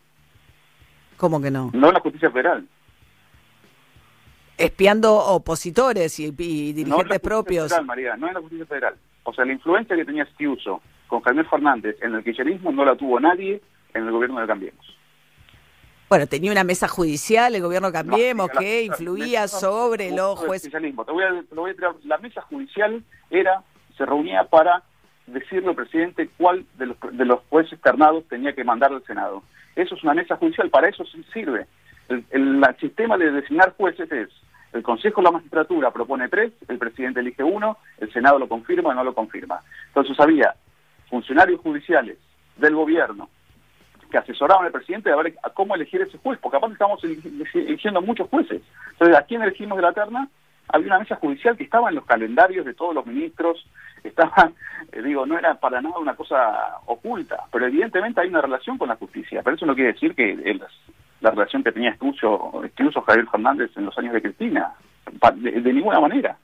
¿Cómo 1.17 1.41
que 1.41 1.51
no? 1.51 1.71
no 1.73 1.88
en 1.88 1.93
la 1.93 1.99
justicia 1.99 2.32
federal. 2.32 2.67
Espiando 4.57 5.15
opositores 5.15 6.19
y, 6.19 6.25
y 6.25 6.30
No 6.30 6.39
en 6.39 6.75
dirigentes 6.75 7.19
propios. 7.19 7.69
Federal, 7.69 7.86
María, 7.86 8.17
no 8.17 8.28
en 8.28 8.34
la 8.36 8.39
justicia 8.39 8.65
federal. 8.65 8.95
O 9.23 9.34
sea, 9.34 9.45
la 9.45 9.53
influencia 9.53 9.95
que 9.95 10.05
tenía 10.05 10.25
Stiuso 10.25 10.82
con 11.07 11.21
Javier 11.21 11.45
Fernández 11.47 11.97
en 12.01 12.15
el 12.15 12.23
kirchnerismo 12.23 12.71
no 12.71 12.86
la 12.86 12.95
tuvo 12.95 13.19
nadie 13.19 13.61
en 13.93 14.05
el 14.05 14.11
gobierno 14.11 14.39
de 14.39 14.47
Cambiemos. 14.47 14.97
Bueno, 16.10 16.26
tenía 16.28 16.51
una 16.51 16.64
mesa 16.64 16.88
judicial, 16.88 17.53
el 17.53 17.62
gobierno 17.62 17.91
Cambiemos, 17.91 18.49
que 18.49 18.84
influía 18.84 19.47
sobre 19.49 20.12
los 20.12 20.39
jueces. 20.39 20.72
Te 20.72 21.12
voy 21.12 21.24
a, 21.24 21.30
te 21.43 21.55
lo 21.55 21.62
voy 21.62 21.72
a. 21.72 21.95
La 22.05 22.18
mesa 22.18 22.41
judicial 22.43 23.03
era, 23.30 23.62
se 23.97 24.05
reunía 24.05 24.45
para 24.45 24.84
decirle 25.26 25.68
al 25.70 25.76
presidente 25.76 26.30
cuál 26.38 26.66
de 26.78 26.86
los, 26.86 26.97
de 27.12 27.26
los 27.26 27.41
jueces 27.49 27.74
externados 27.74 28.24
tenía 28.30 28.53
que 28.53 28.64
mandar 28.64 28.93
al 28.93 29.03
Senado. 29.03 29.43
Eso 29.76 29.95
es 29.95 30.03
una 30.03 30.14
mesa 30.14 30.38
judicial, 30.38 30.70
para 30.70 30.88
eso 30.88 31.03
sí 31.05 31.24
sirve. 31.34 31.68
El, 32.08 32.24
el- 32.30 32.64
el 32.64 32.78
sistema 32.80 33.18
de 33.18 33.30
designar 33.32 33.74
jueces 33.76 34.10
es, 34.10 34.30
el 34.72 34.84
Consejo 34.84 35.20
de 35.22 35.26
la 35.26 35.32
Magistratura 35.32 35.91
propone 35.91 36.30
tres, 36.30 36.53
el 36.70 36.78
presidente 36.78 37.20
elige 37.20 37.43
uno, 37.43 37.78
el 37.97 38.12
Senado 38.14 38.39
lo 38.39 38.47
confirma 38.47 38.89
o 38.89 38.93
no 38.93 39.03
lo 39.03 39.14
confirma. 39.14 39.60
Entonces 39.88 40.18
había 40.22 40.55
funcionarios 41.10 41.60
judiciales 41.60 42.18
del 42.55 42.76
gobierno 42.76 43.30
que 44.12 44.18
asesoraban 44.18 44.66
al 44.66 44.72
presidente 44.72 45.12
a 45.12 45.16
ver 45.16 45.36
a 45.43 45.49
cómo 45.49 45.76
elegir 45.76 46.01
ese 46.01 46.18
juez, 46.18 46.39
porque 46.41 46.58
aparte 46.58 46.74
estamos 46.74 47.03
eli- 47.03 47.20
eligiendo 47.53 48.01
muchos 48.01 48.30
jueces. 48.30 48.62
Entonces, 48.93 49.18
¿a 49.18 49.24
quién 49.24 49.41
elegimos 49.41 49.78
de 49.78 49.82
la 49.84 49.93
terna? 49.93 50.28
Había 50.70 50.88
una 50.88 50.99
mesa 50.99 51.16
judicial 51.16 51.55
que 51.55 51.64
estaba 51.64 51.89
en 51.89 51.95
los 51.95 52.05
calendarios 52.05 52.66
de 52.66 52.74
todos 52.74 52.93
los 52.93 53.05
ministros, 53.05 53.66
estaba, 54.03 54.51
eh, 54.91 55.01
digo, 55.01 55.26
no 55.26 55.38
era 55.38 55.55
para 55.55 55.82
nada 55.82 55.97
una 55.97 56.16
cosa 56.16 56.80
oculta, 56.86 57.43
pero 57.51 57.66
evidentemente 57.68 58.22
hay 58.22 58.30
una 58.30 58.41
relación 58.41 58.78
con 58.78 58.89
la 58.89 58.95
justicia, 58.95 59.41
pero 59.43 59.55
eso 59.55 59.66
no 59.66 59.76
quiere 59.76 59.93
decir 59.93 60.14
que 60.16 60.32
el- 60.32 60.62
la 61.22 61.32
relación 61.32 61.64
que 61.64 61.72
tenía 61.72 61.91
Estucio, 61.91 62.64
Estucio 62.64 63.01
Javier 63.01 63.28
Fernández 63.28 63.72
en 63.76 63.86
los 63.86 63.97
años 63.97 64.14
de 64.14 64.22
Cristina, 64.22 64.74
de, 65.36 65.51
de 65.62 65.74
ninguna 65.74 65.99
manera. 65.99 66.38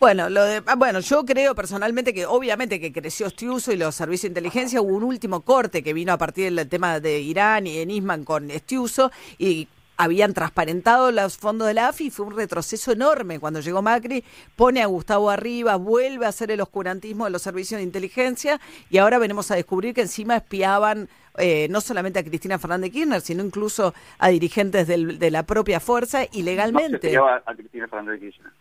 Bueno, 0.00 0.30
lo 0.30 0.44
de, 0.44 0.62
ah, 0.66 0.76
bueno, 0.76 1.00
yo 1.00 1.24
creo 1.24 1.54
personalmente 1.56 2.14
que 2.14 2.24
obviamente 2.24 2.78
que 2.80 2.92
creció 2.92 3.28
Stiuso 3.30 3.72
y 3.72 3.76
los 3.76 3.96
servicios 3.96 4.22
de 4.22 4.28
inteligencia. 4.28 4.80
Hubo 4.80 4.96
un 4.96 5.02
último 5.02 5.40
corte 5.40 5.82
que 5.82 5.92
vino 5.92 6.12
a 6.12 6.18
partir 6.18 6.54
del 6.54 6.68
tema 6.68 7.00
de 7.00 7.18
Irán 7.20 7.66
y 7.66 7.78
de 7.78 7.86
Nisman 7.86 8.24
con 8.24 8.48
Stiuso 8.48 9.10
y 9.38 9.66
habían 9.96 10.32
transparentado 10.34 11.10
los 11.10 11.36
fondos 11.36 11.66
de 11.66 11.74
la 11.74 11.88
AFI 11.88 12.06
y 12.06 12.10
fue 12.10 12.26
un 12.26 12.36
retroceso 12.36 12.92
enorme 12.92 13.40
cuando 13.40 13.58
llegó 13.58 13.82
Macri, 13.82 14.22
pone 14.54 14.80
a 14.80 14.86
Gustavo 14.86 15.28
arriba, 15.30 15.74
vuelve 15.74 16.26
a 16.26 16.28
hacer 16.28 16.52
el 16.52 16.60
oscurantismo 16.60 17.24
de 17.24 17.32
los 17.32 17.42
servicios 17.42 17.78
de 17.80 17.82
inteligencia 17.82 18.60
y 18.90 18.98
ahora 18.98 19.18
venimos 19.18 19.50
a 19.50 19.56
descubrir 19.56 19.94
que 19.94 20.02
encima 20.02 20.36
espiaban 20.36 21.08
eh, 21.36 21.66
no 21.70 21.80
solamente 21.80 22.20
a 22.20 22.24
Cristina 22.24 22.60
Fernández 22.60 22.92
Kirchner, 22.92 23.20
sino 23.20 23.42
incluso 23.44 23.92
a 24.20 24.28
dirigentes 24.28 24.86
del- 24.86 25.18
de 25.18 25.30
la 25.32 25.42
propia 25.42 25.80
fuerza 25.80 26.20
No 26.20 26.26
se 26.30 26.38
ilegalmente. 26.38 26.98
peleaba 27.00 27.42
a 27.44 27.54
Cristina 27.56 27.88
Fernández 27.88 28.20
de 28.20 28.26
Kirchner. 28.28 28.52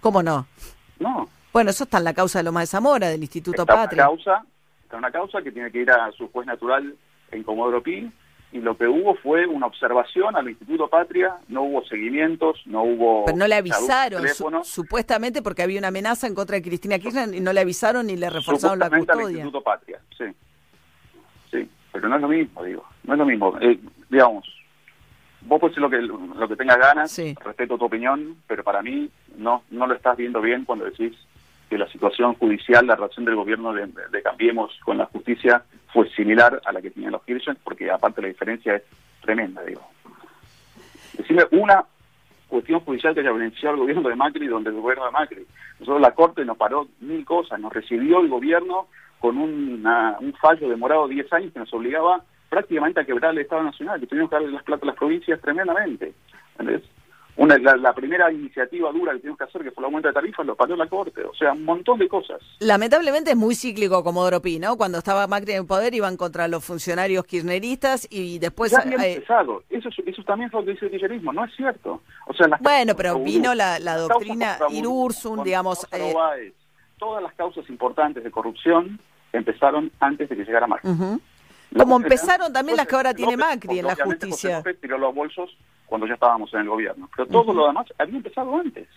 ¿Cómo 0.00 0.22
no? 0.24 0.48
No. 1.00 1.28
Bueno, 1.52 1.70
eso 1.70 1.82
está 1.84 1.98
en 1.98 2.04
la 2.04 2.14
causa 2.14 2.38
de 2.38 2.44
Loma 2.44 2.60
de 2.60 2.66
Zamora, 2.66 3.08
del 3.08 3.20
Instituto 3.20 3.62
está 3.62 3.74
Patria. 3.74 4.08
Una 4.08 4.16
causa, 4.16 4.44
está 4.84 4.96
una 4.96 5.10
causa 5.10 5.42
que 5.42 5.50
tiene 5.50 5.72
que 5.72 5.78
ir 5.78 5.90
a 5.90 6.12
su 6.12 6.28
juez 6.30 6.46
natural 6.46 6.94
en 7.32 7.42
Comodoro 7.42 7.82
Pi, 7.82 8.08
y 8.52 8.58
lo 8.58 8.76
que 8.76 8.86
hubo 8.86 9.14
fue 9.16 9.46
una 9.46 9.66
observación 9.66 10.36
al 10.36 10.48
Instituto 10.48 10.88
Patria, 10.88 11.34
no 11.48 11.62
hubo 11.62 11.84
seguimientos, 11.86 12.60
no 12.66 12.82
hubo... 12.82 13.24
Pero 13.24 13.36
no 13.38 13.46
le 13.48 13.54
avisaron, 13.56 14.26
su- 14.28 14.60
supuestamente 14.64 15.40
porque 15.42 15.62
había 15.62 15.78
una 15.78 15.88
amenaza 15.88 16.26
en 16.26 16.34
contra 16.34 16.56
de 16.56 16.62
Cristina 16.62 16.98
Kirchner 16.98 17.32
y 17.34 17.40
no 17.40 17.52
le 17.52 17.60
avisaron 17.60 18.06
ni 18.06 18.16
le 18.16 18.28
reforzaron 18.30 18.78
la 18.78 18.86
supuestamente 18.86 19.12
al 19.12 19.18
custodia. 19.18 19.36
Instituto 19.44 19.62
Patria, 19.64 20.00
sí. 20.18 20.24
Sí, 21.50 21.70
pero 21.92 22.08
no 22.08 22.16
es 22.16 22.22
lo 22.22 22.28
mismo, 22.28 22.64
digo, 22.64 22.84
no 23.04 23.12
es 23.14 23.18
lo 23.18 23.24
mismo. 23.26 23.56
Eh, 23.60 23.78
digamos, 24.08 24.44
vos 25.42 25.60
puedes 25.60 25.74
decir 25.76 25.82
lo 25.82 25.90
que, 25.90 26.00
lo 26.38 26.48
que 26.48 26.56
tengas 26.56 26.78
ganas, 26.78 27.10
respeto 27.44 27.78
tu 27.78 27.84
opinión, 27.86 28.36
pero 28.46 28.62
para 28.64 28.82
mí 28.82 29.10
no, 29.36 29.62
no 29.70 29.86
lo 29.86 29.94
estás 29.94 30.16
viendo 30.16 30.40
bien 30.40 30.64
cuando 30.64 30.84
decís 30.84 31.16
que 31.68 31.78
la 31.78 31.88
situación 31.88 32.34
judicial, 32.34 32.86
la 32.86 32.96
relación 32.96 33.24
del 33.24 33.36
gobierno 33.36 33.72
de, 33.72 33.86
de 33.86 34.22
Cambiemos 34.22 34.76
con 34.84 34.98
la 34.98 35.06
justicia 35.06 35.62
fue 35.92 36.08
similar 36.10 36.60
a 36.64 36.72
la 36.72 36.82
que 36.82 36.90
tenían 36.90 37.12
los 37.12 37.22
Kirchner, 37.24 37.56
porque 37.62 37.90
aparte 37.90 38.20
la 38.22 38.28
diferencia 38.28 38.74
es 38.76 38.82
tremenda, 39.22 39.62
digo. 39.62 39.82
Decime 41.16 41.44
una 41.52 41.84
cuestión 42.48 42.80
judicial 42.80 43.14
que 43.14 43.20
haya 43.20 43.32
beneficiado 43.32 43.74
al 43.74 43.80
gobierno 43.80 44.08
de 44.08 44.16
Macri 44.16 44.46
donde 44.46 44.70
el 44.70 44.76
gobierno 44.80 45.04
de 45.06 45.10
Macri. 45.12 45.46
Nosotros 45.78 46.00
la 46.00 46.12
Corte 46.12 46.44
nos 46.44 46.56
paró 46.56 46.88
mil 47.00 47.24
cosas, 47.24 47.60
nos 47.60 47.72
recibió 47.72 48.20
el 48.20 48.28
gobierno 48.28 48.88
con 49.18 49.36
una- 49.38 50.16
un 50.20 50.32
fallo 50.34 50.68
demorado 50.68 51.06
10 51.06 51.32
años 51.32 51.52
que 51.52 51.58
nos 51.60 51.72
obligaba 51.74 52.22
prácticamente 52.50 53.00
a 53.00 53.04
quebrar 53.06 53.32
el 53.32 53.38
Estado 53.38 53.62
Nacional, 53.62 53.98
que 54.00 54.06
tuvimos 54.06 54.28
que 54.28 54.36
darle 54.36 54.50
las 54.50 54.62
plata 54.64 54.84
a 54.84 54.88
las 54.88 54.96
provincias 54.96 55.40
tremendamente. 55.40 56.12
¿entendés? 56.58 56.82
Una, 57.36 57.56
la, 57.56 57.74
la 57.76 57.94
primera 57.94 58.30
iniciativa 58.30 58.92
dura 58.92 59.12
que 59.14 59.20
tuvimos 59.20 59.38
que 59.38 59.44
hacer, 59.44 59.62
que 59.62 59.70
fue 59.70 59.80
el 59.80 59.86
aumento 59.86 60.08
de 60.08 60.14
tarifas, 60.14 60.44
lo 60.44 60.56
paró 60.56 60.76
la 60.76 60.86
Corte. 60.88 61.22
O 61.24 61.32
sea, 61.32 61.52
un 61.52 61.64
montón 61.64 61.98
de 61.98 62.06
cosas. 62.08 62.38
Lamentablemente 62.58 63.30
es 63.30 63.36
muy 63.36 63.54
cíclico 63.54 64.02
como 64.04 64.28
Pi, 64.42 64.58
¿no? 64.58 64.76
Cuando 64.76 64.98
estaba 64.98 65.26
Macri 65.26 65.52
en 65.52 65.60
el 65.62 65.66
poder 65.66 65.94
iban 65.94 66.18
contra 66.18 66.48
los 66.48 66.62
funcionarios 66.62 67.24
kirchneristas 67.24 68.06
y 68.10 68.38
después... 68.40 68.72
ya 68.72 68.78
había 68.80 68.96
eh, 69.06 69.14
empezado. 69.14 69.62
Eso, 69.70 69.88
es- 69.88 70.06
eso 70.06 70.22
también 70.24 70.48
es 70.48 70.52
lo 70.52 70.64
que 70.64 70.72
dice 70.72 70.84
el 70.86 70.90
kirchnerismo, 70.90 71.32
no 71.32 71.44
es 71.46 71.54
cierto. 71.56 72.02
O 72.26 72.34
sea, 72.34 72.46
las 72.48 72.60
bueno, 72.60 72.94
pero 72.94 73.18
vino 73.20 73.54
la, 73.54 73.78
doctrina 73.96 74.58
contra 74.68 75.42
digamos... 75.42 75.86
Eh, 75.92 76.52
todas 76.98 77.22
las 77.22 77.32
causas 77.32 77.66
importantes 77.70 78.22
de 78.22 78.30
corrupción 78.30 79.00
empezaron 79.32 79.90
antes 80.00 80.28
de 80.28 80.36
que 80.36 80.44
llegara 80.44 80.66
Macri. 80.66 80.90
Como 81.76 81.96
empezaron 81.96 82.52
también 82.52 82.76
las 82.76 82.86
que 82.86 82.96
ahora 82.96 83.14
tiene 83.14 83.36
López, 83.36 83.46
Macri 83.46 83.78
en 83.78 83.86
la 83.86 83.92
obviamente 83.92 84.26
José 84.26 84.30
justicia. 84.30 84.56
López 84.58 84.80
tiró 84.80 84.98
los 84.98 85.14
bolsos 85.14 85.56
cuando 85.86 86.06
ya 86.06 86.14
estábamos 86.14 86.52
en 86.54 86.60
el 86.60 86.68
gobierno. 86.68 87.08
Pero 87.16 87.28
todo 87.28 87.52
lo 87.52 87.66
demás 87.66 87.86
había 87.98 88.16
empezado 88.16 88.56
antes. 88.56 88.88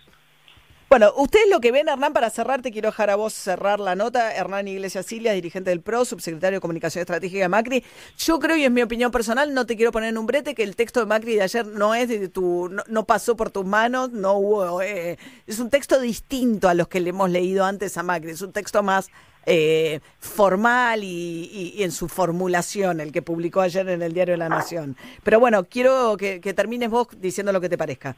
Bueno, 0.90 1.12
ustedes 1.16 1.48
lo 1.50 1.60
que 1.60 1.72
ven, 1.72 1.88
Hernán, 1.88 2.12
para 2.12 2.30
cerrar, 2.30 2.62
te 2.62 2.70
quiero 2.70 2.90
dejar 2.90 3.10
a 3.10 3.16
vos 3.16 3.32
cerrar 3.32 3.80
la 3.80 3.96
nota. 3.96 4.32
Hernán 4.32 4.68
Iglesias 4.68 5.06
Silia, 5.06 5.32
dirigente 5.32 5.70
del 5.70 5.80
PRO, 5.80 6.04
subsecretario 6.04 6.58
de 6.58 6.60
Comunicación 6.60 7.00
Estratégica 7.00 7.42
de 7.42 7.48
Macri. 7.48 7.84
Yo 8.16 8.38
creo, 8.38 8.56
y 8.56 8.64
es 8.64 8.70
mi 8.70 8.80
opinión 8.80 9.10
personal, 9.10 9.52
no 9.54 9.66
te 9.66 9.76
quiero 9.76 9.90
poner 9.90 10.10
en 10.10 10.18
un 10.18 10.26
brete, 10.26 10.54
que 10.54 10.62
el 10.62 10.76
texto 10.76 11.00
de 11.00 11.06
Macri 11.06 11.34
de 11.34 11.42
ayer 11.42 11.66
no 11.66 11.96
es 11.96 12.08
de 12.08 12.28
tu, 12.28 12.68
no, 12.68 12.84
no 12.86 13.04
pasó 13.06 13.36
por 13.36 13.50
tus 13.50 13.64
manos, 13.64 14.12
no 14.12 14.34
hubo, 14.34 14.82
eh, 14.82 15.18
es 15.48 15.58
un 15.58 15.68
texto 15.68 15.98
distinto 15.98 16.68
a 16.68 16.74
los 16.74 16.86
que 16.86 17.00
le 17.00 17.10
hemos 17.10 17.28
leído 17.28 17.64
antes 17.64 17.98
a 17.98 18.04
Macri. 18.04 18.30
Es 18.30 18.42
un 18.42 18.52
texto 18.52 18.84
más 18.84 19.10
eh, 19.46 20.00
formal 20.18 21.02
y, 21.04 21.06
y- 21.52 21.72
y 21.76 21.82
en 21.82 21.90
su 21.92 22.08
formulación, 22.08 23.00
el 23.00 23.12
que 23.12 23.22
publicó 23.22 23.60
ayer 23.60 23.88
en 23.88 24.02
el 24.02 24.12
diario 24.14 24.36
La 24.36 24.48
Nación. 24.48 24.96
Pero 25.22 25.40
bueno, 25.40 25.64
quiero 25.64 26.16
que, 26.16 26.40
que 26.40 26.54
termines 26.54 26.90
vos 26.90 27.08
diciendo 27.20 27.52
lo 27.52 27.60
que 27.60 27.68
te 27.68 27.78
parezca. 27.78 28.16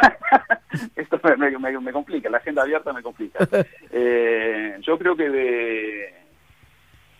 Esto 0.96 1.20
me, 1.24 1.36
me- 1.36 1.58
me- 1.58 1.80
me 1.80 1.92
complica, 1.92 2.30
la 2.30 2.38
agenda 2.38 2.62
abierta 2.62 2.92
me 2.92 3.02
complica. 3.02 3.46
Eh, 3.92 4.78
yo 4.82 4.96
creo 4.98 5.16
que 5.16 5.28
de- 5.28 6.14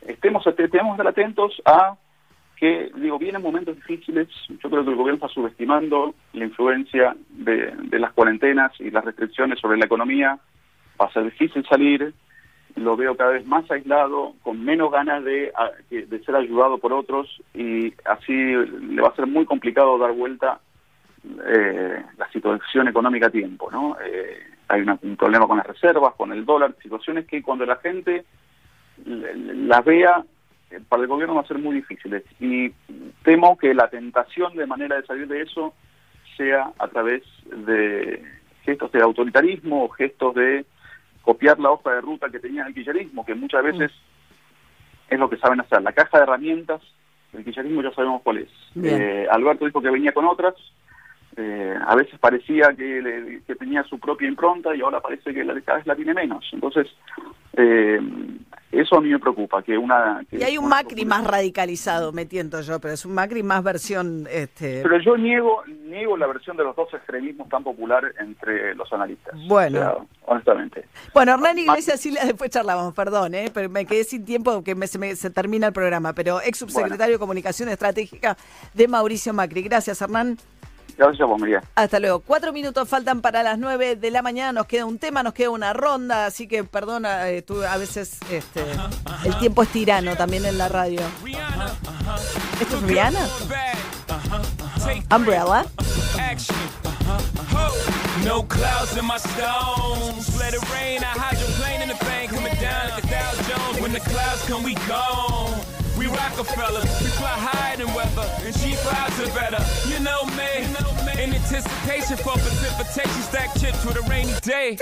estemos, 0.06 0.46
estar 0.46 1.06
atentos 1.06 1.60
a 1.64 1.96
que, 2.56 2.90
digo, 2.96 3.18
vienen 3.18 3.42
momentos 3.42 3.74
difíciles. 3.76 4.28
Yo 4.48 4.70
creo 4.70 4.84
que 4.84 4.90
el 4.90 4.96
gobierno 4.96 5.14
está 5.14 5.28
subestimando 5.28 6.14
la 6.34 6.44
influencia 6.44 7.16
de, 7.30 7.72
de 7.74 7.98
las 7.98 8.12
cuarentenas 8.12 8.72
y 8.80 8.90
las 8.90 9.04
restricciones 9.04 9.58
sobre 9.58 9.78
la 9.78 9.86
economía. 9.86 10.38
Va 11.00 11.06
a 11.06 11.12
ser 11.12 11.24
difícil 11.24 11.66
salir. 11.66 12.12
Lo 12.76 12.96
veo 12.96 13.16
cada 13.16 13.32
vez 13.32 13.46
más 13.46 13.70
aislado, 13.70 14.34
con 14.42 14.64
menos 14.64 14.90
ganas 14.90 15.24
de, 15.24 15.52
de 15.90 16.24
ser 16.24 16.36
ayudado 16.36 16.78
por 16.78 16.92
otros 16.92 17.42
y 17.54 17.92
así 18.04 18.32
le 18.32 19.02
va 19.02 19.08
a 19.08 19.16
ser 19.16 19.26
muy 19.26 19.44
complicado 19.44 19.98
dar 19.98 20.12
vuelta 20.12 20.60
eh, 21.46 22.02
la 22.16 22.30
situación 22.30 22.88
económica 22.88 23.26
a 23.26 23.30
tiempo, 23.30 23.70
¿no? 23.70 23.96
Eh, 24.02 24.38
hay 24.68 24.82
un 24.82 25.16
problema 25.16 25.46
con 25.46 25.58
las 25.58 25.66
reservas, 25.66 26.14
con 26.14 26.32
el 26.32 26.46
dólar, 26.46 26.74
situaciones 26.82 27.26
que 27.26 27.42
cuando 27.42 27.66
la 27.66 27.76
gente 27.76 28.24
las 29.04 29.84
vea, 29.84 30.24
eh, 30.70 30.80
para 30.88 31.02
el 31.02 31.08
gobierno 31.08 31.34
va 31.34 31.42
a 31.42 31.46
ser 31.46 31.58
muy 31.58 31.74
difíciles. 31.74 32.22
Y 32.38 32.70
temo 33.24 33.58
que 33.58 33.74
la 33.74 33.88
tentación 33.88 34.54
de 34.56 34.66
manera 34.66 34.96
de 34.96 35.06
salir 35.06 35.26
de 35.28 35.42
eso 35.42 35.74
sea 36.36 36.72
a 36.78 36.88
través 36.88 37.22
de 37.44 38.22
gestos 38.64 38.92
de 38.92 39.02
autoritarismo 39.02 39.84
o 39.84 39.88
gestos 39.88 40.34
de 40.34 40.64
copiar 41.22 41.58
la 41.58 41.70
hoja 41.70 41.92
de 41.92 42.00
ruta 42.00 42.28
que 42.30 42.40
tenía 42.40 42.66
el 42.66 42.74
kirchnerismo, 42.74 43.24
que 43.24 43.34
muchas 43.34 43.62
veces 43.62 43.92
es 45.08 45.18
lo 45.18 45.28
que 45.28 45.36
saben 45.38 45.60
hacer. 45.60 45.82
La 45.82 45.92
caja 45.92 46.18
de 46.18 46.24
herramientas 46.24 46.80
del 47.32 47.44
kirchnerismo 47.44 47.82
ya 47.82 47.92
sabemos 47.92 48.22
cuál 48.22 48.38
es. 48.38 48.48
Eh, 48.82 49.26
Alberto 49.30 49.64
dijo 49.64 49.82
que 49.82 49.90
venía 49.90 50.12
con 50.12 50.26
otras, 50.26 50.54
eh, 51.36 51.74
a 51.86 51.94
veces 51.96 52.18
parecía 52.18 52.74
que, 52.76 53.00
le- 53.02 53.42
que 53.46 53.54
tenía 53.54 53.82
su 53.84 53.98
propia 53.98 54.28
impronta 54.28 54.74
y 54.74 54.80
ahora 54.80 55.00
parece 55.00 55.32
que 55.32 55.44
la, 55.44 55.58
cada 55.60 55.78
vez 55.78 55.86
la 55.86 55.96
tiene 55.96 56.12
menos. 56.14 56.44
Entonces, 56.52 56.86
eh, 57.54 58.00
eso 58.72 58.96
a 58.96 59.00
mí 59.00 59.08
me 59.08 59.18
preocupa, 59.18 59.62
que 59.62 59.76
una... 59.76 60.24
que 60.30 60.38
Y 60.38 60.42
hay 60.44 60.56
un 60.56 60.66
una- 60.66 60.76
Macri 60.76 61.04
más 61.04 61.26
radicalizado, 61.26 62.12
me 62.12 62.24
tiento 62.26 62.60
yo, 62.60 62.78
pero 62.80 62.94
es 62.94 63.04
un 63.04 63.14
Macri 63.14 63.42
más 63.42 63.64
versión... 63.64 64.28
Este, 64.30 64.80
Pero 64.82 64.98
yo 65.00 65.16
niego, 65.16 65.64
niego 65.66 66.16
la 66.16 66.28
versión 66.28 66.56
de 66.56 66.62
los 66.62 66.76
dos 66.76 66.92
extremismos 66.94 67.48
tan 67.48 67.64
popular 67.64 68.04
entre 68.20 68.74
los 68.76 68.92
analistas. 68.92 69.34
Bueno. 69.48 69.78
O 69.78 69.82
sea, 69.82 69.94
honestamente. 70.26 70.84
Bueno, 71.12 71.32
Hernán 71.34 71.58
Iglesias, 71.58 72.00
sí, 72.00 72.12
después 72.12 72.50
charlamos, 72.50 72.94
perdón, 72.94 73.34
¿eh? 73.34 73.50
pero 73.52 73.68
me 73.68 73.84
quedé 73.86 74.04
sin 74.04 74.24
tiempo 74.24 74.62
que 74.62 74.76
me- 74.76 74.86
se, 74.86 74.98
me- 75.00 75.16
se 75.16 75.30
termina 75.30 75.66
el 75.68 75.72
programa, 75.72 76.12
pero 76.12 76.40
ex 76.40 76.58
subsecretario 76.58 77.14
de 77.16 77.18
Comunicación 77.18 77.68
Estratégica 77.70 78.36
de 78.74 78.86
Mauricio 78.86 79.32
Macri. 79.32 79.62
Gracias, 79.62 80.00
Hernán. 80.00 80.36
Gracias 80.96 81.20
a 81.20 81.24
vos, 81.24 81.40
María. 81.40 81.62
Hasta 81.74 81.98
luego. 81.98 82.20
Cuatro 82.20 82.52
minutos 82.52 82.88
faltan 82.88 83.20
para 83.20 83.42
las 83.42 83.58
nueve 83.58 83.96
de 83.96 84.10
la 84.10 84.22
mañana. 84.22 84.52
Nos 84.52 84.66
queda 84.66 84.84
un 84.84 84.98
tema, 84.98 85.22
nos 85.22 85.34
queda 85.34 85.50
una 85.50 85.72
ronda, 85.72 86.26
así 86.26 86.46
que 86.46 86.64
perdona, 86.64 87.28
eh, 87.28 87.42
tú 87.42 87.62
a 87.62 87.76
veces 87.76 88.18
este, 88.30 88.64
el 89.24 89.38
tiempo 89.38 89.62
es 89.62 89.68
tirano 89.70 90.16
también 90.16 90.44
en 90.44 90.58
la 90.58 90.68
radio. 90.68 91.00
¿Esto 92.60 92.76
es 92.76 92.82
Rihanna? 92.82 93.26
Umbrella. 95.14 95.64
No 98.24 98.42
clouds 98.42 98.96
in 98.96 99.06
my 99.06 99.16
stones. 99.16 100.38
Let 100.38 100.52
it 100.52 100.62
rain. 100.72 101.02
I 101.02 101.12
hydroplane 101.16 101.82
in 101.82 101.88
the 101.88 102.04
bank 102.04 102.30
coming 102.30 102.54
down 102.60 102.90
like 102.90 103.04
a 103.04 103.06
Dow 103.06 103.32
Jones. 103.48 103.80
When 103.80 103.92
the 103.92 104.00
clouds 104.00 104.44
come, 104.46 104.62
we 104.62 104.74
gone. 104.86 105.79
Rockefeller, 106.10 106.82
we 107.00 107.08
fly 107.18 107.36
higher 107.36 107.76
than 107.76 107.92
weather, 107.94 108.26
and 108.44 108.54
she 108.54 108.74
flies 108.74 109.14
are 109.20 109.32
better. 109.34 109.62
You 109.88 110.00
know 110.00 110.24
me, 110.36 110.66
in 111.22 111.34
anticipation 111.34 112.16
for 112.16 112.32
precipitation, 112.32 113.22
stack 113.22 113.54
chips 113.58 113.84
with 113.84 113.96
a 113.96 114.02
rainy 114.08 114.32
day. 114.42 114.76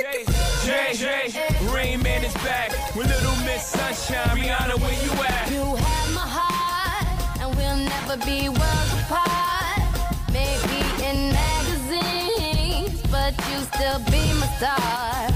Jay, 0.64 0.94
Jay, 0.94 1.32
Rain 1.74 2.02
Man 2.02 2.24
is 2.24 2.34
back 2.46 2.70
with 2.94 3.08
Little 3.08 3.36
Miss 3.44 3.66
Sunshine. 3.66 4.36
Rihanna, 4.36 4.78
where 4.80 4.98
you 5.02 5.12
at? 5.24 5.50
You 5.50 5.76
have 5.76 6.14
my 6.14 6.26
heart, 6.26 7.40
and 7.40 7.54
we'll 7.56 7.76
never 7.76 8.16
be 8.24 8.48
worlds 8.48 8.92
apart. 9.02 9.82
Maybe 10.32 10.80
in 11.04 11.32
magazines, 11.32 13.02
but 13.10 13.34
you 13.50 13.58
still 13.74 13.98
be 14.06 14.22
my 14.38 14.48
star. 14.56 15.28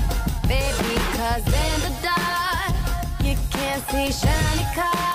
Baby, 0.46 0.94
cause 1.18 1.46
in 1.46 1.76
the 1.82 1.92
dark, 2.00 2.74
you 3.24 3.36
can't 3.50 3.82
see 3.90 4.12
shiny 4.12 4.66
cars. 4.74 5.11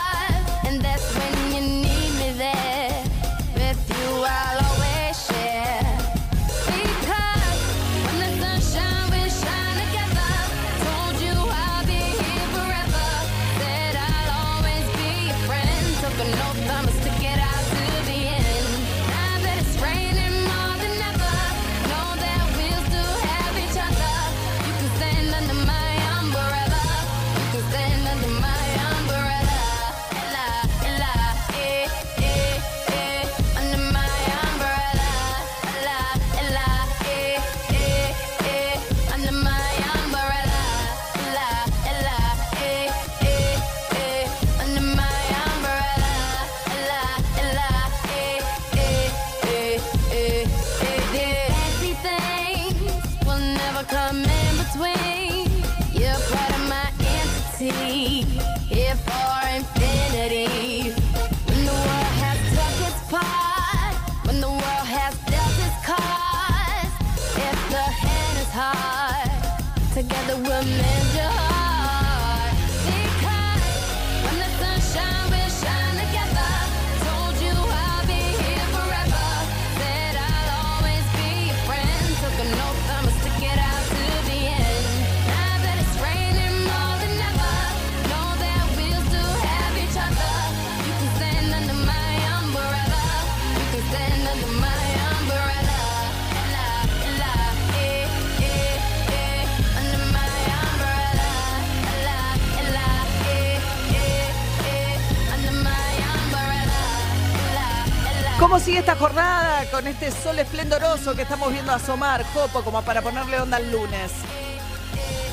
¿Cómo 108.40 108.60
sigue 108.60 108.78
esta 108.80 108.96
jornada 108.96 109.66
con 109.72 109.88
este 109.88 110.12
sol 110.12 110.38
esplendoroso 110.38 111.16
que 111.16 111.24
estamos 111.24 111.52
viendo 111.52 111.72
asomar, 111.72 112.24
Jopo, 112.34 112.62
como 112.62 112.84
para 112.84 113.02
ponerle 113.02 113.40
onda 113.40 113.58
al 113.58 113.72
lunes? 113.72 114.12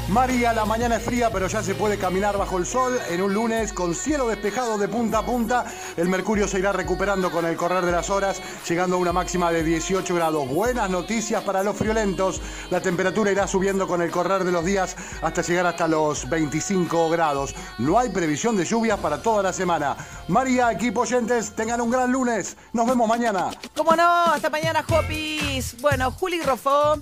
María, 0.09 0.53
la 0.53 0.67
mañana 0.67 0.97
es 0.97 1.03
fría, 1.03 1.31
pero 1.31 1.47
ya 1.47 1.63
se 1.63 1.75
puede 1.75 1.97
caminar 1.97 2.37
bajo 2.37 2.59
el 2.59 2.67
sol 2.67 3.01
en 3.09 3.23
un 3.23 3.33
lunes 3.33 3.73
con 3.73 3.95
cielo 3.95 4.29
despejado 4.29 4.77
de 4.77 4.87
punta 4.87 5.19
a 5.19 5.27
punta. 5.27 5.65
El 5.97 6.11
mercurio 6.11 6.47
se 6.47 6.59
irá 6.59 6.73
recuperando 6.73 7.31
con 7.31 7.47
el 7.47 7.57
correr 7.57 7.87
de 7.87 7.91
las 7.91 8.11
horas, 8.11 8.41
llegando 8.69 8.97
a 8.97 8.99
una 8.99 9.15
máxima 9.15 9.51
de 9.51 9.65
18 9.65 10.15
grados. 10.15 10.47
Buenas 10.47 10.91
noticias 10.91 11.43
para 11.43 11.63
los 11.63 11.75
friolentos. 11.75 12.43
La 12.71 12.83
temperatura 12.83 13.33
irá 13.33 13.47
subiendo 13.47 13.89
con 13.89 14.03
el 14.03 14.11
correr 14.11 14.45
de 14.45 14.53
los 14.53 14.65
días 14.65 14.95
hasta 15.23 15.41
llegar 15.41 15.67
hasta 15.67 15.89
los 15.89 16.29
25 16.29 17.09
grados. 17.09 17.55
No 17.79 17.99
hay 17.99 18.11
previsión 18.11 18.59
de 18.59 18.67
lluvias 18.67 18.99
para 19.01 19.23
toda 19.23 19.43
la 19.43 19.55
semana. 19.55 19.97
María, 20.29 20.71
equipo 20.71 21.01
oyentes, 21.01 21.57
tengan 21.57 21.81
un 21.81 21.91
gran 21.91 22.13
lunes. 22.13 22.59
Nos 22.75 22.87
vemos 22.87 23.09
mañana. 23.09 23.51
¿Cómo 23.75 23.97
no? 23.97 24.27
Hasta 24.27 24.51
mañana, 24.51 24.85
Jopis. 24.87 25.81
Bueno, 25.81 26.11
Juli 26.11 26.43
Rofó. 26.43 27.01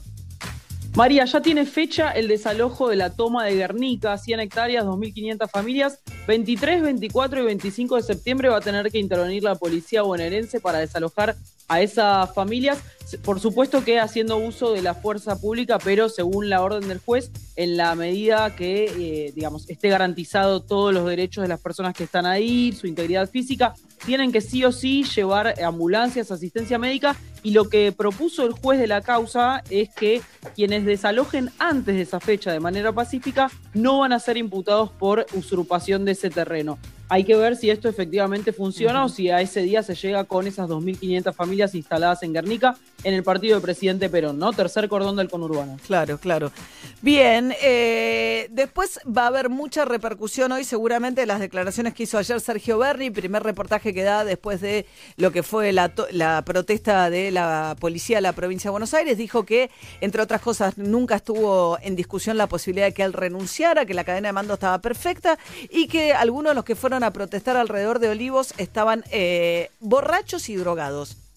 María, 0.94 1.24
ya 1.24 1.40
tiene 1.40 1.64
fecha 1.64 2.10
el 2.10 2.28
desalojo 2.28 2.90
de 2.90 2.96
la 2.96 3.16
toma 3.16 3.46
de 3.46 3.54
Guernica, 3.54 4.18
100 4.18 4.40
hectáreas, 4.40 4.84
2.500 4.84 5.50
familias. 5.50 6.00
23, 6.28 6.82
24 6.82 7.40
y 7.40 7.44
25 7.46 7.96
de 7.96 8.02
septiembre 8.02 8.50
va 8.50 8.58
a 8.58 8.60
tener 8.60 8.90
que 8.90 8.98
intervenir 8.98 9.42
la 9.42 9.54
policía 9.54 10.02
bonaerense 10.02 10.60
para 10.60 10.80
desalojar 10.80 11.34
a 11.72 11.80
esas 11.80 12.32
familias. 12.34 12.78
Por 13.24 13.40
supuesto 13.40 13.84
que 13.84 13.98
haciendo 13.98 14.38
uso 14.38 14.72
de 14.72 14.80
la 14.80 14.94
fuerza 14.94 15.38
pública, 15.38 15.78
pero 15.78 16.08
según 16.08 16.48
la 16.48 16.62
orden 16.62 16.88
del 16.88 16.98
juez, 16.98 17.30
en 17.56 17.76
la 17.76 17.94
medida 17.94 18.54
que, 18.56 18.84
eh, 18.84 19.32
digamos, 19.34 19.68
esté 19.68 19.88
garantizado 19.88 20.60
todos 20.60 20.94
los 20.94 21.06
derechos 21.06 21.42
de 21.42 21.48
las 21.48 21.60
personas 21.60 21.94
que 21.94 22.04
están 22.04 22.24
ahí, 22.24 22.72
su 22.72 22.86
integridad 22.86 23.28
física, 23.28 23.74
tienen 24.06 24.32
que 24.32 24.40
sí 24.40 24.64
o 24.64 24.72
sí 24.72 25.04
llevar 25.04 25.54
ambulancias, 25.62 26.30
asistencia 26.30 26.78
médica 26.78 27.16
y 27.42 27.50
lo 27.50 27.68
que 27.68 27.92
propuso 27.92 28.46
el 28.46 28.52
juez 28.52 28.78
de 28.78 28.86
la 28.86 29.02
causa 29.02 29.62
es 29.68 29.90
que 29.90 30.22
quienes 30.54 30.84
desalojen 30.84 31.50
antes 31.58 31.94
de 31.94 32.02
esa 32.02 32.20
fecha 32.20 32.52
de 32.52 32.60
manera 32.60 32.92
pacífica 32.92 33.50
no 33.74 33.98
van 33.98 34.12
a 34.12 34.20
ser 34.20 34.36
imputados 34.36 34.90
por 34.90 35.26
usurpación 35.34 36.04
de 36.04 36.12
ese 36.12 36.30
terreno. 36.30 36.78
Hay 37.12 37.24
que 37.24 37.36
ver 37.36 37.56
si 37.56 37.68
esto 37.68 37.90
efectivamente 37.90 38.54
funciona 38.54 39.04
o 39.04 39.08
si 39.10 39.28
a 39.28 39.42
ese 39.42 39.60
día 39.60 39.82
se 39.82 39.94
llega 39.94 40.24
con 40.24 40.46
esas 40.46 40.66
2.500 40.70 41.34
familias 41.34 41.74
instaladas 41.74 42.22
en 42.22 42.32
Guernica 42.32 42.74
en 43.04 43.14
el 43.14 43.22
partido 43.22 43.54
del 43.54 43.62
presidente 43.62 44.08
Perón, 44.08 44.38
¿no? 44.38 44.52
Tercer 44.52 44.88
cordón 44.88 45.16
del 45.16 45.28
conurbano. 45.28 45.78
Claro, 45.86 46.18
claro. 46.18 46.52
Bien, 47.00 47.54
eh, 47.62 48.46
después 48.50 49.00
va 49.06 49.24
a 49.24 49.26
haber 49.26 49.48
mucha 49.48 49.84
repercusión 49.84 50.52
hoy 50.52 50.64
seguramente 50.64 51.22
de 51.22 51.26
las 51.26 51.40
declaraciones 51.40 51.94
que 51.94 52.04
hizo 52.04 52.18
ayer 52.18 52.40
Sergio 52.40 52.78
Berni, 52.78 53.10
primer 53.10 53.42
reportaje 53.42 53.92
que 53.92 54.02
da 54.02 54.24
después 54.24 54.60
de 54.60 54.86
lo 55.16 55.32
que 55.32 55.42
fue 55.42 55.72
la, 55.72 55.92
la 56.10 56.42
protesta 56.44 57.10
de 57.10 57.30
la 57.30 57.76
policía 57.80 58.18
de 58.18 58.22
la 58.22 58.32
provincia 58.32 58.68
de 58.68 58.72
Buenos 58.72 58.94
Aires. 58.94 59.18
Dijo 59.18 59.44
que, 59.44 59.70
entre 60.00 60.22
otras 60.22 60.40
cosas, 60.40 60.78
nunca 60.78 61.16
estuvo 61.16 61.78
en 61.82 61.96
discusión 61.96 62.36
la 62.36 62.46
posibilidad 62.46 62.86
de 62.86 62.94
que 62.94 63.02
él 63.02 63.12
renunciara, 63.12 63.84
que 63.84 63.94
la 63.94 64.04
cadena 64.04 64.28
de 64.28 64.32
mando 64.32 64.54
estaba 64.54 64.78
perfecta 64.80 65.38
y 65.70 65.88
que 65.88 66.12
algunos 66.12 66.50
de 66.50 66.54
los 66.54 66.64
que 66.64 66.76
fueron 66.76 67.02
a 67.04 67.12
protestar 67.12 67.56
alrededor 67.56 67.98
de 67.98 68.10
Olivos 68.10 68.54
estaban 68.58 69.04
eh, 69.10 69.70
borrachos 69.80 70.48
y 70.48 70.56
drogados. 70.56 71.21